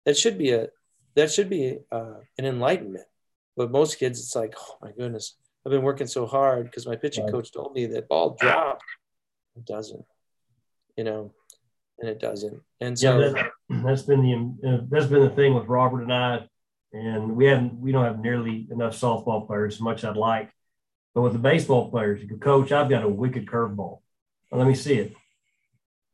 That 0.06 0.18
should 0.18 0.38
be 0.38 0.51
a, 0.51 0.68
that 1.16 1.32
should 1.32 1.49
be 1.49 1.78
uh, 1.91 2.16
an 2.38 2.45
enlightenment. 2.45 3.06
But 3.56 3.72
most 3.72 3.99
kids, 3.99 4.20
it's 4.20 4.36
like, 4.36 4.56
oh 4.58 4.78
my 4.82 4.91
goodness, 4.91 5.36
I've 5.66 5.72
been 5.72 5.84
working 5.84 6.08
so 6.08 6.26
hard 6.26 6.66
because 6.66 6.88
my 6.88 6.95
pitching 6.95 7.28
coach 7.28 7.51
told 7.51 7.74
me 7.74 7.86
that 7.88 8.08
ball 8.08 8.36
dropped. 8.39 8.84
It 9.56 9.66
doesn't, 9.66 10.04
you 10.97 11.04
know 11.04 11.34
and 12.00 12.10
it 12.10 12.20
doesn't. 12.20 12.62
And 12.82 12.98
so 12.98 13.20
yeah, 13.20 13.30
that, 13.70 13.84
has 13.88 14.04
been 14.04 14.22
the 14.22 14.70
uh, 14.70 14.82
that's 14.89 15.06
been 15.06 15.24
the 15.24 15.30
thing 15.30 15.54
with 15.54 15.68
Robert 15.68 16.02
and 16.02 16.14
I, 16.14 16.48
and 16.91 17.36
we 17.36 17.46
haven't 17.46 17.80
we 17.80 17.91
don't 17.91 18.06
have 18.06 18.20
nearly 18.20 18.68
enough 18.72 19.00
softball 19.00 19.48
players 19.48 19.76
as 19.76 19.82
much 19.82 20.04
I'd 20.04 20.18
like. 20.18 20.52
But 21.14 21.22
with 21.22 21.34
the 21.34 21.39
baseball 21.39 21.91
players, 21.91 22.22
you 22.22 22.28
go, 22.28 22.38
coach, 22.38 22.72
I've 22.72 22.89
got 22.89 23.04
a 23.04 23.10
wicked 23.10 23.46
curveball. 23.46 24.00
Well, 24.50 24.60
let 24.60 24.68
me 24.68 24.74
see 24.74 24.96
it. 24.96 25.14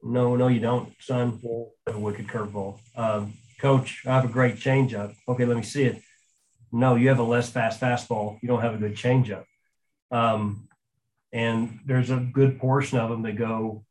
No, 0.04 0.36
no, 0.36 0.48
you 0.48 0.60
don't, 0.60 0.94
son. 1.00 1.40
a 1.88 1.98
wicked 1.98 2.28
curveball. 2.28 2.80
Um, 2.96 3.34
coach, 3.60 4.04
I 4.06 4.16
have 4.16 4.26
a 4.26 4.30
great 4.30 4.56
changeup. 4.56 5.16
Okay, 5.28 5.46
let 5.46 5.58
me 5.58 5.64
see 5.64 5.84
it. 5.84 6.02
No, 6.72 6.96
you 6.96 7.10
have 7.10 7.20
a 7.20 7.24
less 7.24 7.50
fast 7.50 7.82
fastball. 7.82 8.40
You 8.42 8.48
don't 8.48 8.62
have 8.62 8.76
a 8.76 8.78
good 8.78 8.96
changeup. 8.96 9.46
Um, 10.12 10.68
and 11.32 11.80
there's 11.86 12.10
a 12.10 12.18
good 12.18 12.60
portion 12.60 12.98
of 12.98 13.10
them 13.10 13.24
that 13.24 13.38
go 13.38 13.86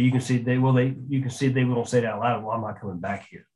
you 0.00 0.10
can 0.10 0.20
see 0.20 0.38
they 0.38 0.58
well 0.58 0.72
they 0.72 0.94
you 1.08 1.20
can 1.20 1.30
see 1.30 1.48
they 1.48 1.64
won't 1.64 1.88
say 1.88 1.98
it 1.98 2.04
out 2.04 2.20
loud. 2.20 2.44
Well, 2.44 2.54
I'm 2.54 2.62
not 2.62 2.80
coming 2.80 3.00
back 3.00 3.26
here. 3.28 3.46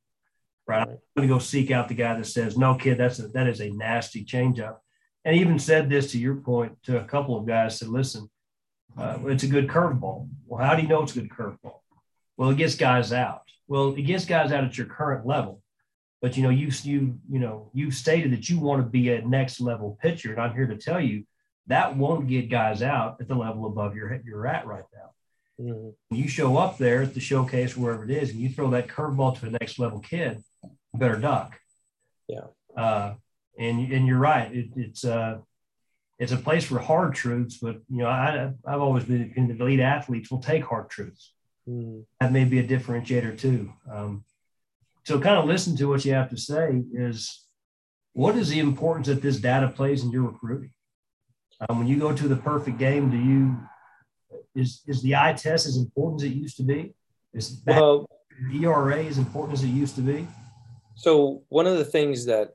Right. 0.66 0.88
I'm 0.88 0.98
going 1.16 1.28
to 1.28 1.34
go 1.34 1.38
seek 1.38 1.70
out 1.72 1.88
the 1.88 1.94
guy 1.94 2.14
that 2.14 2.24
says, 2.24 2.56
no, 2.56 2.76
kid, 2.76 2.96
that's 2.96 3.18
a, 3.18 3.26
that 3.28 3.48
is 3.48 3.60
a 3.60 3.70
nasty 3.70 4.24
changeup. 4.24 4.76
And 5.24 5.36
even 5.36 5.58
said 5.58 5.90
this 5.90 6.12
to 6.12 6.18
your 6.18 6.36
point 6.36 6.80
to 6.84 7.00
a 7.00 7.04
couple 7.04 7.36
of 7.36 7.46
guys 7.46 7.78
said, 7.78 7.88
listen, 7.88 8.30
uh, 8.96 9.18
it's 9.24 9.42
a 9.42 9.48
good 9.48 9.66
curveball. 9.66 10.28
Well, 10.46 10.64
how 10.64 10.76
do 10.76 10.82
you 10.82 10.88
know 10.88 11.02
it's 11.02 11.16
a 11.16 11.20
good 11.20 11.30
curveball? 11.30 11.80
Well, 12.36 12.50
it 12.50 12.58
gets 12.58 12.76
guys 12.76 13.12
out. 13.12 13.42
Well, 13.66 13.94
it 13.94 14.02
gets 14.02 14.24
guys 14.24 14.52
out 14.52 14.64
at 14.64 14.78
your 14.78 14.86
current 14.86 15.26
level. 15.26 15.62
But 16.20 16.36
you 16.36 16.44
know, 16.44 16.50
you 16.50 16.70
you 16.84 17.18
you 17.28 17.40
know, 17.40 17.70
you've 17.74 17.94
stated 17.94 18.32
that 18.32 18.48
you 18.48 18.60
want 18.60 18.80
to 18.82 18.88
be 18.88 19.10
a 19.10 19.22
next 19.22 19.60
level 19.60 19.98
pitcher, 20.00 20.30
and 20.30 20.40
I'm 20.40 20.54
here 20.54 20.68
to 20.68 20.76
tell 20.76 21.00
you 21.00 21.24
that 21.66 21.96
won't 21.96 22.28
get 22.28 22.48
guys 22.48 22.80
out 22.82 23.16
at 23.20 23.28
the 23.28 23.34
level 23.34 23.66
above 23.66 23.96
your 23.96 24.20
you're 24.24 24.46
at 24.46 24.66
right 24.66 24.84
now. 24.94 25.11
Mm-hmm. 25.60 26.14
You 26.14 26.28
show 26.28 26.56
up 26.56 26.78
there 26.78 27.02
at 27.02 27.14
the 27.14 27.20
showcase, 27.20 27.76
wherever 27.76 28.04
it 28.04 28.10
is, 28.10 28.30
and 28.30 28.40
you 28.40 28.48
throw 28.48 28.70
that 28.70 28.88
curveball 28.88 29.38
to 29.38 29.46
a 29.46 29.50
next 29.50 29.78
level 29.78 30.00
kid, 30.00 30.42
better 30.94 31.16
duck. 31.16 31.58
Yeah. 32.28 32.46
Uh, 32.76 33.14
and 33.58 33.92
and 33.92 34.06
you're 34.06 34.18
right. 34.18 34.52
It, 34.54 34.70
it's 34.76 35.04
uh, 35.04 35.38
it's 36.18 36.32
a 36.32 36.36
place 36.36 36.64
for 36.64 36.78
hard 36.78 37.14
truths, 37.14 37.58
but 37.60 37.76
you 37.88 37.98
know, 37.98 38.06
I, 38.06 38.52
I've 38.66 38.80
always 38.80 39.04
been 39.04 39.32
in 39.36 39.48
the 39.48 39.62
elite 39.62 39.80
athletes 39.80 40.30
will 40.30 40.40
take 40.40 40.64
hard 40.64 40.88
truths. 40.88 41.32
Mm. 41.68 42.04
That 42.20 42.32
may 42.32 42.44
be 42.44 42.58
a 42.58 42.66
differentiator 42.66 43.38
too. 43.38 43.72
Um, 43.92 44.24
so, 45.04 45.20
kind 45.20 45.36
of 45.36 45.46
listen 45.46 45.76
to 45.76 45.86
what 45.86 46.04
you 46.04 46.12
have 46.14 46.30
to 46.30 46.36
say. 46.36 46.82
Is 46.94 47.44
what 48.12 48.36
is 48.36 48.48
the 48.48 48.60
importance 48.60 49.08
that 49.08 49.22
this 49.22 49.38
data 49.38 49.68
plays 49.68 50.02
in 50.02 50.10
your 50.10 50.22
recruiting? 50.22 50.72
Um, 51.68 51.78
when 51.78 51.88
you 51.88 51.98
go 51.98 52.12
to 52.12 52.28
the 52.28 52.36
perfect 52.36 52.78
game, 52.78 53.10
do 53.10 53.16
you 53.16 53.56
is 54.54 54.82
is 54.86 55.02
the 55.02 55.16
eye 55.16 55.32
test 55.32 55.66
as 55.66 55.76
important 55.76 56.22
as 56.22 56.30
it 56.30 56.34
used 56.34 56.56
to 56.58 56.62
be? 56.62 56.94
Is 57.32 57.62
well, 57.66 58.08
ERA 58.52 59.04
as 59.04 59.18
important 59.18 59.58
as 59.58 59.64
it 59.64 59.68
used 59.68 59.94
to 59.96 60.02
be? 60.02 60.26
So 60.94 61.42
one 61.48 61.66
of 61.66 61.78
the 61.78 61.84
things 61.84 62.26
that, 62.26 62.54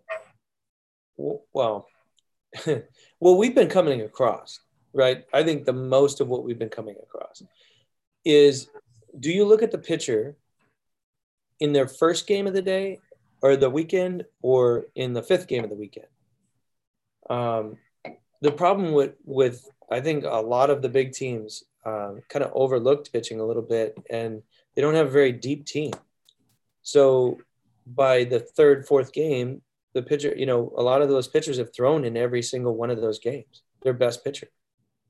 well, 1.17 1.87
well, 3.19 3.37
we've 3.37 3.55
been 3.55 3.69
coming 3.69 4.01
across, 4.01 4.59
right? 4.93 5.25
I 5.33 5.43
think 5.43 5.65
the 5.65 5.73
most 5.73 6.21
of 6.21 6.27
what 6.27 6.43
we've 6.43 6.59
been 6.59 6.69
coming 6.69 6.95
across 7.01 7.43
is 8.23 8.69
do 9.19 9.31
you 9.31 9.45
look 9.45 9.63
at 9.63 9.71
the 9.71 9.77
pitcher 9.77 10.35
in 11.59 11.73
their 11.73 11.87
first 11.87 12.27
game 12.27 12.45
of 12.45 12.53
the 12.53 12.61
day 12.61 12.99
or 13.41 13.55
the 13.55 13.69
weekend 13.69 14.25
or 14.41 14.85
in 14.95 15.13
the 15.13 15.23
fifth 15.23 15.47
game 15.47 15.63
of 15.63 15.69
the 15.69 15.75
weekend? 15.75 16.07
Um, 17.29 17.77
the 18.41 18.51
problem 18.51 18.93
with, 18.93 19.15
with, 19.25 19.67
I 19.91 20.01
think 20.01 20.23
a 20.23 20.41
lot 20.41 20.69
of 20.69 20.81
the 20.81 20.89
big 20.89 21.13
teams 21.13 21.63
um, 21.87 22.21
kind 22.27 22.43
of 22.43 22.51
overlooked 22.53 23.13
pitching 23.13 23.39
a 23.39 23.45
little 23.45 23.61
bit 23.61 23.97
and 24.09 24.41
they 24.75 24.81
don't 24.81 24.95
have 24.95 25.07
a 25.07 25.11
very 25.11 25.31
deep 25.31 25.65
team. 25.65 25.93
So 26.81 27.39
by 27.85 28.25
the 28.25 28.39
third, 28.39 28.85
fourth 28.85 29.13
game, 29.13 29.61
the 29.93 30.01
pitcher, 30.01 30.33
you 30.35 30.45
know, 30.45 30.73
a 30.77 30.83
lot 30.83 31.01
of 31.01 31.07
those 31.07 31.29
pitchers 31.29 31.57
have 31.57 31.73
thrown 31.73 32.03
in 32.03 32.17
every 32.17 32.41
single 32.41 32.75
one 32.75 32.89
of 32.89 32.99
those 32.99 33.19
games, 33.19 33.63
their 33.83 33.93
best 33.93 34.23
pitcher. 34.23 34.47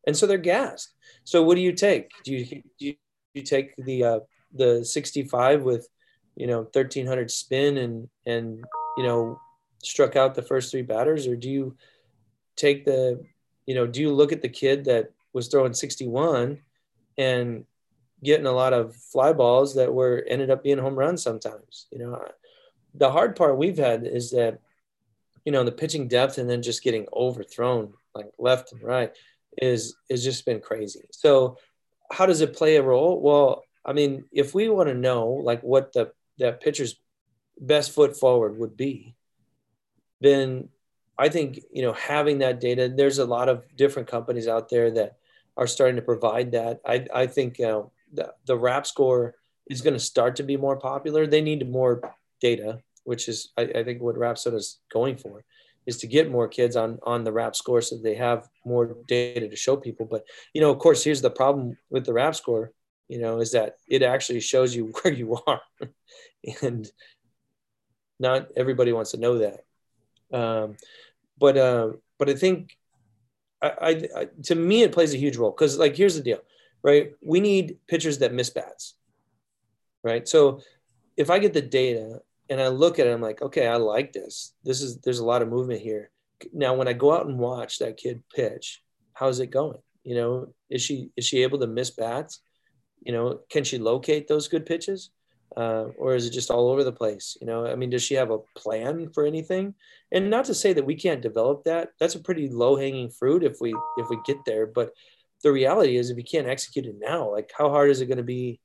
And 0.05 0.15
so 0.15 0.27
they're 0.27 0.37
gassed. 0.37 0.93
So 1.23 1.41
what 1.41 1.55
do 1.55 1.61
you 1.61 1.73
take? 1.73 2.11
Do 2.23 2.33
you, 2.33 2.45
do 2.45 2.85
you, 2.85 2.95
you 3.33 3.41
take 3.41 3.75
the, 3.77 4.03
uh, 4.03 4.19
the 4.53 4.85
65 4.85 5.63
with, 5.63 5.89
you 6.35 6.45
know, 6.45 6.59
1300 6.59 7.31
spin 7.31 7.77
and, 7.77 8.07
and, 8.27 8.63
you 8.97 9.03
know, 9.03 9.39
struck 9.83 10.15
out 10.15 10.35
the 10.35 10.43
first 10.43 10.71
three 10.71 10.83
batters, 10.83 11.27
or 11.27 11.35
do 11.35 11.49
you 11.49 11.75
take 12.55 12.85
the, 12.85 13.21
you 13.65 13.73
know, 13.73 13.87
do 13.87 13.99
you 13.99 14.13
look 14.13 14.31
at 14.31 14.41
the 14.41 14.49
kid 14.49 14.85
that 14.85 15.11
was 15.33 15.47
throwing 15.47 15.73
61 15.73 16.59
and 17.17 17.65
getting 18.23 18.45
a 18.45 18.51
lot 18.51 18.73
of 18.73 18.95
fly 18.95 19.33
balls 19.33 19.75
that 19.75 19.93
were 19.93 20.25
ended 20.27 20.49
up 20.49 20.63
being 20.63 20.77
home 20.77 20.95
runs 20.95 21.21
sometimes. 21.21 21.87
You 21.91 21.99
know, 21.99 22.27
the 22.93 23.11
hard 23.11 23.35
part 23.35 23.57
we've 23.57 23.77
had 23.77 24.05
is 24.05 24.31
that, 24.31 24.59
you 25.45 25.51
know, 25.51 25.63
the 25.63 25.71
pitching 25.71 26.07
depth 26.07 26.37
and 26.37 26.49
then 26.49 26.61
just 26.61 26.83
getting 26.83 27.07
overthrown 27.13 27.93
like 28.15 28.27
left 28.39 28.71
and 28.71 28.81
right 28.81 29.11
is 29.61 29.95
is 30.09 30.23
just 30.23 30.45
been 30.45 30.59
crazy. 30.59 31.05
So 31.11 31.57
how 32.11 32.25
does 32.25 32.41
it 32.41 32.55
play 32.55 32.77
a 32.77 32.83
role? 32.83 33.21
Well, 33.21 33.63
I 33.85 33.93
mean, 33.93 34.25
if 34.31 34.53
we 34.53 34.69
want 34.69 34.89
to 34.89 34.95
know 34.95 35.29
like 35.29 35.61
what 35.61 35.93
the 35.93 36.11
that 36.39 36.61
pitcher's 36.61 36.99
best 37.59 37.91
foot 37.91 38.17
forward 38.17 38.57
would 38.57 38.77
be, 38.77 39.15
then 40.21 40.69
I 41.17 41.29
think 41.29 41.59
you 41.71 41.81
know 41.81 41.93
having 41.93 42.39
that 42.39 42.59
data. 42.59 42.91
There's 42.93 43.19
a 43.19 43.25
lot 43.25 43.49
of 43.49 43.63
different 43.75 44.07
companies 44.07 44.47
out 44.47 44.69
there 44.69 44.91
that 44.91 45.17
are 45.57 45.67
starting 45.67 45.95
to 45.95 46.01
provide 46.01 46.51
that. 46.51 46.79
I, 46.85 47.05
I 47.13 47.27
think 47.27 47.57
the, 47.57 47.89
the 48.45 48.57
RAP 48.57 48.87
score 48.87 49.35
is 49.69 49.81
going 49.81 49.95
to 49.95 49.99
start 49.99 50.35
to 50.37 50.43
be 50.43 50.55
more 50.55 50.77
popular. 50.77 51.27
They 51.27 51.41
need 51.41 51.69
more 51.69 52.01
data, 52.39 52.79
which 53.03 53.27
is, 53.27 53.51
I, 53.57 53.63
I 53.63 53.83
think, 53.83 54.01
what 54.01 54.15
Rapsodo 54.15 54.55
is 54.55 54.79
going 54.91 55.17
for, 55.17 55.43
is 55.85 55.97
to 55.97 56.07
get 56.07 56.29
more 56.29 56.47
kids 56.47 56.75
on 56.75 56.99
on 57.03 57.23
the 57.23 57.31
RAP 57.31 57.55
score 57.55 57.81
so 57.81 57.97
they 57.97 58.15
have 58.15 58.47
more 58.65 58.97
data 59.07 59.47
to 59.47 59.55
show 59.55 59.75
people. 59.77 60.05
But 60.05 60.25
you 60.53 60.61
know, 60.61 60.69
of 60.69 60.79
course, 60.79 61.03
here's 61.03 61.21
the 61.21 61.29
problem 61.29 61.77
with 61.89 62.05
the 62.05 62.13
RAP 62.13 62.35
score. 62.35 62.71
You 63.07 63.19
know, 63.19 63.39
is 63.39 63.53
that 63.53 63.77
it 63.87 64.03
actually 64.03 64.41
shows 64.41 64.75
you 64.75 64.93
where 65.01 65.13
you 65.13 65.39
are, 65.47 65.61
and 66.61 66.89
not 68.19 68.49
everybody 68.55 68.91
wants 68.91 69.11
to 69.11 69.17
know 69.17 69.39
that. 69.39 69.63
Um, 70.37 70.75
but 71.39 71.57
uh, 71.57 71.91
but 72.19 72.29
I 72.29 72.35
think 72.35 72.77
I, 73.61 74.07
I, 74.15 74.27
to 74.43 74.55
me 74.55 74.83
it 74.83 74.91
plays 74.91 75.13
a 75.13 75.17
huge 75.17 75.37
role 75.37 75.51
because 75.51 75.77
like 75.77 75.95
here's 75.95 76.15
the 76.15 76.21
deal, 76.21 76.39
right? 76.83 77.11
We 77.21 77.39
need 77.39 77.77
pitchers 77.87 78.19
that 78.19 78.33
miss 78.33 78.49
bats, 78.49 78.95
right? 80.03 80.27
So 80.27 80.61
if 81.15 81.29
I 81.29 81.39
get 81.39 81.53
the 81.53 81.61
data 81.61 82.21
and 82.49 82.61
I 82.61 82.67
look 82.67 82.99
at 82.99 83.07
it, 83.07 83.11
I'm 83.11 83.21
like, 83.21 83.41
okay, 83.41 83.67
I 83.67 83.77
like 83.77 84.13
this. 84.13 84.53
This 84.63 84.81
is 84.81 84.99
there's 84.99 85.19
a 85.19 85.25
lot 85.25 85.41
of 85.41 85.49
movement 85.49 85.81
here. 85.81 86.11
Now 86.53 86.75
when 86.75 86.87
I 86.87 86.93
go 86.93 87.11
out 87.11 87.25
and 87.25 87.39
watch 87.39 87.79
that 87.79 87.97
kid 87.97 88.23
pitch, 88.33 88.83
how's 89.13 89.39
it 89.39 89.47
going? 89.47 89.79
You 90.03 90.15
know, 90.15 90.53
is 90.69 90.81
she 90.81 91.09
is 91.17 91.25
she 91.25 91.43
able 91.43 91.59
to 91.59 91.67
miss 91.67 91.89
bats? 91.89 92.41
You 93.01 93.13
know, 93.13 93.39
can 93.49 93.63
she 93.63 93.77
locate 93.79 94.27
those 94.27 94.47
good 94.47 94.65
pitches? 94.65 95.09
Uh, 95.55 95.85
or 95.97 96.15
is 96.15 96.25
it 96.25 96.31
just 96.31 96.51
all 96.51 96.69
over 96.69 96.83
the 96.83 96.91
place? 96.91 97.37
You 97.39 97.47
know, 97.47 97.65
I 97.65 97.75
mean, 97.75 97.89
does 97.89 98.03
she 98.03 98.15
have 98.15 98.31
a 98.31 98.39
plan 98.55 99.09
for 99.09 99.25
anything? 99.25 99.73
And 100.11 100.29
not 100.29 100.45
to 100.45 100.53
say 100.53 100.73
that 100.73 100.85
we 100.85 100.95
can't 100.95 101.21
develop 101.21 101.63
that. 101.63 101.89
That's 101.99 102.15
a 102.15 102.19
pretty 102.19 102.49
low 102.49 102.75
hanging 102.75 103.09
fruit 103.09 103.43
if 103.43 103.57
we 103.61 103.73
if 103.97 104.09
we 104.09 104.19
get 104.25 104.37
there. 104.45 104.65
But 104.65 104.93
the 105.43 105.51
reality 105.51 105.97
is, 105.97 106.09
if 106.09 106.17
you 106.17 106.23
can't 106.23 106.47
execute 106.47 106.85
it 106.85 106.95
now, 106.99 107.31
like 107.31 107.51
how 107.57 107.69
hard 107.69 107.89
is 107.89 108.01
it 108.01 108.07
going 108.07 108.17
to 108.17 108.23
be, 108.23 108.59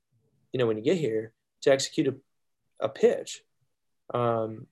you 0.53 0.59
know, 0.59 0.67
when 0.67 0.77
you 0.77 0.83
get 0.83 0.99
here 0.99 1.33
to 1.63 1.73
execute 1.73 2.09
a, 2.09 2.15
a 2.85 2.89
pitch? 2.89 3.43
Um, 4.13 4.67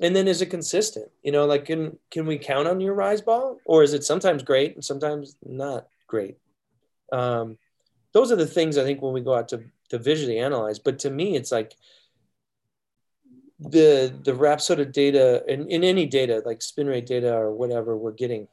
and 0.00 0.14
then 0.14 0.28
is 0.28 0.42
it 0.42 0.46
consistent? 0.46 1.10
You 1.22 1.32
know, 1.32 1.46
like 1.46 1.64
can 1.64 1.98
can 2.10 2.26
we 2.26 2.38
count 2.38 2.68
on 2.68 2.80
your 2.80 2.94
rise 2.94 3.20
ball, 3.20 3.58
or 3.64 3.82
is 3.82 3.94
it 3.94 4.04
sometimes 4.04 4.42
great 4.42 4.74
and 4.74 4.84
sometimes 4.84 5.36
not 5.44 5.88
great? 6.06 6.38
Um, 7.12 7.58
those 8.12 8.32
are 8.32 8.36
the 8.36 8.46
things 8.46 8.78
I 8.78 8.84
think 8.84 9.02
when 9.02 9.12
we 9.12 9.20
go 9.20 9.34
out 9.34 9.48
to 9.48 9.64
to 9.90 9.98
visually 9.98 10.38
analyze. 10.38 10.78
But 10.78 11.00
to 11.00 11.10
me, 11.10 11.36
it's 11.36 11.52
like 11.52 11.74
the 13.58 14.14
the 14.22 14.32
Rapsodo 14.32 14.90
data 14.90 15.42
in, 15.48 15.68
in 15.68 15.82
any 15.82 16.06
data 16.06 16.42
like 16.46 16.62
spin 16.62 16.86
rate 16.86 17.06
data 17.06 17.34
or 17.34 17.52
whatever 17.52 17.96
we're 17.96 18.12
getting 18.12 18.46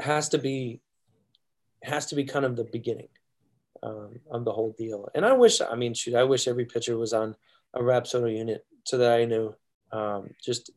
has 0.00 0.28
to 0.30 0.38
be 0.38 0.80
has 1.82 2.06
to 2.06 2.16
be 2.16 2.24
kind 2.24 2.44
of 2.44 2.56
the 2.56 2.64
beginning 2.64 3.08
um, 3.82 4.18
of 4.30 4.44
the 4.44 4.52
whole 4.52 4.74
deal. 4.76 5.08
And 5.14 5.24
I 5.24 5.32
wish, 5.32 5.60
I 5.60 5.76
mean, 5.76 5.94
shoot, 5.94 6.14
I 6.14 6.24
wish 6.24 6.48
every 6.48 6.64
pitcher 6.64 6.96
was 6.96 7.12
on 7.12 7.36
a 7.74 7.80
Rapsodo 7.80 8.34
unit 8.34 8.66
so 8.84 8.98
that 8.98 9.12
I 9.12 9.24
knew 9.24 9.54
um, 9.92 10.30
just 10.44 10.70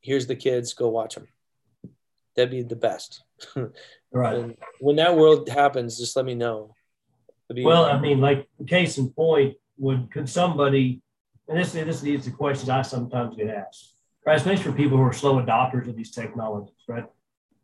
here's 0.00 0.26
the 0.26 0.36
kids, 0.36 0.74
go 0.74 0.88
watch 0.88 1.14
them. 1.14 1.28
That'd 2.36 2.50
be 2.50 2.62
the 2.62 2.76
best. 2.76 3.22
right. 4.12 4.36
And 4.36 4.56
when 4.80 4.96
that 4.96 5.16
world 5.16 5.48
happens, 5.48 5.98
just 5.98 6.16
let 6.16 6.24
me 6.24 6.34
know. 6.34 6.74
Well, 7.50 7.84
I 7.86 7.98
mean, 7.98 8.20
like 8.20 8.48
case 8.66 8.98
in 8.98 9.10
point, 9.10 9.56
would 9.78 10.10
could 10.10 10.28
somebody, 10.28 11.00
and 11.48 11.58
this 11.58 11.72
this 11.72 12.02
is 12.02 12.24
the 12.24 12.30
questions 12.30 12.68
I 12.68 12.82
sometimes 12.82 13.36
get 13.36 13.48
asked, 13.48 13.94
right? 14.26 14.36
Especially 14.36 14.64
for 14.64 14.72
people 14.72 14.98
who 14.98 15.04
are 15.04 15.12
slow 15.12 15.40
adopters 15.40 15.88
of 15.88 15.96
these 15.96 16.10
technologies, 16.10 16.74
right? 16.88 17.06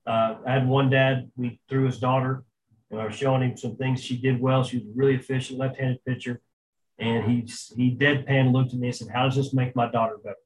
Uh, 0.06 0.36
I 0.46 0.52
had 0.52 0.68
one 0.68 0.90
dad, 0.90 1.30
we 1.36 1.60
threw 1.68 1.86
his 1.86 1.98
daughter, 1.98 2.44
and 2.90 3.00
I 3.00 3.06
was 3.06 3.14
showing 3.14 3.42
him 3.42 3.56
some 3.56 3.76
things 3.76 4.02
she 4.02 4.16
did 4.16 4.40
well. 4.40 4.62
She 4.62 4.78
was 4.78 4.86
really 4.94 5.14
efficient, 5.14 5.58
left-handed 5.58 6.04
pitcher, 6.04 6.40
and 6.98 7.24
he 7.24 7.40
he 7.76 7.96
deadpan 7.96 8.52
looked 8.52 8.72
at 8.72 8.78
me 8.78 8.88
and 8.88 8.96
said, 8.96 9.08
"How 9.08 9.24
does 9.24 9.36
this 9.36 9.52
make 9.52 9.74
my 9.74 9.90
daughter 9.90 10.16
better?" 10.22 10.36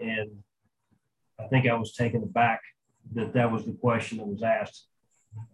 And 0.00 0.42
I 1.38 1.46
think 1.48 1.66
I 1.66 1.74
was 1.74 1.94
taken 1.94 2.22
aback 2.22 2.60
that 3.14 3.32
that 3.32 3.50
was 3.50 3.64
the 3.64 3.72
question 3.72 4.18
that 4.18 4.26
was 4.26 4.42
asked. 4.42 4.86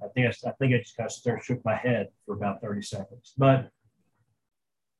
I 0.03 0.09
think 0.09 0.27
I, 0.27 0.49
I 0.49 0.53
think 0.53 0.75
I 0.75 0.79
just 0.79 0.97
kind 0.97 1.39
of 1.39 1.45
shook 1.45 1.65
my 1.65 1.77
head 1.77 2.09
for 2.27 2.35
about 2.35 2.61
30 2.61 2.83
seconds. 2.83 3.33
But 3.37 3.71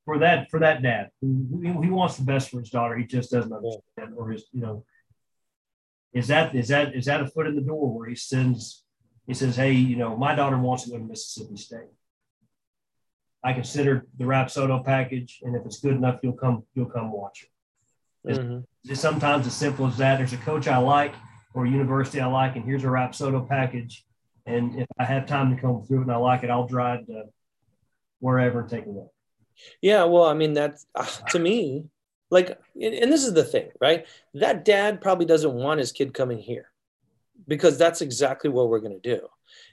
for 0.05 0.19
that 0.19 0.51
for 0.51 0.61
that 0.61 0.83
dad, 0.83 1.11
he, 1.21 1.29
he 1.29 1.91
wants 1.91 2.17
the 2.17 2.25
best 2.25 2.51
for 2.51 2.61
his 2.61 2.71
daughter. 2.71 2.97
He 2.97 3.05
just 3.05 3.31
doesn't 3.31 3.53
understand, 3.53 4.15
or 4.17 4.31
his 4.31 4.45
you 4.53 4.61
know, 4.61 4.85
is 6.13 6.29
that 6.29 6.55
is 6.55 6.69
that 6.69 6.95
is 6.95 7.07
that 7.07 7.23
a 7.23 7.27
foot 7.27 7.47
in 7.47 7.57
the 7.57 7.63
door 7.63 7.97
where 7.97 8.09
he 8.09 8.15
sends 8.15 8.85
he 9.27 9.35
says, 9.35 9.57
hey, 9.57 9.73
you 9.73 9.97
know, 9.97 10.17
my 10.17 10.35
daughter 10.35 10.59
wants 10.59 10.85
to 10.85 10.91
go 10.91 10.99
to 10.99 11.05
Mississippi 11.05 11.57
State. 11.57 11.89
I 13.43 13.53
consider 13.53 14.07
the 14.19 14.25
Rapsodo 14.25 14.85
package, 14.85 15.41
and 15.43 15.57
if 15.57 15.65
it's 15.65 15.81
good 15.81 15.95
enough, 15.95 16.21
you'll 16.23 16.35
come 16.35 16.65
you'll 16.75 16.87
come 16.87 17.13
watch 17.13 17.45
it. 17.45 18.31
It's, 18.31 18.39
mm-hmm. 18.39 18.61
it's 18.85 19.01
sometimes 19.01 19.47
as 19.47 19.55
simple 19.55 19.87
as 19.87 19.99
that. 19.99 20.17
There's 20.17 20.33
a 20.33 20.39
coach 20.39 20.67
I 20.67 20.79
like 20.79 21.15
or 21.55 21.67
a 21.67 21.71
university 21.71 22.21
I 22.21 22.27
like, 22.27 22.57
and 22.57 22.65
here's 22.65 22.85
a 22.85 22.89
Rapsodo 22.89 23.47
package 23.47 24.05
and 24.47 24.79
if 24.81 24.87
I 24.99 25.05
have 25.05 25.27
time 25.27 25.55
to 25.55 25.61
come 25.61 25.83
through 25.83 26.01
it 26.01 26.03
and 26.03 26.13
I 26.13 26.17
like 26.17 26.43
it, 26.43 26.51
I'll 26.51 26.67
drive 26.67 27.07
to 27.07 27.25
wherever 28.21 28.61
and 28.61 28.69
take 28.69 28.87
a 28.87 28.91
look. 28.91 29.13
Yeah, 29.81 30.05
well, 30.05 30.25
I 30.25 30.35
mean, 30.35 30.53
that's 30.53 30.87
uh, 30.95 31.07
to 31.31 31.39
me, 31.39 31.85
like, 32.31 32.59
and 32.75 33.13
this 33.13 33.25
is 33.25 33.35
the 33.35 33.45
thing, 33.45 33.71
right? 33.81 34.07
That 34.35 34.65
dad 34.65 35.01
probably 35.01 35.27
doesn't 35.27 35.53
want 35.53 35.79
his 35.79 35.93
kid 35.93 36.13
coming 36.13 36.39
here 36.39 36.71
because 37.47 37.79
that's 37.79 38.01
exactly 38.01 38.51
what 38.51 38.69
we're 38.69 38.81
going 38.81 39.01
to 39.01 39.17
do. 39.17 39.29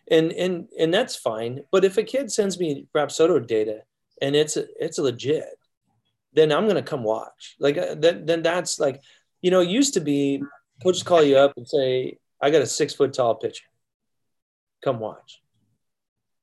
And, 0.09 0.31
and, 0.33 0.67
and 0.79 0.93
that's 0.93 1.15
fine. 1.15 1.61
But 1.71 1.85
if 1.85 1.97
a 1.97 2.03
kid 2.03 2.31
sends 2.31 2.59
me 2.59 2.85
Rapsodo 2.95 3.45
data 3.45 3.81
and 4.21 4.35
it's, 4.35 4.57
it's 4.57 4.99
legit, 4.99 5.45
then 6.33 6.51
I'm 6.51 6.65
going 6.65 6.75
to 6.75 6.83
come 6.83 7.03
watch. 7.03 7.55
Like, 7.59 7.77
uh, 7.77 7.95
then, 7.95 8.25
then 8.25 8.43
that's 8.43 8.79
like, 8.79 9.01
you 9.41 9.49
know, 9.49 9.61
it 9.61 9.69
used 9.69 9.95
to 9.95 10.01
be 10.01 10.43
coaches 10.83 11.03
call 11.03 11.23
you 11.23 11.37
up 11.37 11.53
and 11.57 11.67
say, 11.67 12.17
I 12.41 12.51
got 12.51 12.61
a 12.61 12.67
six 12.67 12.93
foot 12.93 13.13
tall 13.13 13.35
pitcher 13.35 13.65
come 14.81 14.99
watch. 14.99 15.41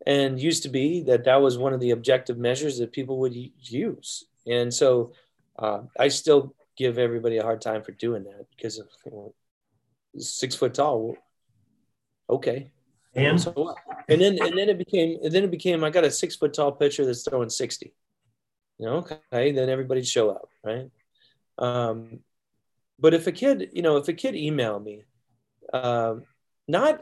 And 0.07 0.41
used 0.41 0.63
to 0.63 0.69
be 0.69 1.03
that 1.03 1.25
that 1.25 1.41
was 1.43 1.59
one 1.59 1.73
of 1.73 1.81
the 1.81 1.91
objective 1.91 2.39
measures 2.39 2.79
that 2.79 2.93
people 2.93 3.19
would 3.19 3.35
use. 3.35 4.25
And 4.47 4.73
so 4.73 5.13
uh, 5.59 5.83
I 5.99 6.09
still 6.09 6.55
give 6.77 6.99
everybody 6.99 7.39
a 7.39 7.43
hard 7.43 7.61
time 7.61 7.83
for 7.83 7.93
doing 7.93 8.25
that 8.25 8.47
because 8.57 8.79
of 8.79 8.87
you 9.05 9.13
know, 9.13 9.35
six 10.19 10.55
foot 10.55 10.75
tall. 10.75 11.17
Okay. 12.31 12.71
And 13.15 13.41
so 13.41 13.51
what? 13.53 13.77
And 14.09 14.21
then 14.21 14.39
and 14.41 14.57
then 14.57 14.69
it 14.69 14.79
became 14.79 15.19
and 15.23 15.33
then 15.33 15.45
it 15.45 15.51
became 15.51 15.83
I 15.83 15.91
got 15.91 16.05
a 16.05 16.11
six 16.11 16.37
foot 16.37 16.55
tall 16.55 16.73
pitcher 16.73 17.05
that's 17.05 17.25
throwing 17.29 17.51
60. 17.51 17.93
You 18.79 18.87
know, 18.87 18.97
okay, 18.99 19.51
then 19.53 19.69
everybody'd 19.69 20.07
show 20.07 20.31
up, 20.31 20.49
right? 20.63 20.89
Um, 21.59 22.21
but 23.01 23.13
if 23.13 23.27
a 23.27 23.33
kid, 23.33 23.71
you 23.73 23.83
know, 23.83 23.97
if 23.97 24.07
a 24.07 24.13
kid 24.13 24.35
emailed 24.35 24.85
me, 24.85 25.03
um, 25.73 26.23
not 26.69 27.01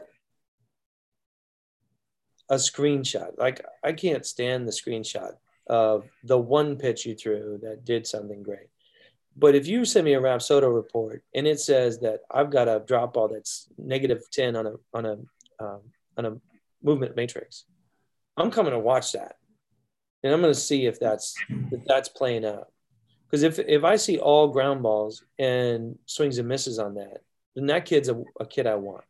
a 2.49 2.55
screenshot, 2.55 3.37
like 3.37 3.65
I 3.83 3.93
can't 3.93 4.25
stand 4.25 4.67
the 4.67 4.71
screenshot 4.71 5.33
of 5.67 6.07
the 6.23 6.37
one 6.37 6.77
pitch 6.77 7.05
you 7.05 7.15
threw 7.15 7.59
that 7.63 7.85
did 7.85 8.07
something 8.07 8.43
great. 8.43 8.69
But 9.35 9.53
if 9.53 9.67
you 9.67 9.85
send 9.85 10.05
me 10.05 10.13
a 10.13 10.21
Rapsodo 10.21 10.73
report 10.73 11.23
and 11.35 11.45
it 11.45 11.59
says 11.59 11.99
that 11.99 12.21
I've 12.31 12.49
got 12.49 12.67
a 12.67 12.83
drop 12.85 13.13
ball 13.13 13.27
that's 13.27 13.67
negative 13.77 14.23
10 14.31 14.55
on 14.55 14.65
a, 14.65 14.73
on 14.93 15.05
a, 15.05 15.13
um, 15.63 15.81
on 16.17 16.25
a 16.25 16.37
movement 16.81 17.15
matrix, 17.15 17.65
I'm 18.35 18.49
coming 18.49 18.71
to 18.71 18.79
watch 18.79 19.11
that. 19.11 19.35
And 20.23 20.33
I'm 20.33 20.41
going 20.41 20.53
to 20.53 20.59
see 20.59 20.87
if 20.87 20.99
that's, 20.99 21.35
if 21.71 21.85
that's 21.85 22.09
playing 22.09 22.45
out. 22.45 22.71
Because 23.29 23.43
if, 23.43 23.59
if 23.59 23.83
I 23.83 23.97
see 23.97 24.17
all 24.17 24.47
ground 24.47 24.81
balls 24.81 25.23
and 25.37 25.99
swings 26.05 26.39
and 26.39 26.47
misses 26.47 26.79
on 26.79 26.95
that, 26.95 27.21
then 27.55 27.67
that 27.67 27.85
kid's 27.85 28.09
a, 28.09 28.23
a 28.39 28.45
kid 28.45 28.65
I 28.65 28.75
want. 28.75 29.03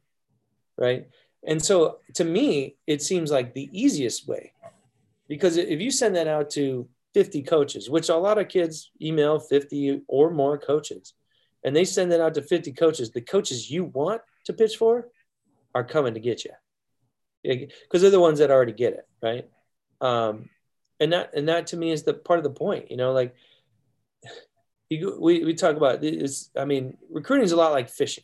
Right. 0.78 1.08
And 1.48 1.64
so 1.64 2.00
to 2.16 2.24
me, 2.24 2.76
it 2.86 3.02
seems 3.02 3.32
like 3.32 3.54
the 3.54 3.70
easiest 3.72 4.28
way 4.28 4.52
because 5.28 5.58
if 5.58 5.82
you 5.82 5.92
send 5.92 6.16
that 6.16 6.28
out 6.28 6.50
to 6.52 6.88
50 7.14 7.44
coaches, 7.44 7.90
which 7.90 8.10
a 8.10 8.16
lot 8.16 8.38
of 8.38 8.48
kids 8.48 8.92
email 9.02 9.40
50 9.40 10.02
or 10.08 10.30
more 10.32 10.58
coaches, 10.58 11.14
and 11.64 11.76
they 11.76 11.86
send 11.86 12.12
that 12.12 12.22
out 12.22 12.34
to 12.36 12.42
50 12.42 12.72
coaches, 12.74 13.12
the 13.12 13.22
coaches 13.22 13.70
you 13.70 13.86
want 13.86 14.22
to 14.46 14.54
pitch 14.54 14.78
for 14.78 15.08
are 15.74 15.84
coming 15.84 16.14
to 16.14 16.20
get 16.20 16.46
you 16.46 16.52
because 17.44 18.02
they're 18.02 18.12
the 18.12 18.20
ones 18.20 18.40
that 18.40 18.52
already 18.52 18.74
get 18.74 18.94
it. 18.94 19.08
Right. 19.22 19.50
Um, 20.02 20.50
and 21.00 21.14
that, 21.14 21.34
and 21.34 21.50
that 21.50 21.68
to 21.68 21.78
me 21.78 21.92
is 21.92 22.04
the 22.04 22.14
part 22.14 22.40
of 22.40 22.44
the 22.44 22.50
point, 22.50 22.92
you 22.92 22.98
know, 22.98 23.12
like 23.12 23.36
you, 24.90 25.18
we, 25.20 25.44
we 25.44 25.54
talk 25.54 25.76
about 25.76 26.02
this. 26.02 26.50
I 26.58 26.66
mean, 26.66 26.98
recruiting 27.10 27.46
is 27.46 27.52
a 27.52 27.58
lot 27.58 27.72
like 27.72 27.90
fishing, 27.90 28.24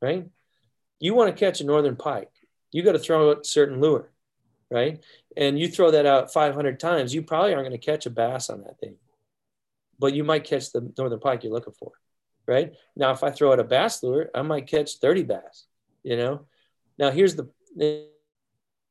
right? 0.00 0.26
You 0.98 1.14
want 1.14 1.34
to 1.34 1.38
catch 1.38 1.60
a 1.60 1.64
northern 1.64 1.96
pike, 1.96 2.30
you 2.76 2.82
got 2.82 2.92
to 2.92 2.98
throw 2.98 3.30
a 3.30 3.42
certain 3.42 3.80
lure, 3.80 4.10
right? 4.70 5.02
And 5.34 5.58
you 5.58 5.66
throw 5.66 5.90
that 5.92 6.04
out 6.04 6.30
500 6.30 6.78
times, 6.78 7.14
you 7.14 7.22
probably 7.22 7.54
aren't 7.54 7.66
going 7.66 7.80
to 7.80 7.86
catch 7.86 8.04
a 8.04 8.10
bass 8.10 8.50
on 8.50 8.60
that 8.64 8.78
thing, 8.78 8.96
but 9.98 10.12
you 10.12 10.24
might 10.24 10.44
catch 10.44 10.72
the 10.72 10.92
northern 10.98 11.18
pike 11.18 11.42
you're 11.42 11.54
looking 11.54 11.72
for, 11.72 11.92
right? 12.46 12.74
Now, 12.94 13.12
if 13.12 13.24
I 13.24 13.30
throw 13.30 13.50
out 13.50 13.60
a 13.60 13.64
bass 13.64 14.02
lure, 14.02 14.28
I 14.34 14.42
might 14.42 14.66
catch 14.66 14.98
30 14.98 15.22
bass, 15.22 15.64
you 16.02 16.18
know? 16.18 16.44
Now, 16.98 17.10
here's 17.10 17.34
the, 17.34 17.48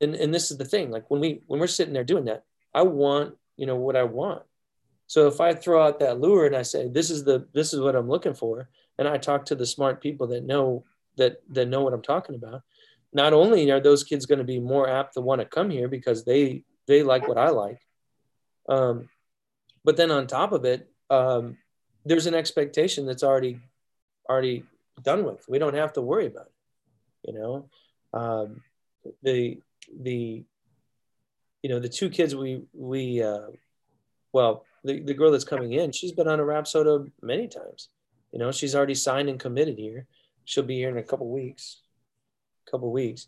and, 0.01 0.15
and 0.15 0.33
this 0.33 0.49
is 0.49 0.57
the 0.57 0.65
thing, 0.65 0.89
like 0.89 1.11
when 1.11 1.21
we, 1.21 1.41
when 1.45 1.59
we're 1.59 1.67
sitting 1.67 1.93
there 1.93 2.03
doing 2.03 2.25
that, 2.25 2.43
I 2.73 2.81
want, 2.81 3.35
you 3.55 3.67
know, 3.67 3.75
what 3.75 3.95
I 3.95 4.03
want. 4.03 4.41
So 5.05 5.27
if 5.27 5.39
I 5.39 5.53
throw 5.53 5.85
out 5.85 5.99
that 5.99 6.19
lure 6.19 6.47
and 6.47 6.55
I 6.55 6.63
say, 6.63 6.87
this 6.87 7.11
is 7.11 7.23
the, 7.23 7.45
this 7.53 7.71
is 7.71 7.81
what 7.81 7.95
I'm 7.95 8.09
looking 8.09 8.33
for. 8.33 8.67
And 8.97 9.07
I 9.07 9.19
talk 9.19 9.45
to 9.45 9.55
the 9.55 9.67
smart 9.67 10.01
people 10.01 10.25
that 10.29 10.43
know 10.43 10.85
that, 11.17 11.43
that 11.51 11.67
know 11.67 11.83
what 11.83 11.93
I'm 11.93 12.01
talking 12.01 12.33
about 12.33 12.63
not 13.15 13.31
only 13.31 13.71
are 13.71 13.79
those 13.79 14.03
kids 14.03 14.25
going 14.25 14.39
to 14.39 14.45
be 14.45 14.59
more 14.59 14.89
apt 14.89 15.13
to 15.13 15.21
want 15.21 15.39
to 15.39 15.47
come 15.47 15.69
here 15.69 15.87
because 15.87 16.25
they 16.25 16.65
they 16.85 17.01
like 17.01 17.29
what 17.29 17.37
I 17.37 17.49
like, 17.49 17.79
um, 18.67 19.07
but 19.85 19.95
then 19.95 20.11
on 20.11 20.27
top 20.27 20.51
of 20.51 20.65
it, 20.65 20.91
um, 21.09 21.57
there's 22.03 22.25
an 22.25 22.35
expectation 22.35 23.05
that's 23.05 23.23
already 23.23 23.61
already 24.29 24.65
done 25.01 25.23
with. 25.23 25.45
We 25.47 25.59
don't 25.59 25.75
have 25.75 25.93
to 25.93 26.01
worry 26.01 26.25
about 26.27 26.47
it. 26.47 27.29
You 27.29 27.33
know, 27.39 27.69
um, 28.13 28.61
the 29.23 29.61
the 29.97 30.43
you 31.63 31.69
know 31.69 31.79
the 31.79 31.89
two 31.89 32.09
kids 32.09 32.35
we 32.35 32.63
we 32.73 33.23
uh, 33.23 33.47
well 34.33 34.65
the, 34.83 34.99
the 34.99 35.13
girl 35.13 35.31
that's 35.31 35.45
coming 35.45 35.71
in 35.71 35.93
she's 35.93 36.11
been 36.11 36.27
on 36.27 36.41
a 36.41 36.43
Rapsodo 36.43 37.09
many 37.21 37.47
times. 37.47 37.87
You 38.33 38.39
know 38.39 38.51
she's 38.51 38.75
already 38.75 38.95
signed 38.95 39.29
and 39.29 39.39
committed 39.39 39.77
here. 39.77 40.05
She'll 40.43 40.65
be 40.65 40.75
here 40.75 40.89
in 40.89 40.97
a 40.97 41.03
couple 41.03 41.29
weeks 41.29 41.77
couple 42.69 42.91
weeks. 42.91 43.27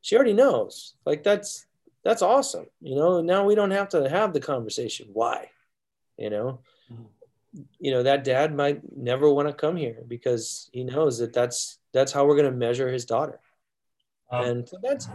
She 0.00 0.16
already 0.16 0.32
knows. 0.32 0.94
Like 1.04 1.22
that's 1.22 1.66
that's 2.04 2.22
awesome 2.22 2.66
you 2.80 2.94
know? 2.94 3.20
Now 3.20 3.44
we 3.44 3.54
don't 3.54 3.70
have 3.70 3.88
to 3.90 4.08
have 4.08 4.32
the 4.32 4.40
conversation. 4.40 5.08
Why? 5.12 5.50
You 6.16 6.30
know? 6.30 6.60
Mm-hmm. 6.92 7.62
you 7.78 7.90
know 7.92 8.02
that 8.02 8.24
dad 8.24 8.54
might 8.54 8.82
never 8.96 9.32
want 9.32 9.48
to 9.48 9.54
come 9.54 9.76
here 9.76 10.02
because 10.06 10.68
he 10.72 10.84
knows 10.84 11.18
that 11.18 11.32
that's 11.32 11.78
that's 11.92 12.12
how 12.12 12.26
we're 12.26 12.36
going 12.36 12.52
to 12.52 12.56
measure 12.56 12.90
his 12.92 13.06
daughter. 13.06 13.40
Um, 14.30 14.44
and 14.44 14.68
so 14.68 14.76
that's 14.82 15.08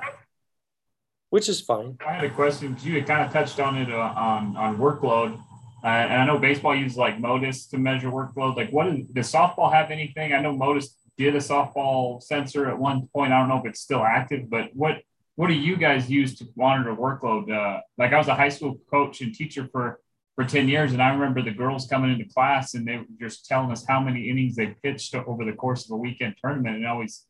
which 1.30 1.48
is 1.48 1.62
fine. 1.62 1.98
I 2.06 2.14
had 2.14 2.24
a 2.24 2.30
question. 2.30 2.76
To 2.76 2.88
you 2.88 2.96
had 2.96 3.08
kind 3.08 3.26
of 3.26 3.32
touched 3.32 3.60
on 3.60 3.78
it 3.78 3.92
uh, 3.92 3.98
on 3.98 4.58
on 4.58 4.78
workload. 4.78 5.40
Uh, 5.84 5.88
and 5.88 6.22
I 6.22 6.26
know 6.26 6.38
baseball 6.38 6.76
uses 6.76 6.98
like 6.98 7.20
Motus 7.20 7.68
to 7.68 7.78
measure 7.78 8.10
workload. 8.10 8.58
Like, 8.58 8.70
what 8.72 8.88
is, 8.88 9.08
does 9.08 9.32
softball 9.32 9.72
have 9.72 9.92
anything? 9.92 10.34
I 10.34 10.42
know 10.42 10.52
Motus 10.52 10.96
did 11.20 11.36
a 11.36 11.40
softball 11.40 12.24
sensor 12.24 12.70
at 12.70 12.80
one 12.80 13.08
point. 13.14 13.34
I 13.34 13.40
don't 13.40 13.50
know 13.50 13.58
if 13.58 13.66
it's 13.66 13.82
still 13.82 14.04
active, 14.04 14.50
but 14.50 14.70
what 14.74 15.02
what 15.36 15.48
do 15.48 15.54
you 15.54 15.78
guys 15.78 16.10
use 16.10 16.38
to 16.40 16.46
monitor 16.56 16.96
workload? 16.96 17.52
Uh, 17.52 17.82
like 17.98 18.14
I 18.14 18.18
was 18.18 18.30
a 18.30 18.36
high 18.36 18.50
school 18.50 18.80
coach 18.90 19.22
and 19.22 19.36
teacher 19.36 19.68
for 19.72 20.00
for 20.36 20.46
10 20.46 20.70
years 20.70 20.94
and 20.94 21.02
I 21.02 21.10
remember 21.10 21.42
the 21.42 21.52
girls 21.52 21.86
coming 21.88 22.12
into 22.12 22.34
class 22.34 22.74
and 22.74 22.88
they 22.88 22.96
were 22.96 23.06
just 23.20 23.46
telling 23.46 23.72
us 23.72 23.86
how 23.86 24.00
many 24.00 24.30
innings 24.30 24.56
they 24.56 24.68
pitched 24.82 25.14
over 25.14 25.44
the 25.44 25.52
course 25.52 25.84
of 25.84 25.92
a 25.92 25.98
weekend 25.98 26.36
tournament 26.42 26.78
and 26.78 26.88
always 26.88 27.26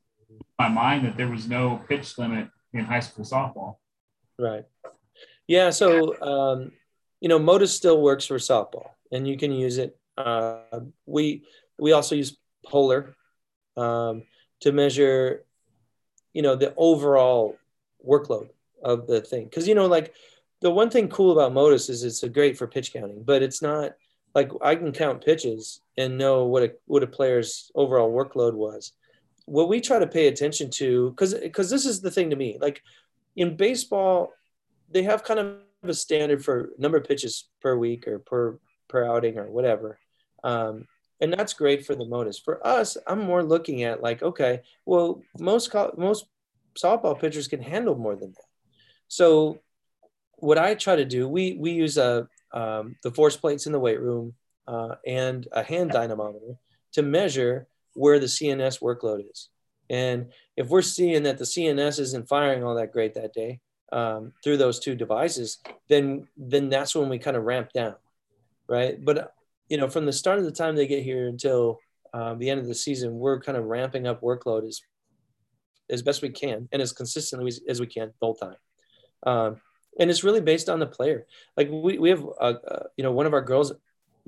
my 0.59 0.69
mind 0.69 1.07
that 1.07 1.17
there 1.17 1.27
was 1.27 1.47
no 1.47 1.81
pitch 1.89 2.19
limit 2.19 2.49
in 2.71 2.85
high 2.85 2.99
school 2.99 3.25
softball. 3.25 3.77
Right. 4.37 4.65
Yeah. 5.47 5.71
So, 5.71 6.21
um, 6.21 6.71
you 7.19 7.29
know, 7.29 7.39
Motus 7.39 7.73
still 7.73 7.99
works 7.99 8.27
for 8.27 8.37
softball 8.37 8.91
and 9.11 9.27
you 9.27 9.37
can 9.37 9.51
use 9.51 9.79
it. 9.79 9.97
Uh, 10.15 10.81
we, 11.07 11.45
we 11.79 11.93
also 11.93 12.13
use 12.13 12.37
Polar 12.63 13.15
um, 13.79 14.23
to 14.61 14.71
measure, 14.71 15.45
you 16.33 16.41
know, 16.41 16.55
the 16.55 16.73
overall 16.75 17.57
workload 18.05 18.49
of 18.83 19.07
the 19.07 19.21
thing. 19.21 19.45
Because 19.45 19.67
you 19.67 19.75
know, 19.75 19.87
like 19.87 20.13
the 20.61 20.71
one 20.71 20.89
thing 20.89 21.07
cool 21.07 21.31
about 21.31 21.53
Motus 21.53 21.89
is 21.89 22.03
it's 22.03 22.23
great 22.29 22.57
for 22.57 22.67
pitch 22.67 22.93
counting, 22.93 23.23
but 23.23 23.41
it's 23.41 23.61
not 23.61 23.95
like 24.35 24.51
I 24.61 24.75
can 24.75 24.91
count 24.91 25.25
pitches 25.25 25.81
and 25.97 26.17
know 26.17 26.45
what 26.45 26.63
a 26.63 26.73
what 26.85 27.03
a 27.03 27.07
player's 27.07 27.71
overall 27.75 28.11
workload 28.11 28.53
was. 28.53 28.93
What 29.45 29.69
we 29.69 29.81
try 29.81 29.99
to 29.99 30.07
pay 30.07 30.27
attention 30.27 30.69
to, 30.71 31.09
because 31.11 31.33
because 31.33 31.69
this 31.69 31.85
is 31.85 32.01
the 32.01 32.11
thing 32.11 32.29
to 32.29 32.35
me, 32.35 32.57
like 32.59 32.81
in 33.35 33.55
baseball, 33.55 34.33
they 34.91 35.03
have 35.03 35.23
kind 35.23 35.39
of 35.39 35.57
a 35.83 35.93
standard 35.93 36.43
for 36.43 36.71
number 36.77 36.97
of 36.97 37.05
pitches 37.05 37.47
per 37.61 37.75
week 37.77 38.07
or 38.07 38.19
per 38.19 38.59
per 38.87 39.05
outing 39.05 39.37
or 39.37 39.49
whatever. 39.49 39.97
Um, 40.43 40.87
and 41.21 41.33
that's 41.33 41.53
great 41.53 41.85
for 41.85 41.95
the 41.95 42.05
Motus. 42.05 42.39
For 42.39 42.65
us, 42.65 42.97
I'm 43.07 43.19
more 43.19 43.43
looking 43.43 43.83
at 43.83 44.01
like, 44.01 44.23
okay, 44.23 44.61
well, 44.85 45.21
most 45.37 45.73
most 45.97 46.25
softball 46.77 47.19
pitchers 47.19 47.47
can 47.47 47.61
handle 47.61 47.95
more 47.95 48.15
than 48.15 48.31
that. 48.31 48.45
So, 49.07 49.59
what 50.37 50.57
I 50.57 50.75
try 50.75 50.95
to 50.95 51.05
do, 51.05 51.27
we 51.27 51.53
we 51.59 51.71
use 51.71 51.97
a 51.97 52.27
um, 52.53 52.95
the 53.03 53.11
force 53.11 53.35
plates 53.35 53.65
in 53.65 53.73
the 53.73 53.79
weight 53.79 53.99
room 53.99 54.33
uh, 54.67 54.95
and 55.05 55.47
a 55.51 55.63
hand 55.63 55.91
dynamometer 55.91 56.55
to 56.93 57.01
measure 57.01 57.67
where 57.93 58.19
the 58.19 58.25
CNS 58.25 58.81
workload 58.81 59.29
is. 59.29 59.49
And 59.89 60.31
if 60.55 60.67
we're 60.69 60.81
seeing 60.81 61.23
that 61.23 61.37
the 61.37 61.45
CNS 61.45 61.99
isn't 61.99 62.29
firing 62.29 62.63
all 62.63 62.75
that 62.75 62.91
great 62.91 63.15
that 63.15 63.33
day 63.33 63.59
um, 63.91 64.33
through 64.43 64.57
those 64.57 64.79
two 64.79 64.95
devices, 64.95 65.57
then 65.89 66.27
then 66.37 66.69
that's 66.69 66.95
when 66.95 67.09
we 67.09 67.19
kind 67.19 67.35
of 67.35 67.43
ramp 67.43 67.73
down, 67.73 67.95
right? 68.67 69.03
But 69.03 69.33
you 69.69 69.77
know, 69.77 69.87
from 69.87 70.05
the 70.05 70.13
start 70.13 70.39
of 70.39 70.45
the 70.45 70.51
time 70.51 70.75
they 70.75 70.87
get 70.87 71.03
here 71.03 71.27
until 71.27 71.79
um, 72.13 72.39
the 72.39 72.49
end 72.49 72.59
of 72.59 72.67
the 72.67 72.75
season, 72.75 73.19
we're 73.19 73.39
kind 73.39 73.57
of 73.57 73.65
ramping 73.65 74.07
up 74.07 74.21
workload 74.21 74.67
as 74.67 74.81
as 75.91 76.01
best 76.03 76.21
we 76.21 76.29
can 76.29 76.67
and 76.71 76.81
as 76.81 76.91
consistently 76.91 77.47
as, 77.47 77.61
as 77.67 77.79
we 77.79 77.87
can 77.87 78.07
the 78.07 78.25
whole 78.25 78.35
time. 78.35 78.55
Um, 79.23 79.61
and 79.99 80.09
it's 80.09 80.23
really 80.23 80.41
based 80.41 80.69
on 80.69 80.79
the 80.79 80.85
player. 80.85 81.25
Like 81.57 81.69
we, 81.71 81.97
we 81.97 82.09
have, 82.09 82.23
uh, 82.39 82.53
uh, 82.67 82.83
you 82.95 83.03
know, 83.03 83.11
one 83.11 83.25
of 83.25 83.33
our 83.33 83.41
girls 83.41 83.73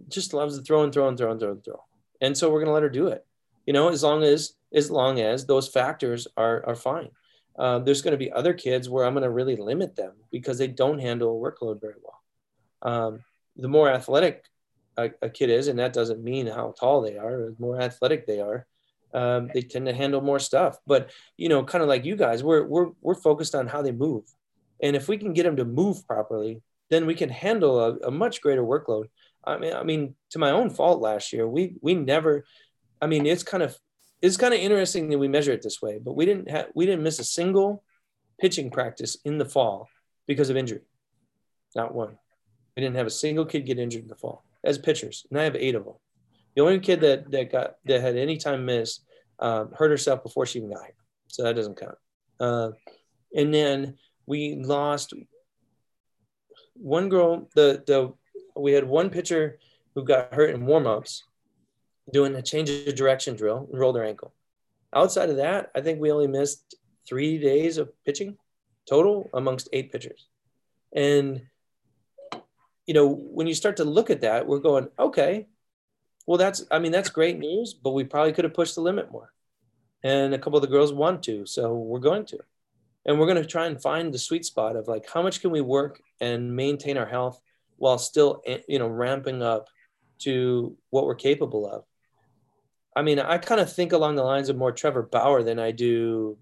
just 0.09 0.33
loves 0.33 0.57
to 0.57 0.63
throw 0.63 0.83
and 0.83 0.91
throw 0.91 1.07
and 1.07 1.17
throw 1.17 1.31
and 1.31 1.39
throw 1.39 1.51
and 1.51 1.63
throw. 1.63 1.83
And 2.19 2.35
so 2.35 2.49
we're 2.49 2.59
going 2.59 2.67
to 2.67 2.73
let 2.73 2.83
her 2.83 2.89
do 2.89 3.07
it, 3.07 3.25
you 3.65 3.73
know, 3.73 3.89
as 3.89 4.03
long 4.03 4.23
as, 4.23 4.53
as 4.73 4.89
long 4.89 5.19
as 5.19 5.45
those 5.45 5.67
factors 5.67 6.27
are, 6.35 6.65
are 6.65 6.75
fine. 6.75 7.09
Uh, 7.57 7.79
there's 7.79 8.01
going 8.01 8.13
to 8.13 8.17
be 8.17 8.31
other 8.31 8.53
kids 8.53 8.89
where 8.89 9.05
I'm 9.05 9.13
going 9.13 9.23
to 9.23 9.29
really 9.29 9.55
limit 9.55 9.95
them 9.95 10.13
because 10.31 10.57
they 10.57 10.67
don't 10.67 10.99
handle 10.99 11.39
workload 11.39 11.79
very 11.79 11.95
well. 12.01 12.21
Um, 12.81 13.19
the 13.55 13.67
more 13.67 13.89
athletic 13.91 14.45
a, 14.97 15.11
a, 15.21 15.29
kid 15.29 15.49
is, 15.49 15.67
and 15.67 15.79
that 15.79 15.93
doesn't 15.93 16.23
mean 16.23 16.47
how 16.47 16.73
tall 16.79 17.01
they 17.01 17.17
are, 17.17 17.37
the 17.37 17.55
more 17.59 17.79
athletic 17.79 18.25
they 18.25 18.39
are, 18.39 18.65
um, 19.13 19.49
they 19.53 19.61
tend 19.61 19.85
to 19.85 19.93
handle 19.93 20.21
more 20.21 20.39
stuff. 20.39 20.77
But 20.85 21.11
you 21.37 21.49
know, 21.49 21.63
kind 21.63 21.81
of 21.81 21.89
like 21.89 22.05
you 22.05 22.15
guys, 22.15 22.43
we're 22.43 22.65
we're 22.65 22.89
we're 23.01 23.15
focused 23.15 23.55
on 23.55 23.67
how 23.67 23.81
they 23.81 23.91
move, 23.91 24.23
and 24.81 24.95
if 24.95 25.07
we 25.07 25.17
can 25.17 25.33
get 25.33 25.43
them 25.43 25.57
to 25.57 25.65
move 25.65 26.05
properly, 26.07 26.61
then 26.89 27.05
we 27.05 27.15
can 27.15 27.29
handle 27.29 27.79
a, 27.79 27.97
a 28.07 28.11
much 28.11 28.41
greater 28.41 28.63
workload. 28.63 29.05
I 29.43 29.57
mean, 29.57 29.73
I 29.73 29.83
mean, 29.83 30.15
to 30.31 30.39
my 30.39 30.51
own 30.51 30.69
fault 30.69 31.01
last 31.01 31.33
year, 31.33 31.47
we 31.47 31.75
we 31.81 31.93
never. 31.93 32.45
I 33.01 33.07
mean, 33.07 33.25
it's 33.25 33.43
kind 33.43 33.63
of 33.63 33.77
it's 34.21 34.37
kind 34.37 34.53
of 34.53 34.59
interesting 34.59 35.09
that 35.09 35.17
we 35.17 35.27
measure 35.27 35.51
it 35.51 35.61
this 35.61 35.81
way, 35.81 35.99
but 36.03 36.15
we 36.15 36.25
didn't 36.25 36.49
have 36.49 36.67
we 36.75 36.85
didn't 36.85 37.03
miss 37.03 37.19
a 37.19 37.23
single 37.23 37.83
pitching 38.39 38.71
practice 38.71 39.17
in 39.25 39.37
the 39.37 39.45
fall 39.45 39.87
because 40.27 40.49
of 40.49 40.57
injury. 40.57 40.81
Not 41.75 41.93
one. 41.93 42.17
We 42.75 42.83
didn't 42.83 42.95
have 42.95 43.07
a 43.07 43.11
single 43.11 43.45
kid 43.45 43.65
get 43.65 43.79
injured 43.79 44.03
in 44.03 44.07
the 44.07 44.15
fall 44.15 44.43
as 44.63 44.77
pitchers, 44.77 45.25
and 45.29 45.39
I 45.39 45.43
have 45.43 45.55
eight 45.55 45.75
of 45.75 45.85
them. 45.85 45.95
The 46.55 46.61
only 46.61 46.79
kid 46.79 47.01
that 47.01 47.31
that 47.31 47.51
got 47.51 47.75
that 47.85 48.01
had 48.01 48.17
any 48.17 48.37
time 48.37 48.65
missed 48.65 49.05
um, 49.39 49.71
hurt 49.75 49.91
herself 49.91 50.23
before 50.23 50.45
she 50.45 50.59
even 50.59 50.73
got 50.73 50.83
here, 50.83 50.95
so 51.27 51.43
that 51.43 51.55
doesn't 51.55 51.79
count. 51.79 51.95
Uh, 52.39 52.71
and 53.35 53.53
then 53.53 53.97
we 54.25 54.55
lost 54.55 55.13
one 56.75 57.09
girl. 57.09 57.49
The 57.55 57.83
the 57.85 58.13
we 58.55 58.73
had 58.73 58.87
one 58.87 59.09
pitcher 59.09 59.59
who 59.95 60.03
got 60.03 60.33
hurt 60.33 60.53
in 60.53 60.65
warmups 60.65 61.21
doing 62.11 62.35
a 62.35 62.41
change 62.41 62.69
of 62.69 62.95
direction 62.95 63.35
drill 63.35 63.67
and 63.71 63.79
rolled 63.79 63.95
her 63.95 64.03
ankle. 64.03 64.33
Outside 64.93 65.29
of 65.29 65.37
that, 65.37 65.71
I 65.73 65.81
think 65.81 65.99
we 65.99 66.11
only 66.11 66.27
missed 66.27 66.75
three 67.07 67.37
days 67.37 67.77
of 67.77 67.91
pitching 68.05 68.37
total 68.89 69.29
amongst 69.33 69.69
eight 69.73 69.91
pitchers. 69.91 70.27
And 70.93 71.41
you 72.91 72.93
know, 72.93 73.07
when 73.07 73.47
you 73.47 73.53
start 73.53 73.77
to 73.77 73.85
look 73.85 74.09
at 74.09 74.19
that, 74.19 74.45
we're 74.45 74.59
going, 74.59 74.89
okay, 74.99 75.47
well, 76.27 76.37
that's, 76.37 76.65
I 76.69 76.77
mean, 76.79 76.91
that's 76.91 77.07
great 77.07 77.39
news, 77.39 77.73
but 77.73 77.91
we 77.91 78.03
probably 78.03 78.33
could 78.33 78.43
have 78.43 78.53
pushed 78.53 78.75
the 78.75 78.81
limit 78.81 79.09
more. 79.09 79.31
And 80.03 80.33
a 80.33 80.37
couple 80.37 80.57
of 80.57 80.61
the 80.61 80.67
girls 80.67 80.91
want 80.91 81.23
to, 81.23 81.45
so 81.45 81.73
we're 81.73 81.99
going 81.99 82.25
to. 82.25 82.39
And 83.05 83.17
we're 83.17 83.27
going 83.27 83.41
to 83.41 83.47
try 83.47 83.67
and 83.67 83.81
find 83.81 84.13
the 84.13 84.19
sweet 84.19 84.43
spot 84.43 84.75
of 84.75 84.89
like, 84.89 85.09
how 85.09 85.21
much 85.21 85.39
can 85.39 85.51
we 85.51 85.61
work 85.61 86.01
and 86.19 86.53
maintain 86.53 86.97
our 86.97 87.05
health 87.05 87.39
while 87.77 87.97
still, 87.97 88.41
eh, 88.45 88.57
you 88.67 88.77
know, 88.77 88.89
ramping 88.89 89.41
up 89.41 89.69
to 90.23 90.75
what 90.89 91.05
we're 91.05 91.15
capable 91.15 91.65
of. 91.71 91.85
I 92.93 93.03
mean, 93.03 93.19
I 93.19 93.37
kind 93.37 93.61
of 93.61 93.71
think 93.71 93.93
along 93.93 94.15
the 94.15 94.23
lines 94.23 94.49
of 94.49 94.57
more 94.57 94.73
Trevor 94.73 95.03
Bauer 95.03 95.43
than 95.43 95.59
I 95.59 95.71
do, 95.71 96.37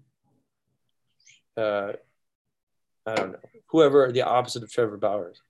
uh, 1.56 1.92
I 3.06 3.14
don't 3.14 3.30
know, 3.34 3.38
whoever 3.68 4.10
the 4.10 4.22
opposite 4.22 4.64
of 4.64 4.72
Trevor 4.72 4.96
Bauer 4.96 5.30
is. 5.30 5.40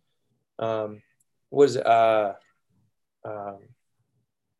Um, 0.60 1.02
was 1.50 1.76
uh, 1.76 2.34
um, 3.24 3.58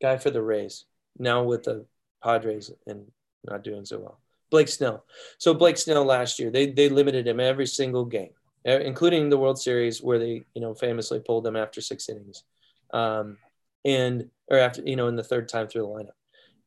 guy 0.03 0.17
for 0.17 0.31
the 0.31 0.43
Rays, 0.43 0.87
now 1.19 1.45
with 1.45 1.65
the 1.65 1.87
Padres 2.23 2.73
and 2.87 3.07
not 3.45 3.63
doing 3.63 3.85
so 3.85 3.99
well. 3.99 4.21
Blake 4.51 4.69
Snell. 4.69 5.05
So 5.39 5.55
Blake 5.55 5.79
Snell 5.79 6.05
last 6.05 6.39
year, 6.39 6.51
they 6.51 6.67
they 6.67 6.89
limited 6.89 7.27
him 7.27 7.41
every 7.41 7.67
single 7.67 8.05
game, 8.05 8.33
including 8.65 9.31
the 9.31 9.39
World 9.39 9.61
Series 9.61 10.03
where 10.03 10.19
they 10.19 10.43
you 10.55 10.61
know 10.61 10.75
famously 10.75 11.21
pulled 11.21 11.47
him 11.47 11.57
after 11.57 11.81
six 11.81 12.09
innings, 12.09 12.45
um, 12.93 13.39
and 13.85 14.29
or 14.49 14.59
after 14.59 14.83
you 14.83 14.97
know 14.97 15.09
in 15.09 15.17
the 15.17 15.25
third 15.25 15.49
time 15.49 15.69
through 15.69 15.83
the 15.83 15.89
lineup. 15.89 16.17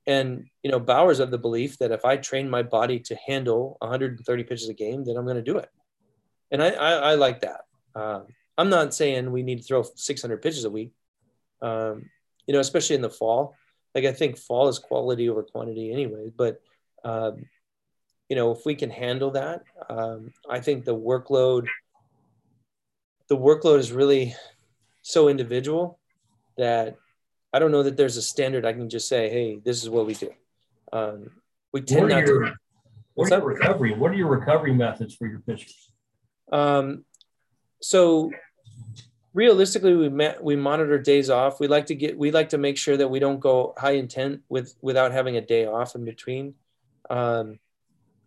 And 0.08 0.46
you 0.64 0.72
know 0.72 0.80
Bauer's 0.80 1.20
of 1.20 1.32
the 1.32 1.38
belief 1.38 1.78
that 1.80 1.92
if 1.92 2.06
I 2.06 2.18
train 2.18 2.50
my 2.50 2.64
body 2.64 3.00
to 3.02 3.16
handle 3.28 3.78
130 3.80 4.44
pitches 4.44 4.70
a 4.70 4.74
game, 4.74 5.04
then 5.04 5.18
I'm 5.18 5.26
going 5.26 5.36
to 5.36 5.42
do 5.42 5.58
it. 5.58 5.70
And 6.52 6.64
I 6.64 6.70
I, 6.70 6.92
I 6.92 7.16
like 7.16 7.42
that. 7.42 7.62
Um, 7.96 8.28
I'm 8.58 8.70
not 8.70 8.94
saying 8.94 9.32
we 9.32 9.44
need 9.44 9.60
to 9.60 9.64
throw 9.64 9.84
600 9.84 10.42
pitches 10.42 10.66
a 10.66 10.70
week. 10.70 10.92
Um, 11.62 12.10
you 12.46 12.54
know, 12.54 12.60
especially 12.60 12.96
in 12.96 13.02
the 13.02 13.10
fall. 13.10 13.56
Like 13.96 14.06
I 14.06 14.12
think 14.12 14.38
fall 14.38 14.68
is 14.68 14.80
quality 14.80 15.30
over 15.30 15.44
quantity 15.44 15.92
anyway. 15.92 16.32
But 16.36 16.60
um, 17.04 17.46
you 18.30 18.36
know, 18.36 18.52
if 18.52 18.66
we 18.66 18.76
can 18.76 18.90
handle 18.90 19.32
that, 19.32 19.64
um, 19.90 20.34
I 20.50 20.60
think 20.60 20.86
the 20.86 20.96
workload, 20.96 21.68
the 23.28 23.38
workload 23.38 23.80
is 23.80 23.92
really 23.92 24.36
so 25.02 25.30
individual 25.30 26.00
that 26.58 26.98
I 27.54 27.60
don't 27.60 27.72
know 27.72 27.84
that 27.84 27.98
there's 27.98 28.18
a 28.18 28.22
standard 28.22 28.66
I 28.66 28.74
can 28.74 28.90
just 28.90 29.08
say, 29.08 29.30
hey, 29.30 29.60
this 29.64 29.84
is 29.84 29.90
what 29.90 30.08
we 30.08 30.16
do. 30.16 30.32
Um, 30.92 31.30
we 31.72 31.82
tend 31.82 32.10
not 32.10 32.26
your, 32.26 32.46
to. 32.46 32.56
What's 33.14 33.30
that 33.30 33.44
recovery? 33.44 33.94
What 33.94 34.12
are 34.12 34.16
your 34.16 34.30
recovery 34.30 34.74
methods 34.74 35.16
for 35.16 35.28
your 35.28 35.40
pitchers? 35.40 35.92
Um, 36.52 37.06
so 37.84 38.32
realistically 39.34 39.94
we 39.94 40.30
we 40.42 40.56
monitor 40.56 40.98
days 40.98 41.30
off. 41.30 41.60
We 41.60 41.68
like 41.68 41.86
to 41.88 41.96
get 41.96 42.18
we 42.18 42.32
like 42.32 42.50
to 42.50 42.58
make 42.58 42.78
sure 42.78 42.96
that 42.96 43.10
we 43.10 43.20
don't 43.20 43.40
go 43.40 43.74
high 43.78 43.92
intent 43.92 44.42
with 44.48 44.76
without 44.82 45.12
having 45.12 45.36
a 45.36 45.42
day 45.42 45.66
off 45.66 45.96
in 45.96 46.06
between. 46.06 46.56
Um, 47.10 47.60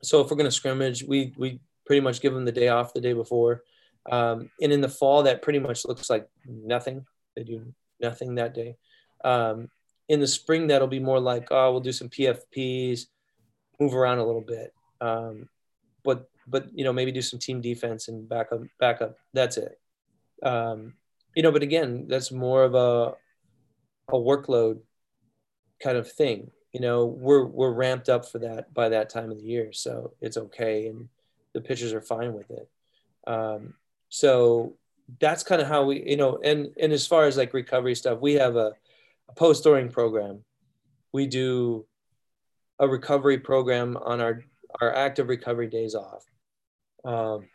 so 0.03 0.21
if 0.21 0.31
we're 0.31 0.37
going 0.37 0.45
to 0.45 0.53
scrimmage 0.53 1.03
we 1.03 1.33
we 1.39 1.61
pretty 1.87 2.01
much 2.01 2.21
give 2.21 2.35
them 2.35 2.45
the 2.45 2.53
day 2.53 2.69
off 2.69 2.93
the 2.93 3.01
day 3.01 3.15
before. 3.15 3.63
Um, 4.11 4.51
and 4.61 4.73
in 4.73 4.83
the 4.83 4.89
fall 4.89 5.23
that 5.23 5.43
pretty 5.43 5.59
much 5.59 5.87
looks 5.87 6.11
like 6.11 6.29
nothing. 6.47 7.07
They 7.35 7.45
do 7.45 7.73
nothing 7.99 8.35
that 8.35 8.55
day. 8.55 8.77
Um, 9.25 9.71
in 10.09 10.21
the 10.21 10.27
spring 10.27 10.67
that'll 10.67 10.87
be 10.87 11.01
more 11.01 11.19
like 11.19 11.49
oh 11.51 11.73
we'll 11.73 11.81
do 11.81 11.93
some 11.93 12.09
pfps 12.09 13.07
move 13.81 13.95
around 13.95 14.19
a 14.19 14.27
little 14.27 14.45
bit. 14.47 14.75
Um, 15.01 15.49
but 16.05 16.29
but 16.47 16.66
you 16.74 16.84
know 16.84 16.92
maybe 16.92 17.12
do 17.12 17.22
some 17.22 17.38
team 17.38 17.61
defense 17.61 18.09
and 18.09 18.28
back 18.28 18.53
up 18.53 18.61
back 18.78 19.01
up 19.03 19.16
that's 19.32 19.57
it 19.57 19.78
um, 20.42 20.94
you 21.34 21.42
know, 21.42 21.53
but 21.53 21.62
again, 21.62 22.07
that's 22.09 22.32
more 22.32 22.64
of 22.64 22.74
a 22.74 23.14
a 24.09 24.18
workload 24.18 24.80
kind 25.82 25.97
of 25.97 26.11
thing. 26.11 26.51
You 26.72 26.80
know, 26.80 27.07
we're 27.07 27.44
we're 27.44 27.72
ramped 27.72 28.09
up 28.09 28.26
for 28.26 28.38
that 28.40 28.72
by 28.72 28.88
that 28.88 29.11
time 29.11 29.30
of 29.30 29.38
the 29.38 29.44
year, 29.44 29.72
so 29.72 30.12
it's 30.20 30.36
okay, 30.36 30.88
and 30.88 31.09
the 31.53 31.61
pitchers 31.61 31.92
are 31.92 32.01
fine 32.01 32.32
with 32.32 32.51
it. 32.51 32.68
Um, 33.26 33.74
so 34.09 34.74
that's 35.20 35.42
kind 35.42 35.61
of 35.61 35.68
how 35.68 35.84
we, 35.84 36.03
you 36.09 36.16
know, 36.16 36.38
and 36.42 36.68
and 36.80 36.92
as 36.92 37.07
far 37.07 37.26
as 37.26 37.36
like 37.36 37.55
recovery 37.55 37.94
stuff, 37.94 38.20
we 38.20 38.34
have 38.34 38.57
a, 38.57 38.72
a 39.28 39.32
post 39.34 39.62
throwing 39.62 39.90
program. 39.90 40.42
We 41.12 41.26
do 41.26 41.86
a 42.78 42.88
recovery 42.88 43.38
program 43.38 43.97
on 43.99 44.20
our 44.20 44.42
our 44.80 44.94
active 44.94 45.28
recovery 45.28 45.68
days 45.68 45.94
off. 45.94 46.24
Um, 47.07 47.49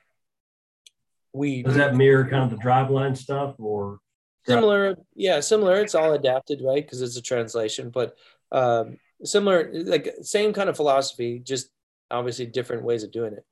we 1.33 1.63
does 1.63 1.75
that 1.75 1.95
mirror 1.95 2.27
kind 2.27 2.43
of 2.43 2.49
the 2.49 2.63
driveline 2.63 3.15
stuff 3.15 3.55
or? 3.59 3.99
Similar 4.47 4.95
yeah 5.13 5.39
similar. 5.39 5.81
It's 5.81 5.93
all 5.93 6.13
adapted 6.13 6.61
right? 6.63 6.83
Because 6.83 7.01
it's 7.01 7.17
a 7.17 7.21
translation 7.21 7.91
but 7.91 8.15
um, 8.51 8.97
similar 9.23 9.71
like 9.73 10.09
same 10.23 10.51
kind 10.51 10.67
of 10.69 10.75
philosophy 10.75 11.39
just 11.39 11.69
obviously 12.09 12.45
different 12.47 12.83
ways 12.83 13.03
of 13.03 13.11
doing 13.11 13.33
it. 13.33 13.45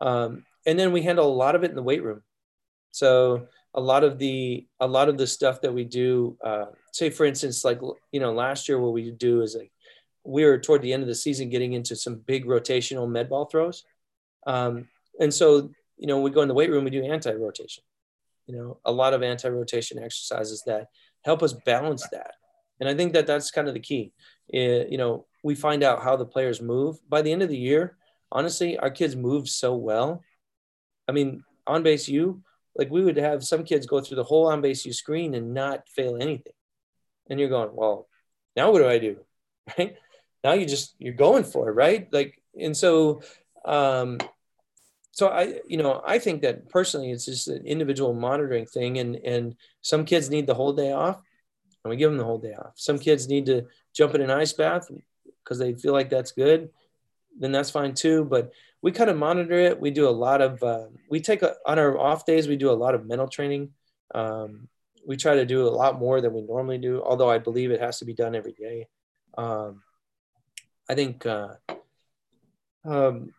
Um, 0.00 0.44
and 0.66 0.78
then 0.78 0.92
we 0.92 1.02
handle 1.02 1.26
a 1.26 1.32
lot 1.32 1.54
of 1.54 1.64
it 1.64 1.70
in 1.70 1.76
the 1.76 1.82
weight 1.82 2.02
room. 2.02 2.22
So 2.90 3.48
a 3.74 3.80
lot 3.80 4.04
of 4.04 4.18
the 4.18 4.66
a 4.80 4.86
lot 4.86 5.08
of 5.08 5.18
the 5.18 5.26
stuff 5.26 5.60
that 5.62 5.74
we 5.74 5.84
do 5.84 6.36
uh, 6.44 6.66
say 6.92 7.10
for 7.10 7.26
instance 7.26 7.64
like 7.64 7.80
you 8.12 8.20
know 8.20 8.32
last 8.32 8.68
year 8.68 8.78
what 8.78 8.92
we 8.92 9.10
do 9.10 9.42
is 9.42 9.56
like 9.56 9.72
we 10.24 10.44
were 10.44 10.58
toward 10.58 10.80
the 10.80 10.92
end 10.92 11.02
of 11.02 11.08
the 11.08 11.14
season 11.14 11.50
getting 11.50 11.74
into 11.74 11.96
some 11.96 12.16
big 12.16 12.46
rotational 12.46 13.08
med 13.08 13.28
ball 13.28 13.46
throws. 13.46 13.84
Um, 14.46 14.88
and 15.20 15.32
so 15.32 15.70
you 15.96 16.06
know, 16.06 16.20
we 16.20 16.30
go 16.30 16.42
in 16.42 16.48
the 16.48 16.54
weight 16.54 16.70
room, 16.70 16.84
we 16.84 16.90
do 16.90 17.04
anti-rotation, 17.04 17.84
you 18.46 18.56
know, 18.56 18.78
a 18.84 18.92
lot 18.92 19.14
of 19.14 19.22
anti-rotation 19.22 19.98
exercises 19.98 20.62
that 20.66 20.88
help 21.24 21.42
us 21.42 21.52
balance 21.64 22.06
that. 22.10 22.34
And 22.80 22.88
I 22.88 22.94
think 22.94 23.12
that 23.12 23.26
that's 23.26 23.50
kind 23.50 23.68
of 23.68 23.74
the 23.74 23.80
key. 23.80 24.12
It, 24.48 24.90
you 24.90 24.98
know, 24.98 25.26
we 25.42 25.54
find 25.54 25.82
out 25.82 26.02
how 26.02 26.16
the 26.16 26.26
players 26.26 26.60
move 26.60 26.98
by 27.08 27.22
the 27.22 27.32
end 27.32 27.42
of 27.42 27.48
the 27.48 27.56
year. 27.56 27.96
Honestly, 28.32 28.76
our 28.78 28.90
kids 28.90 29.14
move 29.14 29.48
so 29.48 29.74
well. 29.76 30.22
I 31.06 31.12
mean, 31.12 31.44
on 31.66 31.82
base 31.82 32.08
U, 32.08 32.42
like 32.74 32.90
we 32.90 33.02
would 33.02 33.16
have 33.16 33.44
some 33.44 33.62
kids 33.62 33.86
go 33.86 34.00
through 34.00 34.16
the 34.16 34.24
whole 34.24 34.48
on 34.48 34.60
base 34.60 34.84
U 34.84 34.92
screen 34.92 35.34
and 35.34 35.54
not 35.54 35.88
fail 35.88 36.16
anything. 36.16 36.52
And 37.30 37.38
you're 37.38 37.48
going, 37.48 37.70
well, 37.72 38.08
now 38.56 38.72
what 38.72 38.80
do 38.80 38.88
I 38.88 38.98
do? 38.98 39.18
Right 39.78 39.96
now, 40.42 40.52
you 40.52 40.66
just 40.66 40.94
you're 40.98 41.14
going 41.14 41.42
for 41.42 41.70
it, 41.70 41.72
right? 41.72 42.06
Like, 42.12 42.42
and 42.60 42.76
so 42.76 43.22
um, 43.64 44.18
so 45.14 45.28
I, 45.28 45.60
you 45.68 45.76
know, 45.76 46.02
I 46.04 46.18
think 46.18 46.42
that 46.42 46.68
personally, 46.68 47.12
it's 47.12 47.24
just 47.24 47.46
an 47.46 47.64
individual 47.64 48.14
monitoring 48.14 48.66
thing, 48.66 48.98
and 48.98 49.14
and 49.14 49.54
some 49.80 50.04
kids 50.04 50.28
need 50.28 50.48
the 50.48 50.54
whole 50.54 50.72
day 50.72 50.90
off, 50.90 51.22
and 51.84 51.90
we 51.90 51.96
give 51.96 52.10
them 52.10 52.18
the 52.18 52.24
whole 52.24 52.40
day 52.40 52.52
off. 52.52 52.72
Some 52.74 52.98
kids 52.98 53.28
need 53.28 53.46
to 53.46 53.66
jump 53.92 54.16
in 54.16 54.22
an 54.22 54.32
ice 54.32 54.52
bath 54.52 54.90
because 55.44 55.60
they 55.60 55.72
feel 55.74 55.92
like 55.92 56.10
that's 56.10 56.32
good, 56.32 56.70
then 57.38 57.52
that's 57.52 57.70
fine 57.70 57.94
too. 57.94 58.24
But 58.24 58.50
we 58.82 58.90
kind 58.90 59.08
of 59.08 59.16
monitor 59.16 59.54
it. 59.54 59.80
We 59.80 59.92
do 59.92 60.08
a 60.08 60.10
lot 60.10 60.42
of, 60.42 60.60
uh, 60.64 60.86
we 61.08 61.20
take 61.20 61.42
a, 61.42 61.54
on 61.64 61.78
our 61.78 61.96
off 61.96 62.26
days, 62.26 62.48
we 62.48 62.56
do 62.56 62.70
a 62.70 62.72
lot 62.72 62.96
of 62.96 63.06
mental 63.06 63.28
training. 63.28 63.70
Um, 64.16 64.68
we 65.06 65.16
try 65.16 65.36
to 65.36 65.46
do 65.46 65.68
a 65.68 65.70
lot 65.70 65.96
more 65.96 66.20
than 66.22 66.34
we 66.34 66.42
normally 66.42 66.78
do, 66.78 67.00
although 67.04 67.30
I 67.30 67.38
believe 67.38 67.70
it 67.70 67.80
has 67.80 68.00
to 68.00 68.04
be 68.04 68.14
done 68.14 68.34
every 68.34 68.54
day. 68.54 68.88
Um, 69.38 69.82
I 70.90 70.96
think. 70.96 71.24
Uh, 71.24 71.54
um, 72.84 73.32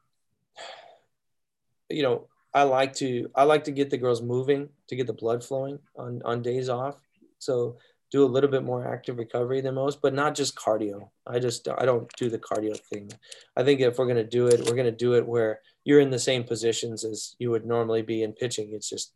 you 1.89 2.03
know, 2.03 2.27
I 2.53 2.63
like 2.63 2.93
to 2.95 3.29
I 3.35 3.43
like 3.43 3.65
to 3.65 3.71
get 3.71 3.89
the 3.89 3.97
girls 3.97 4.21
moving 4.21 4.69
to 4.87 4.95
get 4.95 5.07
the 5.07 5.13
blood 5.13 5.43
flowing 5.43 5.79
on 5.97 6.21
on 6.23 6.41
days 6.41 6.69
off. 6.69 6.95
So 7.39 7.77
do 8.11 8.23
a 8.23 8.25
little 8.25 8.49
bit 8.49 8.63
more 8.63 8.87
active 8.87 9.17
recovery 9.17 9.61
than 9.61 9.75
most, 9.75 10.01
but 10.01 10.13
not 10.13 10.35
just 10.35 10.55
cardio. 10.55 11.09
I 11.27 11.39
just 11.39 11.67
I 11.67 11.85
don't 11.85 12.09
do 12.17 12.29
the 12.29 12.39
cardio 12.39 12.79
thing. 12.79 13.11
I 13.57 13.63
think 13.63 13.81
if 13.81 13.97
we're 13.97 14.07
gonna 14.07 14.23
do 14.23 14.47
it, 14.47 14.65
we're 14.65 14.75
gonna 14.75 14.91
do 14.91 15.15
it 15.15 15.27
where 15.27 15.59
you're 15.83 15.99
in 15.99 16.11
the 16.11 16.19
same 16.19 16.43
positions 16.43 17.03
as 17.03 17.35
you 17.39 17.51
would 17.51 17.65
normally 17.65 18.01
be 18.01 18.23
in 18.23 18.31
pitching. 18.31 18.69
It's 18.71 18.89
just 18.89 19.13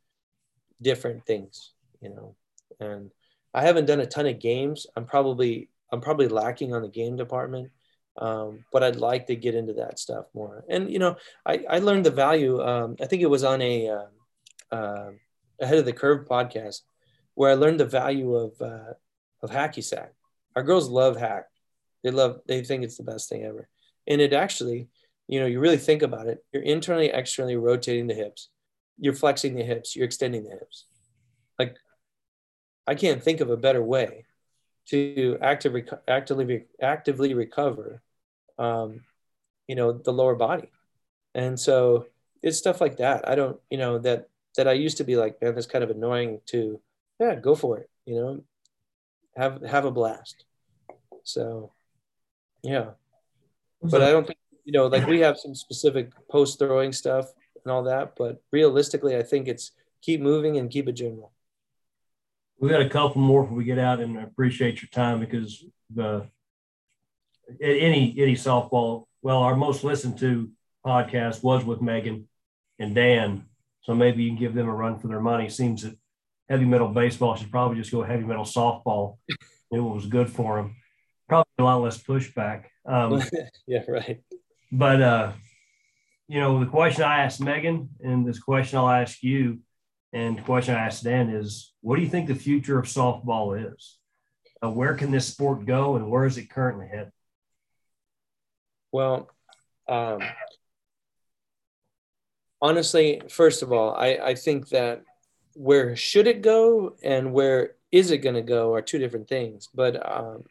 different 0.82 1.26
things, 1.26 1.72
you 2.02 2.10
know. 2.10 2.36
And 2.80 3.12
I 3.54 3.62
haven't 3.62 3.86
done 3.86 4.02
a 4.02 4.06
ton 4.06 4.28
of 4.28 4.40
games. 4.40 4.86
I'm 4.96 5.06
probably 5.06 5.70
I'm 5.92 6.02
probably 6.02 6.28
lacking 6.28 6.74
on 6.74 6.82
the 6.82 6.90
game 6.90 7.16
department, 7.16 7.72
um, 8.20 8.66
but 8.72 8.84
I'd 8.84 8.98
like 8.98 9.28
to 9.28 9.36
get 9.36 9.56
into 9.56 9.74
that 9.74 9.98
stuff 9.98 10.26
more. 10.34 10.64
And 10.70 10.92
you 10.92 11.00
know, 11.00 11.16
I 11.46 11.66
I 11.70 11.80
learned 11.80 12.06
the 12.06 12.12
value. 12.12 12.62
Um, 12.62 12.96
I 13.02 13.06
think 13.06 13.22
it 13.22 13.30
was 13.30 13.44
on 13.44 13.62
a 13.62 13.90
uh, 13.90 14.76
uh, 14.76 15.12
ahead 15.60 15.78
of 15.78 15.86
the 15.86 15.94
curve 15.94 16.28
podcast 16.28 16.82
where 17.36 17.50
I 17.50 17.56
learned 17.56 17.80
the 17.80 17.86
value 17.86 18.36
of 18.36 18.62
uh, 18.62 18.94
of 19.42 19.50
hacky 19.50 19.84
sack. 19.84 20.14
Our 20.56 20.64
girls 20.64 20.90
love 20.90 21.16
hack. 21.16 21.46
They 22.04 22.12
love. 22.12 22.42
They 22.46 22.62
think 22.64 22.84
it's 22.84 22.98
the 22.98 23.04
best 23.04 23.30
thing 23.30 23.44
ever. 23.44 23.70
And 24.08 24.20
it 24.20 24.34
actually, 24.34 24.90
you 25.28 25.40
know, 25.40 25.46
you 25.46 25.60
really 25.60 25.78
think 25.78 26.02
about 26.02 26.28
it. 26.28 26.44
You're 26.52 26.64
internally, 26.64 27.08
externally 27.08 27.56
rotating 27.56 28.08
the 28.08 28.14
hips. 28.14 28.50
You're 28.98 29.14
flexing 29.14 29.56
the 29.56 29.64
hips. 29.64 29.96
You're 29.96 30.06
extending 30.06 30.44
the 30.44 30.50
hips. 30.50 30.86
Like, 31.58 31.78
I 32.88 32.96
can't 32.96 33.24
think 33.24 33.40
of 33.40 33.50
a 33.50 33.58
better 33.58 33.84
way 33.84 34.26
to 34.88 35.38
active, 35.42 35.76
actively 36.08 36.66
actively 36.82 37.34
recover, 37.34 38.02
um, 38.60 39.02
you 39.68 39.76
know, 39.76 39.94
the 39.94 40.14
lower 40.14 40.36
body. 40.36 40.70
And 41.34 41.60
so 41.60 42.06
it's 42.44 42.58
stuff 42.58 42.82
like 42.82 42.98
that. 42.98 43.28
I 43.28 43.36
don't, 43.36 43.60
you 43.70 43.78
know, 43.78 43.98
that 44.00 44.30
that 44.58 44.68
I 44.68 44.74
used 44.74 44.98
to 44.98 45.04
be 45.04 45.16
like, 45.16 45.42
man, 45.42 45.56
that's 45.56 45.68
kind 45.68 45.84
of 45.84 45.90
annoying 45.90 46.42
to 46.48 46.80
yeah, 47.20 47.36
go 47.36 47.56
for 47.56 47.80
it. 47.80 47.90
You 48.06 48.16
know, 48.16 48.44
have 49.36 49.62
have 49.64 49.86
a 49.86 49.92
blast. 49.92 50.46
So, 51.24 51.72
yeah. 52.64 52.92
But 53.82 54.02
I 54.02 54.12
don't 54.12 54.28
think 54.28 54.40
you 54.66 54.74
know, 54.74 54.88
like 54.88 55.08
we 55.08 55.22
have 55.22 55.40
some 55.40 55.56
specific 55.56 56.12
post 56.30 56.60
throwing 56.60 56.92
stuff 56.92 57.32
and 57.64 57.72
all 57.72 57.84
that, 57.84 58.14
but 58.18 58.42
realistically, 58.52 59.16
I 59.16 59.24
think 59.24 59.48
it's 59.48 59.72
keep 60.02 60.22
moving 60.22 60.58
and 60.58 60.70
keep 60.70 60.88
it 60.88 60.94
general. 60.94 61.32
We 62.60 62.70
got 62.70 62.82
a 62.82 62.90
couple 62.90 63.22
more 63.22 63.44
before 63.44 63.58
we 63.58 63.64
get 63.64 63.80
out, 63.80 64.00
and 64.00 64.20
I 64.20 64.24
appreciate 64.24 64.82
your 64.82 64.90
time 64.90 65.20
because 65.20 65.64
the 65.94 66.28
any 67.62 68.16
any 68.18 68.36
softball. 68.36 69.06
Well, 69.22 69.40
our 69.40 69.56
most 69.56 69.84
listened 69.84 70.20
to 70.20 70.50
podcast 70.86 71.44
was 71.44 71.66
with 71.66 71.82
Megan 71.82 72.28
and 72.80 72.96
Dan, 72.96 73.46
so 73.82 73.94
maybe 73.94 74.24
you 74.24 74.30
can 74.30 74.40
give 74.40 74.54
them 74.54 74.70
a 74.70 74.74
run 74.74 75.00
for 75.00 75.08
their 75.08 75.20
money. 75.20 75.50
Seems 75.50 75.84
that 75.84 75.98
heavy 76.50 76.66
metal 76.66 76.88
baseball 76.88 77.36
should 77.36 77.52
probably 77.52 77.78
just 77.78 77.92
go 77.92 78.04
heavy 78.04 78.24
metal 78.24 78.46
softball. 78.46 79.18
it 79.72 79.80
was 79.80 80.06
good 80.06 80.30
for 80.30 80.58
them. 80.58 80.76
Probably 81.28 81.46
a 81.60 81.64
lot 81.64 81.82
less 81.82 82.02
pushback. 82.02 82.66
Um, 82.86 83.22
yeah, 83.68 83.84
right. 83.88 84.22
But 84.72 85.02
uh, 85.02 85.32
you 86.28 86.40
know, 86.40 86.60
the 86.60 86.70
question 86.70 87.04
I 87.04 87.24
asked 87.24 87.42
Megan, 87.42 87.90
and 88.02 88.26
this 88.26 88.40
question 88.40 88.80
I'll 88.80 88.90
ask 88.90 89.22
you, 89.24 89.60
and 90.14 90.38
the 90.38 90.42
question 90.42 90.76
I 90.76 90.86
asked 90.86 91.04
Dan 91.04 91.30
is, 91.30 91.74
what 91.82 91.96
do 91.96 92.02
you 92.02 92.10
think 92.10 92.28
the 92.28 92.36
future 92.36 92.80
of 92.80 92.86
softball 92.86 93.74
is? 93.74 93.98
Uh, 94.64 94.70
where 94.70 94.96
can 94.96 95.12
this 95.12 95.28
sport 95.28 95.66
go, 95.66 95.96
and 95.96 96.10
where 96.10 96.26
is 96.26 96.38
it 96.38 96.50
currently 96.50 96.88
headed? 96.88 97.12
Well, 98.92 99.30
um, 99.88 100.22
honestly, 102.62 103.22
first 103.30 103.62
of 103.62 103.72
all, 103.72 103.96
I, 103.96 104.20
I 104.24 104.36
think 104.36 104.70
that 104.70 105.04
where 105.54 105.96
should 105.96 106.28
it 106.28 106.42
go 106.42 106.96
and 107.04 107.34
where 107.34 107.76
is 107.92 108.12
it 108.12 108.20
going 108.20 108.36
to 108.36 108.42
go 108.42 108.74
are 108.74 108.82
two 108.82 109.00
different 109.00 109.28
things. 109.28 109.68
But 109.74 110.10
um, 110.10 110.44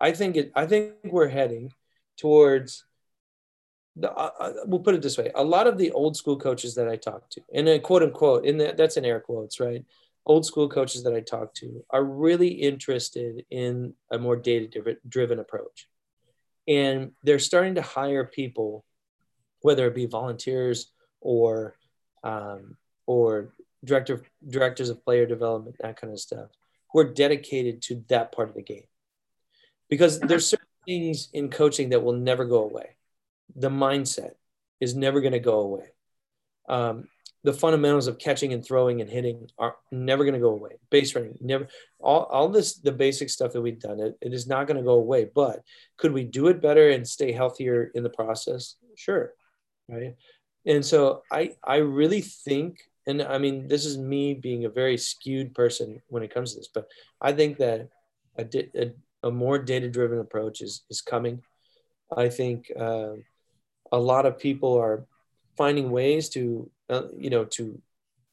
I 0.00 0.12
think 0.12 0.36
it. 0.36 0.52
I 0.54 0.66
think 0.66 0.94
we're 1.04 1.28
heading 1.28 1.72
towards. 2.16 2.84
The, 3.96 4.10
uh, 4.12 4.30
uh 4.38 4.52
we'll 4.66 4.80
put 4.80 4.94
it 4.94 5.02
this 5.02 5.18
way: 5.18 5.30
a 5.34 5.44
lot 5.44 5.66
of 5.66 5.78
the 5.78 5.90
old 5.92 6.16
school 6.16 6.38
coaches 6.38 6.74
that 6.76 6.88
I 6.88 6.96
talk 6.96 7.28
to, 7.30 7.40
and 7.52 7.68
a 7.68 7.78
quote 7.78 8.02
unquote, 8.02 8.44
in 8.44 8.58
that 8.58 8.76
that's 8.76 8.96
in 8.96 9.04
air 9.04 9.20
quotes, 9.20 9.60
right? 9.60 9.84
Old 10.26 10.46
school 10.46 10.68
coaches 10.68 11.02
that 11.04 11.14
I 11.14 11.20
talk 11.20 11.54
to 11.54 11.84
are 11.90 12.04
really 12.04 12.48
interested 12.48 13.44
in 13.50 13.94
a 14.10 14.18
more 14.18 14.36
data 14.36 14.96
driven 15.08 15.38
approach, 15.38 15.88
and 16.68 17.12
they're 17.22 17.38
starting 17.38 17.76
to 17.76 17.82
hire 17.82 18.24
people, 18.24 18.84
whether 19.60 19.86
it 19.86 19.94
be 19.94 20.06
volunteers 20.06 20.92
or 21.20 21.76
um, 22.22 22.76
or 23.06 23.52
director 23.84 24.22
directors 24.46 24.90
of 24.90 25.04
player 25.04 25.26
development, 25.26 25.76
that 25.80 26.00
kind 26.00 26.12
of 26.12 26.20
stuff, 26.20 26.50
who 26.92 27.00
are 27.00 27.12
dedicated 27.12 27.82
to 27.82 28.04
that 28.08 28.32
part 28.32 28.48
of 28.48 28.54
the 28.54 28.62
game. 28.62 28.84
Because 29.88 30.20
there's 30.20 30.46
certain 30.46 30.66
things 30.86 31.28
in 31.32 31.50
coaching 31.50 31.90
that 31.90 32.02
will 32.02 32.12
never 32.12 32.44
go 32.44 32.62
away. 32.62 32.96
The 33.56 33.70
mindset 33.70 34.32
is 34.80 34.94
never 34.94 35.20
going 35.20 35.32
to 35.32 35.40
go 35.40 35.60
away. 35.60 35.88
Um, 36.68 37.08
the 37.42 37.52
fundamentals 37.52 38.06
of 38.06 38.18
catching 38.18 38.52
and 38.52 38.64
throwing 38.64 39.00
and 39.00 39.08
hitting 39.08 39.48
are 39.58 39.76
never 39.90 40.24
going 40.24 40.34
to 40.34 40.40
go 40.40 40.50
away. 40.50 40.72
Base 40.90 41.14
running, 41.14 41.38
never. 41.40 41.68
All, 41.98 42.24
all 42.24 42.48
this, 42.48 42.74
the 42.74 42.92
basic 42.92 43.30
stuff 43.30 43.52
that 43.52 43.62
we've 43.62 43.80
done, 43.80 43.98
it, 43.98 44.18
it 44.20 44.34
is 44.34 44.46
not 44.46 44.66
going 44.66 44.76
to 44.76 44.82
go 44.82 44.94
away. 44.94 45.28
But 45.34 45.62
could 45.96 46.12
we 46.12 46.24
do 46.24 46.48
it 46.48 46.60
better 46.60 46.90
and 46.90 47.06
stay 47.06 47.32
healthier 47.32 47.90
in 47.94 48.02
the 48.02 48.10
process? 48.10 48.76
Sure, 48.94 49.32
right. 49.88 50.16
And 50.66 50.84
so 50.84 51.22
I, 51.32 51.52
I 51.64 51.76
really 51.76 52.20
think 52.20 52.80
and 53.06 53.22
I 53.22 53.38
mean, 53.38 53.66
this 53.66 53.86
is 53.86 53.98
me 53.98 54.34
being 54.34 54.64
a 54.64 54.70
very 54.70 54.96
skewed 54.96 55.54
person 55.54 56.00
when 56.08 56.22
it 56.22 56.32
comes 56.32 56.52
to 56.52 56.60
this, 56.60 56.68
but 56.72 56.86
I 57.20 57.32
think 57.32 57.58
that 57.58 57.88
a, 58.38 58.46
a, 58.74 58.92
a 59.24 59.30
more 59.30 59.58
data 59.58 59.88
driven 59.88 60.20
approach 60.20 60.60
is, 60.60 60.84
is 60.90 61.00
coming. 61.00 61.42
I 62.16 62.28
think 62.28 62.70
uh, 62.78 63.14
a 63.90 63.98
lot 63.98 64.26
of 64.26 64.38
people 64.38 64.78
are 64.78 65.06
finding 65.56 65.90
ways 65.90 66.28
to, 66.30 66.70
uh, 66.90 67.04
you 67.16 67.30
know, 67.30 67.44
to 67.44 67.80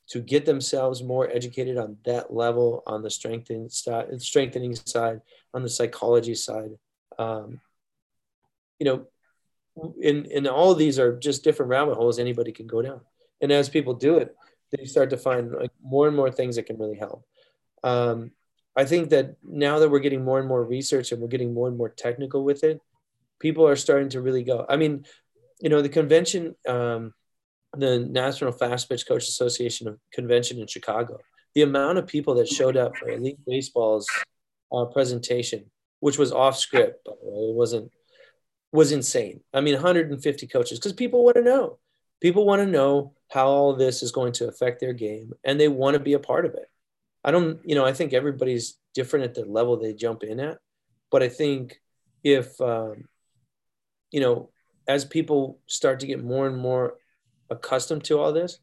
to 0.10 0.20
get 0.20 0.46
themselves 0.46 1.04
more 1.04 1.30
educated 1.30 1.78
on 1.78 1.98
that 2.06 2.34
level, 2.34 2.82
on 2.88 3.04
the 3.04 3.10
strengthening 3.10 3.70
side, 3.70 4.22
strengthening 4.22 4.74
side, 4.74 5.22
on 5.54 5.64
the 5.64 5.70
psychology 5.70 6.34
side. 6.34 6.72
Um, 7.20 7.60
you 8.80 8.86
know, 8.86 9.08
in 10.02 10.26
in 10.26 10.48
all 10.48 10.72
of 10.72 10.78
these 10.78 10.98
are 11.00 11.18
just 11.18 11.44
different 11.44 11.70
rabbit 11.70 11.96
holes 11.96 12.20
anybody 12.20 12.52
can 12.52 12.68
go 12.68 12.82
down. 12.82 13.02
And 13.42 13.52
as 13.52 13.70
people 13.70 13.94
do 13.94 14.18
it, 14.18 14.36
they 14.72 14.86
start 14.86 15.12
to 15.12 15.18
find 15.18 15.52
like 15.52 15.72
more 15.84 16.08
and 16.08 16.16
more 16.16 16.32
things 16.32 16.56
that 16.56 16.66
can 16.66 16.78
really 16.78 16.98
help. 16.98 17.26
Um, 17.84 18.32
I 18.76 18.86
think 18.86 19.10
that 19.10 19.36
now 19.44 19.80
that 19.80 19.90
we're 19.90 20.00
getting 20.00 20.24
more 20.24 20.40
and 20.40 20.48
more 20.48 20.64
research 20.64 21.12
and 21.12 21.22
we're 21.22 21.28
getting 21.28 21.54
more 21.54 21.68
and 21.68 21.78
more 21.78 21.90
technical 21.90 22.44
with 22.44 22.64
it, 22.64 22.82
people 23.40 23.68
are 23.68 23.76
starting 23.76 24.10
to 24.10 24.22
really 24.22 24.44
go. 24.44 24.66
I 24.68 24.78
mean, 24.78 25.06
you 25.60 25.70
know, 25.70 25.82
the 25.82 25.90
convention, 25.90 26.56
um, 26.68 27.14
the 27.76 28.00
National 28.00 28.52
Fast 28.52 28.90
Pitch 28.90 29.08
Coach 29.08 29.28
Association 29.28 30.00
convention 30.12 30.60
in 30.60 30.68
Chicago, 30.68 31.20
the 31.56 31.64
amount 31.64 31.98
of 31.98 32.08
people 32.08 32.36
that 32.36 32.48
showed 32.48 32.78
up 32.78 32.96
for 32.98 33.10
Elite 33.10 33.40
Baseball's 33.46 34.08
uh, 34.72 34.86
presentation, 34.86 35.66
which 36.00 36.18
was 36.18 36.32
off 36.32 36.58
script, 36.58 37.04
by 37.06 37.14
the 37.22 37.30
way, 37.30 37.50
it 37.50 37.56
wasn't, 37.56 37.92
was 38.72 38.92
insane. 38.92 39.42
I 39.54 39.62
mean, 39.62 39.74
150 39.74 40.48
coaches 40.48 40.80
because 40.80 40.94
people 40.94 41.24
want 41.24 41.36
to 41.38 41.44
know. 41.44 41.80
People 42.22 42.46
want 42.46 42.62
to 42.62 42.68
know 42.68 43.14
how 43.32 43.48
all 43.48 43.76
this 43.76 44.02
is 44.02 44.12
going 44.12 44.34
to 44.34 44.48
affect 44.48 44.80
their 44.80 44.94
game 44.94 45.34
and 45.44 45.60
they 45.60 45.68
want 45.68 45.96
to 45.96 46.00
be 46.00 46.14
a 46.14 46.20
part 46.20 46.46
of 46.46 46.54
it. 46.54 46.70
I 47.24 47.32
don't, 47.32 47.60
you 47.64 47.76
know, 47.76 47.86
I 47.86 47.94
think 47.94 48.14
everybody's 48.14 48.78
different 48.94 49.26
at 49.26 49.34
the 49.36 49.46
level 49.46 49.78
they 49.78 49.94
jump 49.94 50.24
in 50.24 50.40
at, 50.40 50.60
but 51.12 51.22
I 51.22 51.30
think 51.30 51.80
if, 52.24 52.60
um, 52.62 53.06
you 54.12 54.22
know, 54.22 54.50
as 54.88 55.04
people 55.06 55.60
start 55.68 56.00
to 56.00 56.08
get 56.08 56.24
more 56.24 56.48
and 56.48 56.58
more 56.58 56.96
accustomed 57.50 58.04
to 58.06 58.20
all 58.20 58.34
this, 58.34 58.60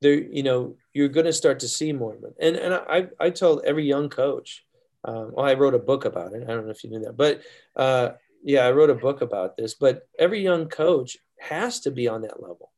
there, 0.00 0.14
you 0.14 0.42
know, 0.42 0.76
you're 0.92 1.08
going 1.08 1.26
to 1.26 1.32
start 1.32 1.60
to 1.60 1.68
see 1.68 1.92
more 1.92 2.14
of 2.14 2.24
it. 2.24 2.34
And 2.40 2.56
and 2.56 2.74
I 2.74 3.08
I 3.18 3.30
told 3.30 3.64
every 3.64 3.86
young 3.86 4.08
coach, 4.08 4.64
um, 5.04 5.32
well, 5.34 5.46
I 5.46 5.54
wrote 5.54 5.74
a 5.74 5.78
book 5.78 6.04
about 6.04 6.32
it. 6.32 6.44
I 6.44 6.52
don't 6.52 6.64
know 6.64 6.72
if 6.72 6.84
you 6.84 6.90
knew 6.90 7.00
that, 7.00 7.16
but 7.16 7.42
uh, 7.76 8.10
yeah, 8.42 8.66
I 8.66 8.72
wrote 8.72 8.90
a 8.90 8.94
book 8.94 9.20
about 9.20 9.56
this. 9.56 9.74
But 9.74 10.08
every 10.18 10.42
young 10.42 10.68
coach 10.68 11.16
has 11.38 11.80
to 11.80 11.90
be 11.90 12.08
on 12.08 12.22
that 12.22 12.42
level. 12.42 12.72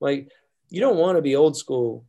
Like 0.00 0.30
you 0.70 0.80
don't 0.80 0.96
want 0.96 1.16
to 1.16 1.22
be 1.22 1.36
old 1.36 1.56
school. 1.56 2.04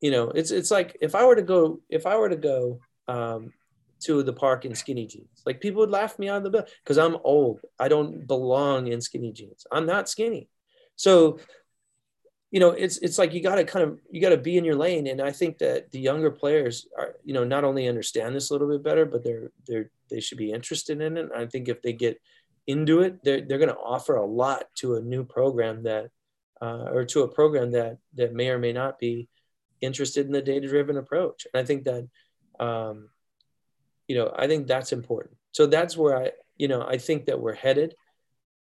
You 0.00 0.10
know, 0.10 0.30
it's 0.30 0.50
it's 0.50 0.70
like 0.70 0.96
if 1.00 1.14
I 1.14 1.24
were 1.24 1.36
to 1.36 1.42
go 1.42 1.80
if 1.88 2.06
I 2.06 2.16
were 2.16 2.28
to 2.28 2.36
go 2.36 2.80
um, 3.08 3.52
to 4.00 4.22
the 4.22 4.32
park 4.32 4.64
in 4.64 4.74
skinny 4.74 5.06
jeans, 5.06 5.42
like 5.46 5.60
people 5.60 5.80
would 5.80 5.90
laugh 5.90 6.18
me 6.18 6.28
out 6.28 6.38
of 6.38 6.42
the 6.44 6.50
bill 6.50 6.66
because 6.82 6.98
I'm 6.98 7.16
old. 7.24 7.60
I 7.78 7.88
don't 7.88 8.26
belong 8.26 8.88
in 8.88 9.00
skinny 9.00 9.32
jeans. 9.32 9.66
I'm 9.70 9.86
not 9.86 10.08
skinny. 10.08 10.48
So, 10.96 11.38
you 12.50 12.60
know, 12.60 12.70
it's 12.70 12.98
it's 12.98 13.18
like 13.18 13.34
you 13.34 13.42
got 13.42 13.56
to 13.56 13.64
kind 13.64 13.84
of 13.84 14.00
you 14.10 14.20
got 14.20 14.30
to 14.30 14.36
be 14.36 14.56
in 14.56 14.64
your 14.64 14.76
lane. 14.76 15.06
And 15.06 15.20
I 15.20 15.32
think 15.32 15.58
that 15.58 15.90
the 15.90 16.00
younger 16.00 16.30
players 16.30 16.86
are, 16.98 17.16
you 17.24 17.34
know, 17.34 17.44
not 17.44 17.64
only 17.64 17.88
understand 17.88 18.34
this 18.34 18.50
a 18.50 18.54
little 18.54 18.68
bit 18.68 18.82
better, 18.82 19.04
but 19.04 19.22
they're 19.22 19.50
they're 19.66 19.90
they 20.10 20.20
should 20.20 20.38
be 20.38 20.52
interested 20.52 21.00
in 21.00 21.16
it. 21.16 21.28
I 21.34 21.46
think 21.46 21.68
if 21.68 21.82
they 21.82 21.92
get 21.92 22.20
into 22.66 23.00
it, 23.00 23.22
they're, 23.22 23.40
they're 23.40 23.58
going 23.58 23.68
to 23.68 23.76
offer 23.76 24.16
a 24.16 24.26
lot 24.26 24.64
to 24.76 24.96
a 24.96 25.00
new 25.00 25.24
program 25.24 25.84
that, 25.84 26.10
uh, 26.60 26.88
or 26.92 27.04
to 27.04 27.22
a 27.22 27.28
program 27.28 27.72
that, 27.72 27.98
that 28.14 28.34
may 28.34 28.48
or 28.50 28.58
may 28.58 28.72
not 28.72 28.98
be 28.98 29.28
interested 29.80 30.26
in 30.26 30.32
the 30.32 30.42
data 30.42 30.66
driven 30.68 30.96
approach. 30.96 31.46
And 31.52 31.60
I 31.60 31.64
think 31.64 31.84
that 31.84 32.08
um, 32.58 33.08
you 34.08 34.16
know, 34.16 34.32
I 34.36 34.46
think 34.46 34.66
that's 34.66 34.92
important. 34.92 35.36
So 35.52 35.66
that's 35.66 35.96
where 35.96 36.16
I, 36.16 36.32
you 36.56 36.68
know, 36.68 36.82
I 36.82 36.98
think 36.98 37.26
that 37.26 37.40
we're 37.40 37.54
headed. 37.54 37.94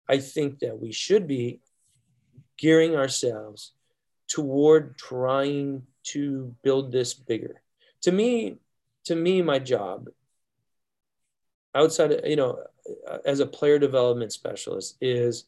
I 0.09 0.19
think 0.19 0.59
that 0.61 0.79
we 0.79 0.93
should 0.93 1.27
be 1.27 1.61
gearing 2.63 2.95
ourselves 2.95 3.73
toward 4.29 4.97
trying 4.97 5.83
to 6.05 6.55
build 6.63 6.93
this 6.93 7.13
bigger. 7.13 7.61
To 8.03 8.13
me, 8.13 8.59
to 9.07 9.17
me, 9.17 9.43
my 9.43 9.59
job 9.59 10.09
outside 11.75 12.13
of, 12.13 12.21
you 12.25 12.37
know, 12.37 12.63
as 13.25 13.41
a 13.41 13.47
player 13.47 13.79
development 13.79 14.33
specialist 14.33 14.97
is 15.01 15.45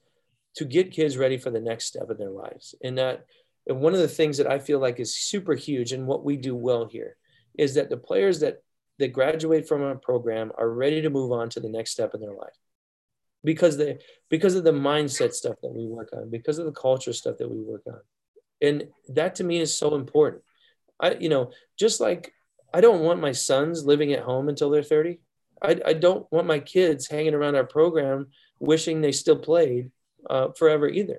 to 0.56 0.64
get 0.64 0.90
kids 0.90 1.16
ready 1.16 1.38
for 1.38 1.50
the 1.50 1.60
next 1.60 1.84
step 1.84 2.10
in 2.10 2.16
their 2.16 2.30
lives. 2.30 2.74
And 2.82 2.98
that 2.98 3.26
and 3.66 3.80
one 3.80 3.94
of 3.94 4.00
the 4.00 4.08
things 4.08 4.36
that 4.38 4.50
I 4.50 4.58
feel 4.58 4.78
like 4.78 5.00
is 5.00 5.14
super 5.14 5.54
huge 5.54 5.92
and 5.92 6.06
what 6.06 6.24
we 6.24 6.36
do 6.36 6.54
well 6.54 6.86
here 6.86 7.16
is 7.56 7.74
that 7.74 7.90
the 7.90 7.96
players 7.96 8.40
that 8.40 8.62
that 8.98 9.12
graduate 9.12 9.66
from 9.66 9.82
our 9.82 9.96
program 9.96 10.52
are 10.58 10.70
ready 10.70 11.00
to 11.02 11.10
move 11.10 11.32
on 11.32 11.48
to 11.50 11.60
the 11.60 11.68
next 11.68 11.92
step 11.92 12.14
in 12.14 12.20
their 12.20 12.34
life 12.34 12.58
because 13.44 13.76
they 13.76 13.98
because 14.30 14.54
of 14.54 14.64
the 14.64 14.72
mindset 14.72 15.32
stuff 15.32 15.56
that 15.62 15.72
we 15.72 15.86
work 15.86 16.10
on 16.12 16.30
because 16.30 16.58
of 16.58 16.66
the 16.66 16.72
culture 16.72 17.12
stuff 17.12 17.36
that 17.38 17.50
we 17.50 17.60
work 17.60 17.82
on. 17.86 18.00
And 18.62 18.88
that 19.10 19.34
to 19.36 19.44
me 19.44 19.60
is 19.60 19.76
so 19.76 19.94
important. 19.94 20.42
I 21.00 21.14
you 21.14 21.28
know 21.28 21.50
just 21.78 22.00
like 22.00 22.32
i 22.72 22.80
don't 22.80 23.02
want 23.02 23.20
my 23.20 23.32
sons 23.32 23.84
living 23.84 24.12
at 24.12 24.22
home 24.22 24.48
until 24.48 24.70
they're 24.70 24.82
30 24.82 25.18
i, 25.62 25.80
I 25.86 25.92
don't 25.92 26.30
want 26.32 26.46
my 26.46 26.58
kids 26.58 27.08
hanging 27.08 27.34
around 27.34 27.56
our 27.56 27.64
program 27.64 28.28
wishing 28.60 29.00
they 29.00 29.12
still 29.12 29.36
played 29.36 29.90
uh, 30.30 30.48
forever 30.56 30.88
either. 30.88 31.18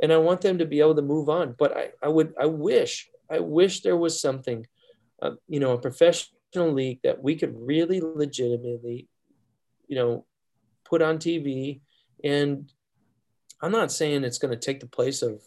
And 0.00 0.12
i 0.12 0.16
want 0.16 0.40
them 0.40 0.58
to 0.58 0.66
be 0.66 0.80
able 0.80 0.94
to 0.94 1.02
move 1.02 1.28
on 1.28 1.54
but 1.58 1.76
i, 1.76 1.90
I 2.02 2.08
would 2.08 2.34
i 2.40 2.46
wish 2.46 3.08
i 3.30 3.40
wish 3.40 3.80
there 3.80 3.96
was 3.96 4.20
something 4.20 4.66
uh, 5.20 5.32
you 5.48 5.60
know 5.60 5.72
a 5.72 5.80
professional 5.80 6.72
league 6.72 7.00
that 7.02 7.22
we 7.22 7.34
could 7.36 7.54
really 7.56 8.00
legitimately 8.00 9.08
you 9.88 9.96
know 9.96 10.24
put 10.88 11.02
on 11.02 11.18
TV. 11.18 11.80
And 12.24 12.70
I'm 13.60 13.72
not 13.72 13.92
saying 13.92 14.24
it's 14.24 14.38
going 14.38 14.52
to 14.52 14.66
take 14.66 14.80
the 14.80 14.86
place 14.86 15.22
of 15.22 15.42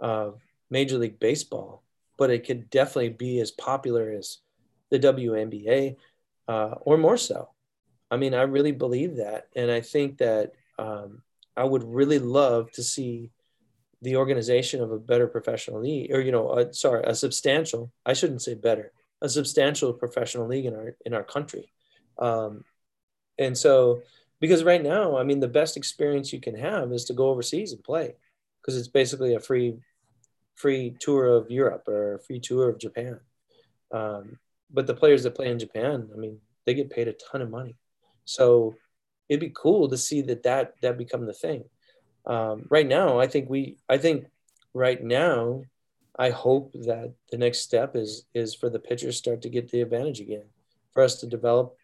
uh, 0.00 0.30
Major 0.70 0.98
League 0.98 1.18
Baseball, 1.18 1.82
but 2.16 2.30
it 2.30 2.46
could 2.46 2.70
definitely 2.70 3.10
be 3.10 3.40
as 3.40 3.50
popular 3.50 4.10
as 4.10 4.38
the 4.90 4.98
WNBA 4.98 5.96
uh, 6.46 6.74
or 6.80 6.96
more 6.96 7.16
so. 7.16 7.50
I 8.10 8.16
mean, 8.16 8.34
I 8.34 8.42
really 8.42 8.72
believe 8.72 9.16
that. 9.16 9.48
And 9.54 9.70
I 9.70 9.80
think 9.80 10.18
that 10.18 10.52
um, 10.78 11.22
I 11.56 11.64
would 11.64 11.84
really 11.84 12.18
love 12.18 12.70
to 12.72 12.82
see 12.82 13.30
the 14.00 14.16
organization 14.16 14.80
of 14.80 14.92
a 14.92 14.98
better 14.98 15.26
professional 15.26 15.80
league 15.80 16.12
or, 16.12 16.20
you 16.20 16.32
know, 16.32 16.48
uh, 16.50 16.72
sorry, 16.72 17.02
a 17.04 17.14
substantial, 17.14 17.90
I 18.06 18.12
shouldn't 18.12 18.42
say 18.42 18.54
better, 18.54 18.92
a 19.20 19.28
substantial 19.28 19.92
professional 19.92 20.46
league 20.46 20.66
in 20.66 20.74
our, 20.74 20.96
in 21.04 21.14
our 21.14 21.24
country. 21.24 21.72
Um, 22.18 22.64
and 23.38 23.58
so 23.58 24.02
because 24.40 24.64
right 24.64 24.82
now 24.82 25.16
i 25.16 25.22
mean 25.22 25.40
the 25.40 25.48
best 25.48 25.76
experience 25.76 26.32
you 26.32 26.40
can 26.40 26.54
have 26.54 26.92
is 26.92 27.04
to 27.04 27.14
go 27.14 27.28
overseas 27.28 27.72
and 27.72 27.82
play 27.84 28.14
because 28.60 28.76
it's 28.76 28.88
basically 28.88 29.34
a 29.34 29.40
free 29.40 29.76
free 30.54 30.96
tour 31.00 31.26
of 31.26 31.50
europe 31.50 31.86
or 31.88 32.14
a 32.14 32.20
free 32.20 32.40
tour 32.40 32.68
of 32.68 32.78
japan. 32.78 33.20
Um, 33.90 34.38
but 34.70 34.86
the 34.86 34.94
players 34.94 35.22
that 35.22 35.34
play 35.34 35.50
in 35.50 35.58
japan 35.58 36.08
i 36.14 36.16
mean 36.16 36.40
they 36.68 36.74
get 36.74 36.90
paid 36.90 37.08
a 37.08 37.14
ton 37.14 37.40
of 37.40 37.48
money. 37.48 37.76
So 38.26 38.74
it'd 39.30 39.40
be 39.40 39.52
cool 39.56 39.88
to 39.88 39.96
see 39.96 40.20
that 40.22 40.42
that 40.42 40.74
that 40.82 40.98
become 40.98 41.24
the 41.24 41.32
thing. 41.32 41.64
Um, 42.26 42.66
right 42.68 42.86
now 42.86 43.18
i 43.18 43.26
think 43.26 43.48
we 43.48 43.78
i 43.88 43.96
think 43.96 44.26
right 44.74 45.02
now 45.02 45.62
i 46.18 46.28
hope 46.28 46.72
that 46.74 47.14
the 47.30 47.38
next 47.38 47.60
step 47.60 47.96
is 47.96 48.26
is 48.34 48.54
for 48.54 48.68
the 48.68 48.78
pitchers 48.78 49.16
start 49.16 49.40
to 49.42 49.48
get 49.48 49.70
the 49.70 49.80
advantage 49.80 50.20
again 50.20 50.44
for 50.92 51.02
us 51.02 51.14
to 51.20 51.26
develop 51.26 51.77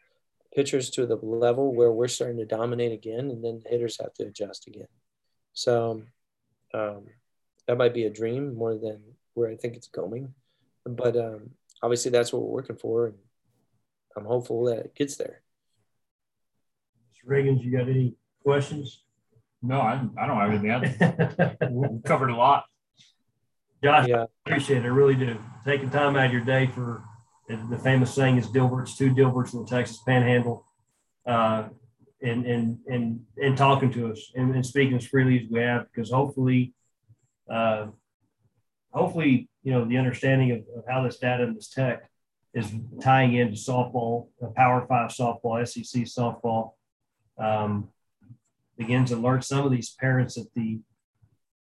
pitchers 0.55 0.91
to 0.91 1.07
the 1.07 1.17
level 1.17 1.75
where 1.75 1.93
we're 1.93 2.09
starting 2.09 2.39
to 2.39 2.47
dominate 2.47 2.93
again, 2.93 3.31
and 3.31 3.45
then 3.45 3.63
hitters 3.67 3.99
have 4.01 4.15
to 4.15 4.25
adjust 4.25 4.67
again. 4.67 4.87
So 5.53 6.03
um, 6.73 7.07
that 7.67 7.79
might 7.79 7.95
be 7.95 8.05
a 8.05 8.11
dream 8.11 8.55
more 8.55 8.77
than 8.77 9.01
where 9.35 9.51
I 9.51 9.57
think 9.57 9.75
it's 9.75 9.89
going. 9.89 10.35
But 10.85 11.17
um, 11.17 11.51
obviously, 11.83 12.11
that's 12.11 12.33
what 12.33 12.43
we're 12.43 12.49
working 12.49 12.77
for, 12.77 13.07
and 13.07 13.17
I'm 14.17 14.25
hopeful 14.25 14.65
that 14.65 14.79
it 14.79 14.95
gets 14.95 15.17
there. 15.17 15.43
Mr. 17.11 17.31
Riggins, 17.31 17.63
you 17.65 17.73
got 17.77 17.89
any 17.89 18.15
questions? 18.43 19.03
No, 19.63 19.81
I, 19.81 20.01
I 20.19 20.27
don't 20.27 20.37
have 20.37 20.51
anything 20.51 20.71
else. 21.51 21.57
we 21.71 22.03
covered 22.05 22.31
a 22.31 22.37
lot. 22.37 22.65
Josh, 23.83 24.09
yeah. 24.09 24.23
I 24.23 24.27
appreciate 24.47 24.79
it. 24.79 24.85
I 24.85 24.89
really 24.89 25.15
do. 25.15 25.39
Taking 25.65 25.91
time 25.91 26.17
out 26.17 26.27
of 26.27 26.33
your 26.33 26.45
day 26.45 26.67
for 26.67 27.03
the 27.49 27.79
famous 27.79 28.15
saying 28.15 28.39
is 28.39 28.49
Dilbert's 28.49 28.97
two 28.97 29.11
Dilberts 29.11 29.53
in 29.53 29.61
the 29.61 29.67
Texas 29.67 30.01
Panhandle, 30.07 30.65
uh, 31.27 31.69
and 32.23 32.47
and 32.47 32.79
and 32.87 33.21
and 33.37 33.57
talking 33.57 33.93
to 33.93 34.13
us 34.13 34.33
and, 34.35 34.55
and, 34.55 34.65
speaking 34.65 34.97
as 34.97 35.07
freely 35.07 35.41
as 35.41 35.51
we 35.51 35.61
have, 35.61 35.87
because 35.93 36.11
hopefully, 36.11 36.73
uh, 37.51 37.87
hopefully, 38.93 39.49
you 39.63 39.73
know, 39.73 39.85
the 39.85 39.99
understanding 39.99 40.53
of, 40.53 40.59
of, 40.77 40.85
how 40.89 41.03
this 41.03 41.19
data 41.19 41.45
and 41.45 41.57
this 41.57 41.69
tech 41.69 42.09
is 42.55 42.73
tying 43.03 43.35
into 43.35 43.57
softball, 43.57 44.29
Power 44.57 44.87
Five 44.89 45.11
softball, 45.11 45.67
SEC 45.67 46.03
softball, 46.05 46.73
um, 47.39 47.89
begins 48.79 49.11
to 49.11 49.17
alert 49.17 49.45
some 49.45 49.67
of 49.67 49.71
these 49.71 49.95
parents 50.01 50.37
that 50.37 50.49
the 50.55 50.81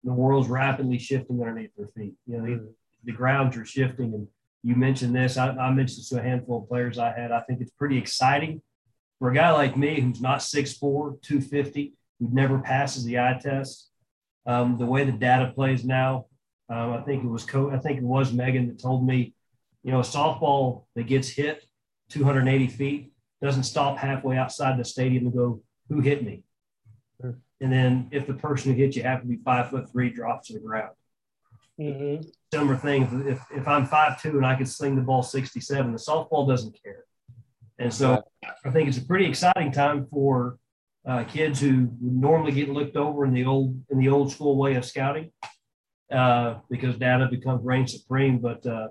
the 0.03 0.13
world's 0.13 0.49
rapidly 0.49 0.97
shifting 0.97 1.41
underneath 1.41 1.71
their 1.77 1.87
feet. 1.87 2.15
You 2.25 2.37
know, 2.37 2.45
the, 2.45 2.73
the 3.03 3.11
grounds 3.11 3.57
are 3.57 3.65
shifting 3.65 4.13
and 4.13 4.27
you 4.63 4.75
mentioned 4.75 5.15
this. 5.15 5.37
I, 5.37 5.49
I 5.49 5.71
mentioned 5.71 5.99
this 5.99 6.09
to 6.09 6.19
a 6.19 6.23
handful 6.23 6.61
of 6.61 6.69
players 6.69 6.97
I 6.97 7.11
had. 7.17 7.31
I 7.31 7.41
think 7.41 7.61
it's 7.61 7.71
pretty 7.71 7.97
exciting 7.97 8.61
for 9.19 9.31
a 9.31 9.33
guy 9.33 9.51
like 9.51 9.77
me 9.77 9.99
who's 9.99 10.21
not 10.21 10.39
6'4, 10.39 11.21
250, 11.21 11.93
who 12.19 12.29
never 12.31 12.59
passes 12.59 13.03
the 13.03 13.19
eye 13.19 13.39
test. 13.41 13.89
Um, 14.45 14.77
the 14.77 14.85
way 14.85 15.03
the 15.03 15.11
data 15.11 15.51
plays 15.53 15.85
now, 15.85 16.25
um, 16.69 16.93
I 16.93 17.01
think 17.01 17.23
it 17.23 17.27
was 17.27 17.43
co- 17.43 17.71
I 17.71 17.77
think 17.77 17.97
it 17.97 18.03
was 18.03 18.33
Megan 18.33 18.67
that 18.67 18.79
told 18.79 19.05
me, 19.05 19.33
you 19.83 19.91
know, 19.91 19.99
a 19.99 20.03
softball 20.03 20.85
that 20.95 21.07
gets 21.07 21.29
hit 21.29 21.63
280 22.09 22.67
feet 22.67 23.13
doesn't 23.41 23.63
stop 23.63 23.97
halfway 23.97 24.37
outside 24.37 24.77
the 24.79 24.85
stadium 24.85 25.25
and 25.25 25.33
go, 25.33 25.61
"Who 25.89 25.99
hit 26.01 26.23
me?" 26.23 26.43
And 27.61 27.71
then 27.71 28.07
if 28.11 28.27
the 28.27 28.33
person 28.33 28.71
who 28.71 28.77
hit 28.77 28.95
you 28.95 29.03
happened 29.03 29.29
to 29.29 29.37
be 29.37 29.43
five 29.43 29.69
foot 29.69 29.89
three, 29.91 30.09
drops 30.09 30.47
to 30.47 30.53
the 30.53 30.59
ground. 30.59 30.95
Mm-hmm. 31.79 32.29
Similar 32.51 32.77
thing. 32.77 33.25
If, 33.27 33.45
if 33.55 33.67
I'm 33.67 33.85
five 33.85 34.21
two 34.21 34.37
and 34.37 34.45
I 34.45 34.55
can 34.55 34.65
sling 34.65 34.95
the 34.95 35.01
ball 35.01 35.21
67, 35.21 35.91
the 35.91 35.97
softball 35.97 36.47
doesn't 36.47 36.77
care. 36.81 37.03
And 37.77 37.93
so 37.93 38.23
I 38.65 38.71
think 38.71 38.89
it's 38.89 38.97
a 38.97 39.05
pretty 39.05 39.25
exciting 39.25 39.71
time 39.71 40.07
for 40.11 40.57
uh, 41.07 41.23
kids 41.23 41.61
who 41.61 41.89
normally 42.01 42.51
get 42.51 42.69
looked 42.69 42.97
over 42.97 43.25
in 43.25 43.33
the 43.33 43.45
old 43.45 43.79
in 43.89 43.99
the 43.99 44.09
old 44.09 44.31
school 44.31 44.57
way 44.57 44.75
of 44.75 44.83
scouting 44.83 45.31
uh, 46.11 46.55
because 46.69 46.97
data 46.97 47.27
becomes 47.29 47.63
reign 47.63 47.87
supreme. 47.87 48.39
But 48.39 48.65
uh, 48.65 48.89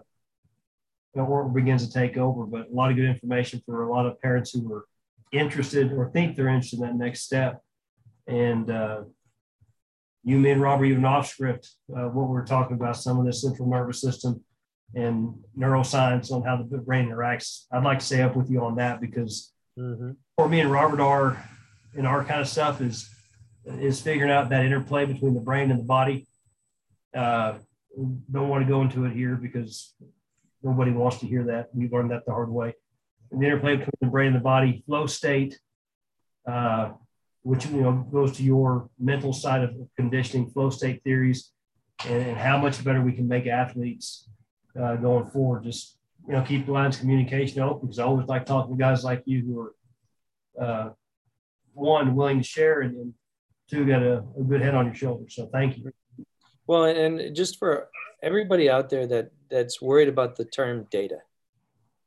work 1.15 1.53
begins 1.53 1.87
to 1.87 1.93
take 1.93 2.17
over. 2.17 2.47
But 2.47 2.69
a 2.69 2.73
lot 2.73 2.91
of 2.91 2.97
good 2.97 3.07
information 3.07 3.63
for 3.67 3.83
a 3.83 3.93
lot 3.93 4.07
of 4.07 4.21
parents 4.21 4.53
who 4.53 4.73
are 4.73 4.87
interested 5.33 5.93
or 5.93 6.11
think 6.11 6.37
they're 6.37 6.49
interested 6.49 6.81
in 6.81 6.87
that 6.87 6.97
next 6.97 7.23
step. 7.23 7.63
And 8.27 8.71
uh, 8.71 9.03
you, 10.25 10.39
me, 10.39 10.51
and 10.51 10.61
Robert, 10.61 10.87
even 10.87 11.05
off 11.05 11.29
script, 11.29 11.71
uh, 11.97 12.09
what 12.09 12.29
we 12.29 12.37
are 12.37 12.45
talking 12.45 12.77
about, 12.77 12.97
some 12.97 13.19
of 13.19 13.27
the 13.27 13.33
central 13.33 13.69
nervous 13.69 14.01
system 14.01 14.45
and 14.95 15.35
neuroscience 15.57 16.31
on 16.33 16.43
how 16.43 16.57
the 16.57 16.79
brain 16.79 17.09
interacts. 17.09 17.65
I'd 17.71 17.85
like 17.85 18.01
to 18.01 18.05
stay 18.05 18.23
up 18.23 18.37
with 18.37 18.51
you 18.51 18.65
on 18.65 18.77
that 18.77 19.01
because 19.01 19.53
mm-hmm. 19.79 20.13
for 20.37 20.49
me 20.49 20.61
and 20.61 20.71
Robert 20.71 21.01
are 21.01 21.43
in 21.95 22.07
our 22.07 22.25
kind 22.25 22.41
of 22.41 22.49
stuff 22.49 22.81
is 22.81 23.09
is 23.67 24.01
figuring 24.01 24.31
out 24.31 24.49
that 24.49 24.65
interplay 24.65 25.05
between 25.05 25.35
the 25.35 25.41
brain 25.41 25.71
and 25.71 25.81
the 25.81 25.85
body. 25.85 26.27
Uh, 27.15 27.59
don't 28.31 28.49
want 28.49 28.65
to 28.65 28.69
go 28.69 28.81
into 28.81 29.05
it 29.05 29.13
here 29.13 29.35
because 29.35 29.95
nobody 30.63 30.91
wants 30.91 31.19
to 31.19 31.27
hear 31.27 31.45
that. 31.45 31.69
We 31.75 31.89
learned 31.89 32.11
that 32.13 32.25
the 32.25 32.33
hard 32.33 32.49
way. 32.49 32.75
And 33.31 33.43
the 33.43 33.47
interplay 33.47 33.77
between 33.77 33.93
the 34.01 34.07
brain 34.07 34.29
and 34.29 34.37
the 34.37 34.41
body, 34.41 34.83
flow 34.87 35.07
state, 35.07 35.59
uh, 36.51 36.93
which 37.43 37.67
you 37.67 37.81
know 37.81 38.07
goes 38.13 38.37
to 38.37 38.43
your 38.43 38.89
mental 38.99 39.33
side 39.33 39.63
of 39.63 39.75
conditioning, 39.97 40.51
flow 40.51 40.71
state 40.71 41.03
theories, 41.05 41.53
and, 42.07 42.23
and 42.23 42.37
how 42.37 42.59
much 42.59 42.83
better 42.85 43.01
we 43.03 43.13
can 43.13 43.29
make 43.29 43.47
athletes 43.47 44.29
uh, 44.81 44.97
going 44.97 45.29
forward. 45.31 45.65
Just 45.65 45.99
you 46.27 46.35
know, 46.35 46.43
keep 46.43 46.67
the 46.67 46.73
lines 46.73 46.97
of 46.97 47.01
communication 47.01 47.63
open 47.63 47.87
because 47.87 47.99
I 47.99 48.05
always 48.05 48.29
like 48.29 48.45
talking 48.45 48.77
to 48.77 48.79
guys 48.79 49.03
like 49.03 49.23
you 49.25 49.43
who 49.45 49.61
are 49.61 49.75
uh, 50.61 50.91
one 51.73 52.15
willing 52.15 52.39
to 52.39 52.45
share 52.45 52.83
and, 52.83 52.95
and 52.97 53.15
two 53.71 53.87
got 53.87 54.03
a, 54.03 54.19
a, 54.39 54.43
good 54.43 54.61
head 54.61 54.75
on 54.75 54.87
your 54.87 54.95
shoulders. 54.95 55.35
So 55.35 55.49
thank 55.53 55.79
you. 55.79 55.91
Well, 56.67 56.85
and 56.85 57.35
just 57.35 57.59
for 57.59 57.89
everybody 58.23 58.69
out 58.69 58.91
there 58.91 59.07
that 59.07 59.31
that's 59.51 59.81
worried 59.81 60.09
about 60.09 60.37
the 60.37 60.45
term 60.45 60.87
data, 60.91 61.19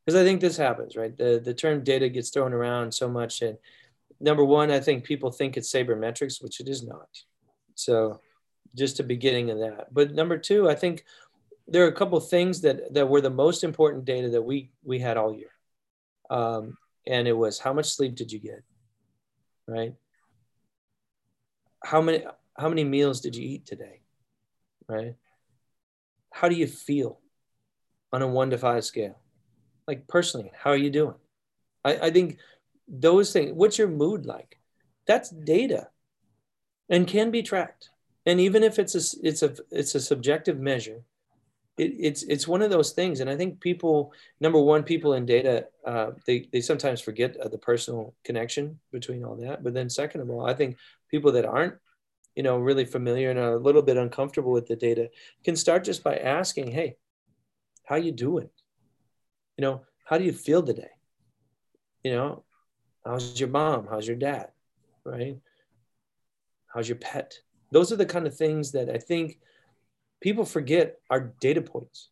because 0.05 0.19
I 0.19 0.23
think 0.23 0.39
this 0.39 0.57
happens, 0.57 0.95
right? 0.95 1.17
The 1.17 1.41
the 1.43 1.53
term 1.53 1.83
data 1.83 2.07
gets 2.09 2.29
thrown 2.29 2.53
around 2.53 2.93
so 2.93 3.09
much, 3.09 3.41
and 3.41 3.57
number 4.21 4.43
one, 4.43 4.71
I 4.71 4.79
think 4.79 5.03
people 5.03 5.31
think 5.31 5.57
it's 5.57 5.71
sabermetrics, 5.71 6.41
which 6.41 6.59
it 6.59 6.67
is 6.67 6.83
not. 6.83 7.09
So 7.75 8.21
just 8.75 8.99
a 8.99 9.03
beginning 9.03 9.49
of 9.49 9.59
that. 9.59 9.93
But 9.93 10.13
number 10.13 10.37
two, 10.37 10.69
I 10.69 10.75
think 10.75 11.03
there 11.67 11.83
are 11.85 11.89
a 11.89 11.93
couple 11.93 12.19
things 12.19 12.61
that 12.61 12.93
that 12.93 13.09
were 13.09 13.21
the 13.21 13.29
most 13.29 13.63
important 13.63 14.05
data 14.05 14.29
that 14.29 14.41
we 14.41 14.71
we 14.83 14.99
had 14.99 15.17
all 15.17 15.33
year. 15.33 15.51
Um, 16.29 16.77
and 17.07 17.27
it 17.27 17.33
was 17.33 17.59
how 17.59 17.73
much 17.73 17.89
sleep 17.89 18.15
did 18.15 18.31
you 18.31 18.39
get? 18.39 18.63
Right? 19.67 19.95
How 21.83 22.01
many 22.01 22.23
how 22.57 22.69
many 22.69 22.83
meals 22.83 23.21
did 23.21 23.35
you 23.35 23.47
eat 23.47 23.65
today? 23.65 24.01
Right? 24.87 25.15
How 26.31 26.49
do 26.49 26.55
you 26.55 26.67
feel 26.67 27.19
on 28.13 28.21
a 28.21 28.27
one 28.27 28.49
to 28.51 28.57
five 28.57 28.85
scale? 28.85 29.19
Like 29.87 30.07
personally, 30.07 30.51
how 30.55 30.71
are 30.71 30.77
you 30.77 30.89
doing? 30.89 31.15
I, 31.83 31.95
I 31.95 32.11
think 32.11 32.37
those 32.91 33.31
things, 33.31 33.53
what's 33.53 33.77
your 33.77 33.87
mood 33.87 34.25
like? 34.25 34.59
That's 35.07 35.29
data 35.29 35.87
and 36.89 37.07
can 37.07 37.31
be 37.31 37.41
tracked. 37.41 37.89
And 38.25 38.39
even 38.39 38.61
if 38.63 38.77
it's 38.77 38.93
a 38.93 39.17
it's 39.25 39.41
a 39.41 39.55
it's 39.71 39.95
a 39.95 39.99
subjective 39.99 40.59
measure, 40.59 41.01
it, 41.77 41.95
it's 41.97 42.21
it's 42.23 42.47
one 42.47 42.61
of 42.61 42.69
those 42.69 42.91
things. 42.91 43.19
And 43.19 43.29
I 43.29 43.35
think 43.35 43.59
people, 43.59 44.13
number 44.39 44.59
one, 44.59 44.83
people 44.83 45.13
in 45.13 45.25
data, 45.25 45.67
uh, 45.85 46.11
they 46.27 46.47
they 46.51 46.61
sometimes 46.61 47.01
forget 47.01 47.35
the 47.49 47.57
personal 47.57 48.13
connection 48.23 48.79
between 48.91 49.23
all 49.23 49.35
that. 49.37 49.63
But 49.63 49.73
then 49.73 49.89
second 49.89 50.21
of 50.21 50.29
all, 50.29 50.45
I 50.45 50.53
think 50.53 50.77
people 51.09 51.31
that 51.31 51.45
aren't, 51.45 51.75
you 52.35 52.43
know, 52.43 52.57
really 52.57 52.85
familiar 52.85 53.31
and 53.31 53.39
are 53.39 53.53
a 53.53 53.59
little 53.59 53.81
bit 53.81 53.97
uncomfortable 53.97 54.51
with 54.51 54.67
the 54.67 54.75
data 54.75 55.09
can 55.43 55.55
start 55.55 55.83
just 55.83 56.03
by 56.03 56.17
asking, 56.17 56.69
"Hey, 56.71 56.97
how 57.85 57.95
you 57.95 58.11
doing? 58.11 58.49
You 59.57 59.63
know, 59.63 59.81
how 60.05 60.19
do 60.19 60.25
you 60.25 60.33
feel 60.33 60.61
today? 60.61 60.91
You 62.03 62.11
know, 62.11 62.43
how's 63.05 63.39
your 63.39 63.49
mom? 63.49 63.87
How's 63.89 64.07
your 64.07 64.17
dad? 64.17 64.49
Right? 65.03 65.37
How's 66.67 66.87
your 66.87 66.97
pet? 66.97 67.39
Those 67.71 67.91
are 67.91 67.97
the 67.97 68.05
kind 68.05 68.27
of 68.27 68.35
things 68.35 68.71
that 68.71 68.89
I 68.89 68.97
think 68.97 69.39
people 70.21 70.45
forget 70.45 70.99
are 71.09 71.33
data 71.39 71.61
points, 71.61 72.09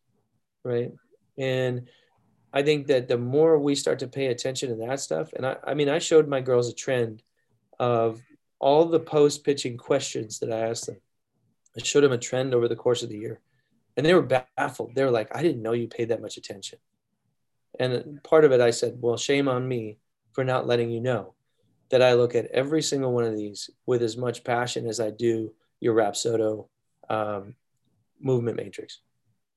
right? 0.64 0.92
And 1.38 1.88
I 2.52 2.62
think 2.62 2.88
that 2.88 3.08
the 3.08 3.18
more 3.18 3.58
we 3.58 3.74
start 3.74 4.00
to 4.00 4.08
pay 4.08 4.26
attention 4.26 4.70
to 4.70 4.86
that 4.86 5.00
stuff, 5.00 5.32
and 5.32 5.46
I, 5.46 5.56
I 5.64 5.74
mean, 5.74 5.88
I 5.88 5.98
showed 5.98 6.28
my 6.28 6.40
girls 6.40 6.68
a 6.68 6.74
trend 6.74 7.22
of 7.78 8.20
all 8.58 8.86
the 8.86 9.00
post 9.00 9.44
pitching 9.44 9.76
questions 9.76 10.40
that 10.40 10.52
I 10.52 10.68
asked 10.68 10.86
them. 10.86 11.00
I 11.78 11.82
showed 11.82 12.02
them 12.02 12.12
a 12.12 12.18
trend 12.18 12.52
over 12.52 12.68
the 12.68 12.76
course 12.76 13.02
of 13.02 13.08
the 13.08 13.18
year, 13.18 13.40
and 13.96 14.04
they 14.04 14.14
were 14.14 14.44
baffled. 14.56 14.94
They 14.94 15.04
were 15.04 15.10
like, 15.10 15.34
I 15.34 15.42
didn't 15.42 15.62
know 15.62 15.72
you 15.72 15.86
paid 15.86 16.08
that 16.08 16.20
much 16.20 16.36
attention. 16.36 16.78
And 17.78 18.22
part 18.24 18.44
of 18.44 18.52
it, 18.52 18.60
I 18.60 18.70
said, 18.70 18.98
well, 19.00 19.16
shame 19.16 19.48
on 19.48 19.66
me 19.66 19.98
for 20.32 20.44
not 20.44 20.66
letting 20.66 20.90
you 20.90 21.00
know 21.00 21.34
that 21.90 22.02
I 22.02 22.14
look 22.14 22.34
at 22.34 22.46
every 22.46 22.82
single 22.82 23.12
one 23.12 23.24
of 23.24 23.36
these 23.36 23.70
with 23.86 24.02
as 24.02 24.16
much 24.16 24.44
passion 24.44 24.86
as 24.86 25.00
I 25.00 25.10
do 25.10 25.52
your 25.80 25.94
Rapsodo 25.94 26.68
um, 27.08 27.54
movement 28.20 28.56
matrix. 28.56 29.00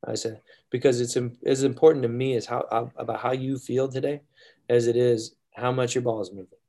I 0.06 0.16
said 0.16 0.42
because 0.70 1.00
it's 1.00 1.18
as 1.46 1.64
important 1.64 2.04
to 2.04 2.10
me 2.10 2.36
as 2.36 2.46
how 2.46 2.92
about 2.98 3.20
how 3.20 3.32
you 3.32 3.58
feel 3.58 3.88
today, 3.88 4.22
as 4.68 4.88
it 4.88 4.98
is 4.98 5.36
how 5.56 5.72
much 5.72 5.96
your 5.96 6.02
ball 6.02 6.22
is 6.22 6.32
moving. 6.32 6.60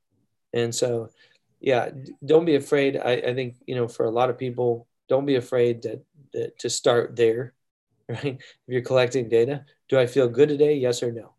And 0.52 0.72
so, 0.72 1.10
yeah, 1.60 1.90
don't 2.24 2.44
be 2.44 2.54
afraid. 2.54 2.96
I, 2.96 3.12
I 3.12 3.34
think 3.34 3.56
you 3.66 3.74
know 3.74 3.88
for 3.88 4.06
a 4.06 4.10
lot 4.10 4.30
of 4.30 4.38
people, 4.38 4.86
don't 5.08 5.26
be 5.26 5.34
afraid 5.34 5.82
that, 5.82 6.04
that 6.32 6.58
to 6.60 6.70
start 6.70 7.16
there, 7.16 7.54
right? 8.08 8.36
If 8.36 8.68
you're 8.68 8.82
collecting 8.82 9.28
data, 9.28 9.64
do 9.88 9.98
I 9.98 10.06
feel 10.06 10.28
good 10.28 10.48
today? 10.48 10.76
Yes 10.76 11.02
or 11.02 11.10
no. 11.10 11.34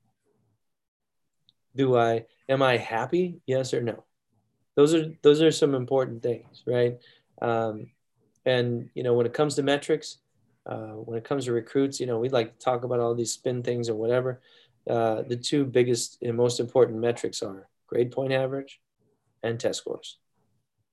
Do 1.75 1.97
I 1.97 2.25
am 2.49 2.61
I 2.61 2.77
happy? 2.77 3.41
Yes 3.45 3.73
or 3.73 3.81
no 3.81 4.03
those 4.75 4.93
are 4.93 5.13
those 5.21 5.41
are 5.41 5.51
some 5.51 5.73
important 5.73 6.21
things, 6.21 6.63
right? 6.67 6.97
Um, 7.41 7.87
and 8.45 8.89
you 8.93 9.03
know, 9.03 9.13
when 9.13 9.25
it 9.25 9.33
comes 9.33 9.55
to 9.55 9.63
metrics, 9.63 10.17
uh, 10.65 10.93
when 10.93 11.17
it 11.17 11.23
comes 11.23 11.45
to 11.45 11.53
recruits, 11.53 11.99
you 11.99 12.05
know, 12.05 12.19
we 12.19 12.29
like 12.29 12.57
to 12.57 12.63
talk 12.63 12.83
about 12.83 12.99
all 12.99 13.15
these 13.15 13.31
spin 13.31 13.63
things 13.63 13.89
or 13.89 13.95
whatever. 13.95 14.41
Uh, 14.87 15.23
the 15.23 15.35
two 15.35 15.65
biggest 15.65 16.17
and 16.21 16.37
most 16.37 16.59
important 16.59 16.99
metrics 16.99 17.41
are 17.41 17.67
grade 17.87 18.11
point 18.11 18.33
average 18.33 18.81
and 19.41 19.59
test 19.59 19.79
scores, 19.79 20.17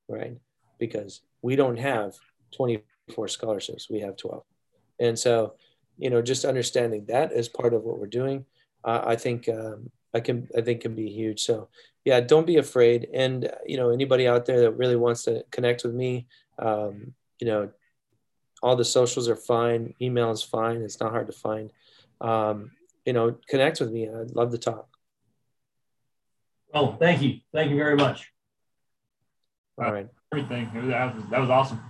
right? 0.08 0.38
Because 0.78 1.22
we 1.42 1.56
don't 1.56 1.78
have 1.78 2.14
24 2.56 3.28
scholarships, 3.28 3.90
we 3.90 4.00
have 4.00 4.16
12. 4.16 4.42
And 5.00 5.18
so, 5.18 5.54
you 5.98 6.08
know, 6.08 6.22
just 6.22 6.44
understanding 6.44 7.04
that 7.08 7.32
as 7.32 7.48
part 7.48 7.74
of 7.74 7.82
what 7.82 7.98
we're 7.98 8.06
doing, 8.06 8.46
uh, 8.84 9.02
I 9.04 9.16
think 9.16 9.48
um, 9.48 9.90
I 10.14 10.20
can 10.20 10.48
I 10.56 10.60
think 10.60 10.82
can 10.82 10.94
be 10.94 11.08
huge. 11.08 11.42
So 11.42 11.68
yeah, 12.04 12.20
don't 12.20 12.46
be 12.46 12.56
afraid. 12.56 13.08
And 13.12 13.50
you 13.66 13.76
know, 13.76 13.90
anybody 13.90 14.28
out 14.28 14.46
there 14.46 14.60
that 14.60 14.72
really 14.72 14.96
wants 14.96 15.24
to 15.24 15.44
connect 15.50 15.84
with 15.84 15.94
me, 15.94 16.26
um, 16.58 17.14
you 17.38 17.46
know, 17.46 17.70
all 18.62 18.76
the 18.76 18.84
socials 18.84 19.28
are 19.28 19.36
fine. 19.36 19.94
Email 20.00 20.30
is 20.30 20.42
fine. 20.42 20.82
It's 20.82 21.00
not 21.00 21.10
hard 21.10 21.26
to 21.26 21.32
find. 21.32 21.72
Um, 22.20 22.72
you 23.04 23.12
know, 23.12 23.36
connect 23.48 23.80
with 23.80 23.90
me. 23.90 24.08
I'd 24.08 24.36
love 24.36 24.52
to 24.52 24.58
talk. 24.58 24.88
Well, 26.72 26.96
thank 26.98 27.20
you. 27.22 27.40
Thank 27.52 27.70
you 27.70 27.76
very 27.76 27.96
much. 27.96 28.30
All 29.78 29.92
right. 29.92 30.08
Everything. 30.32 30.70
That 30.88 31.14
was, 31.14 31.24
that 31.30 31.40
was 31.40 31.50
awesome. 31.50 31.80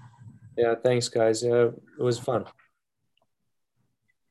Yeah. 0.56 0.74
Thanks, 0.82 1.08
guys. 1.08 1.42
Yeah, 1.42 1.66
it 1.98 2.02
was 2.02 2.18
fun. 2.18 2.46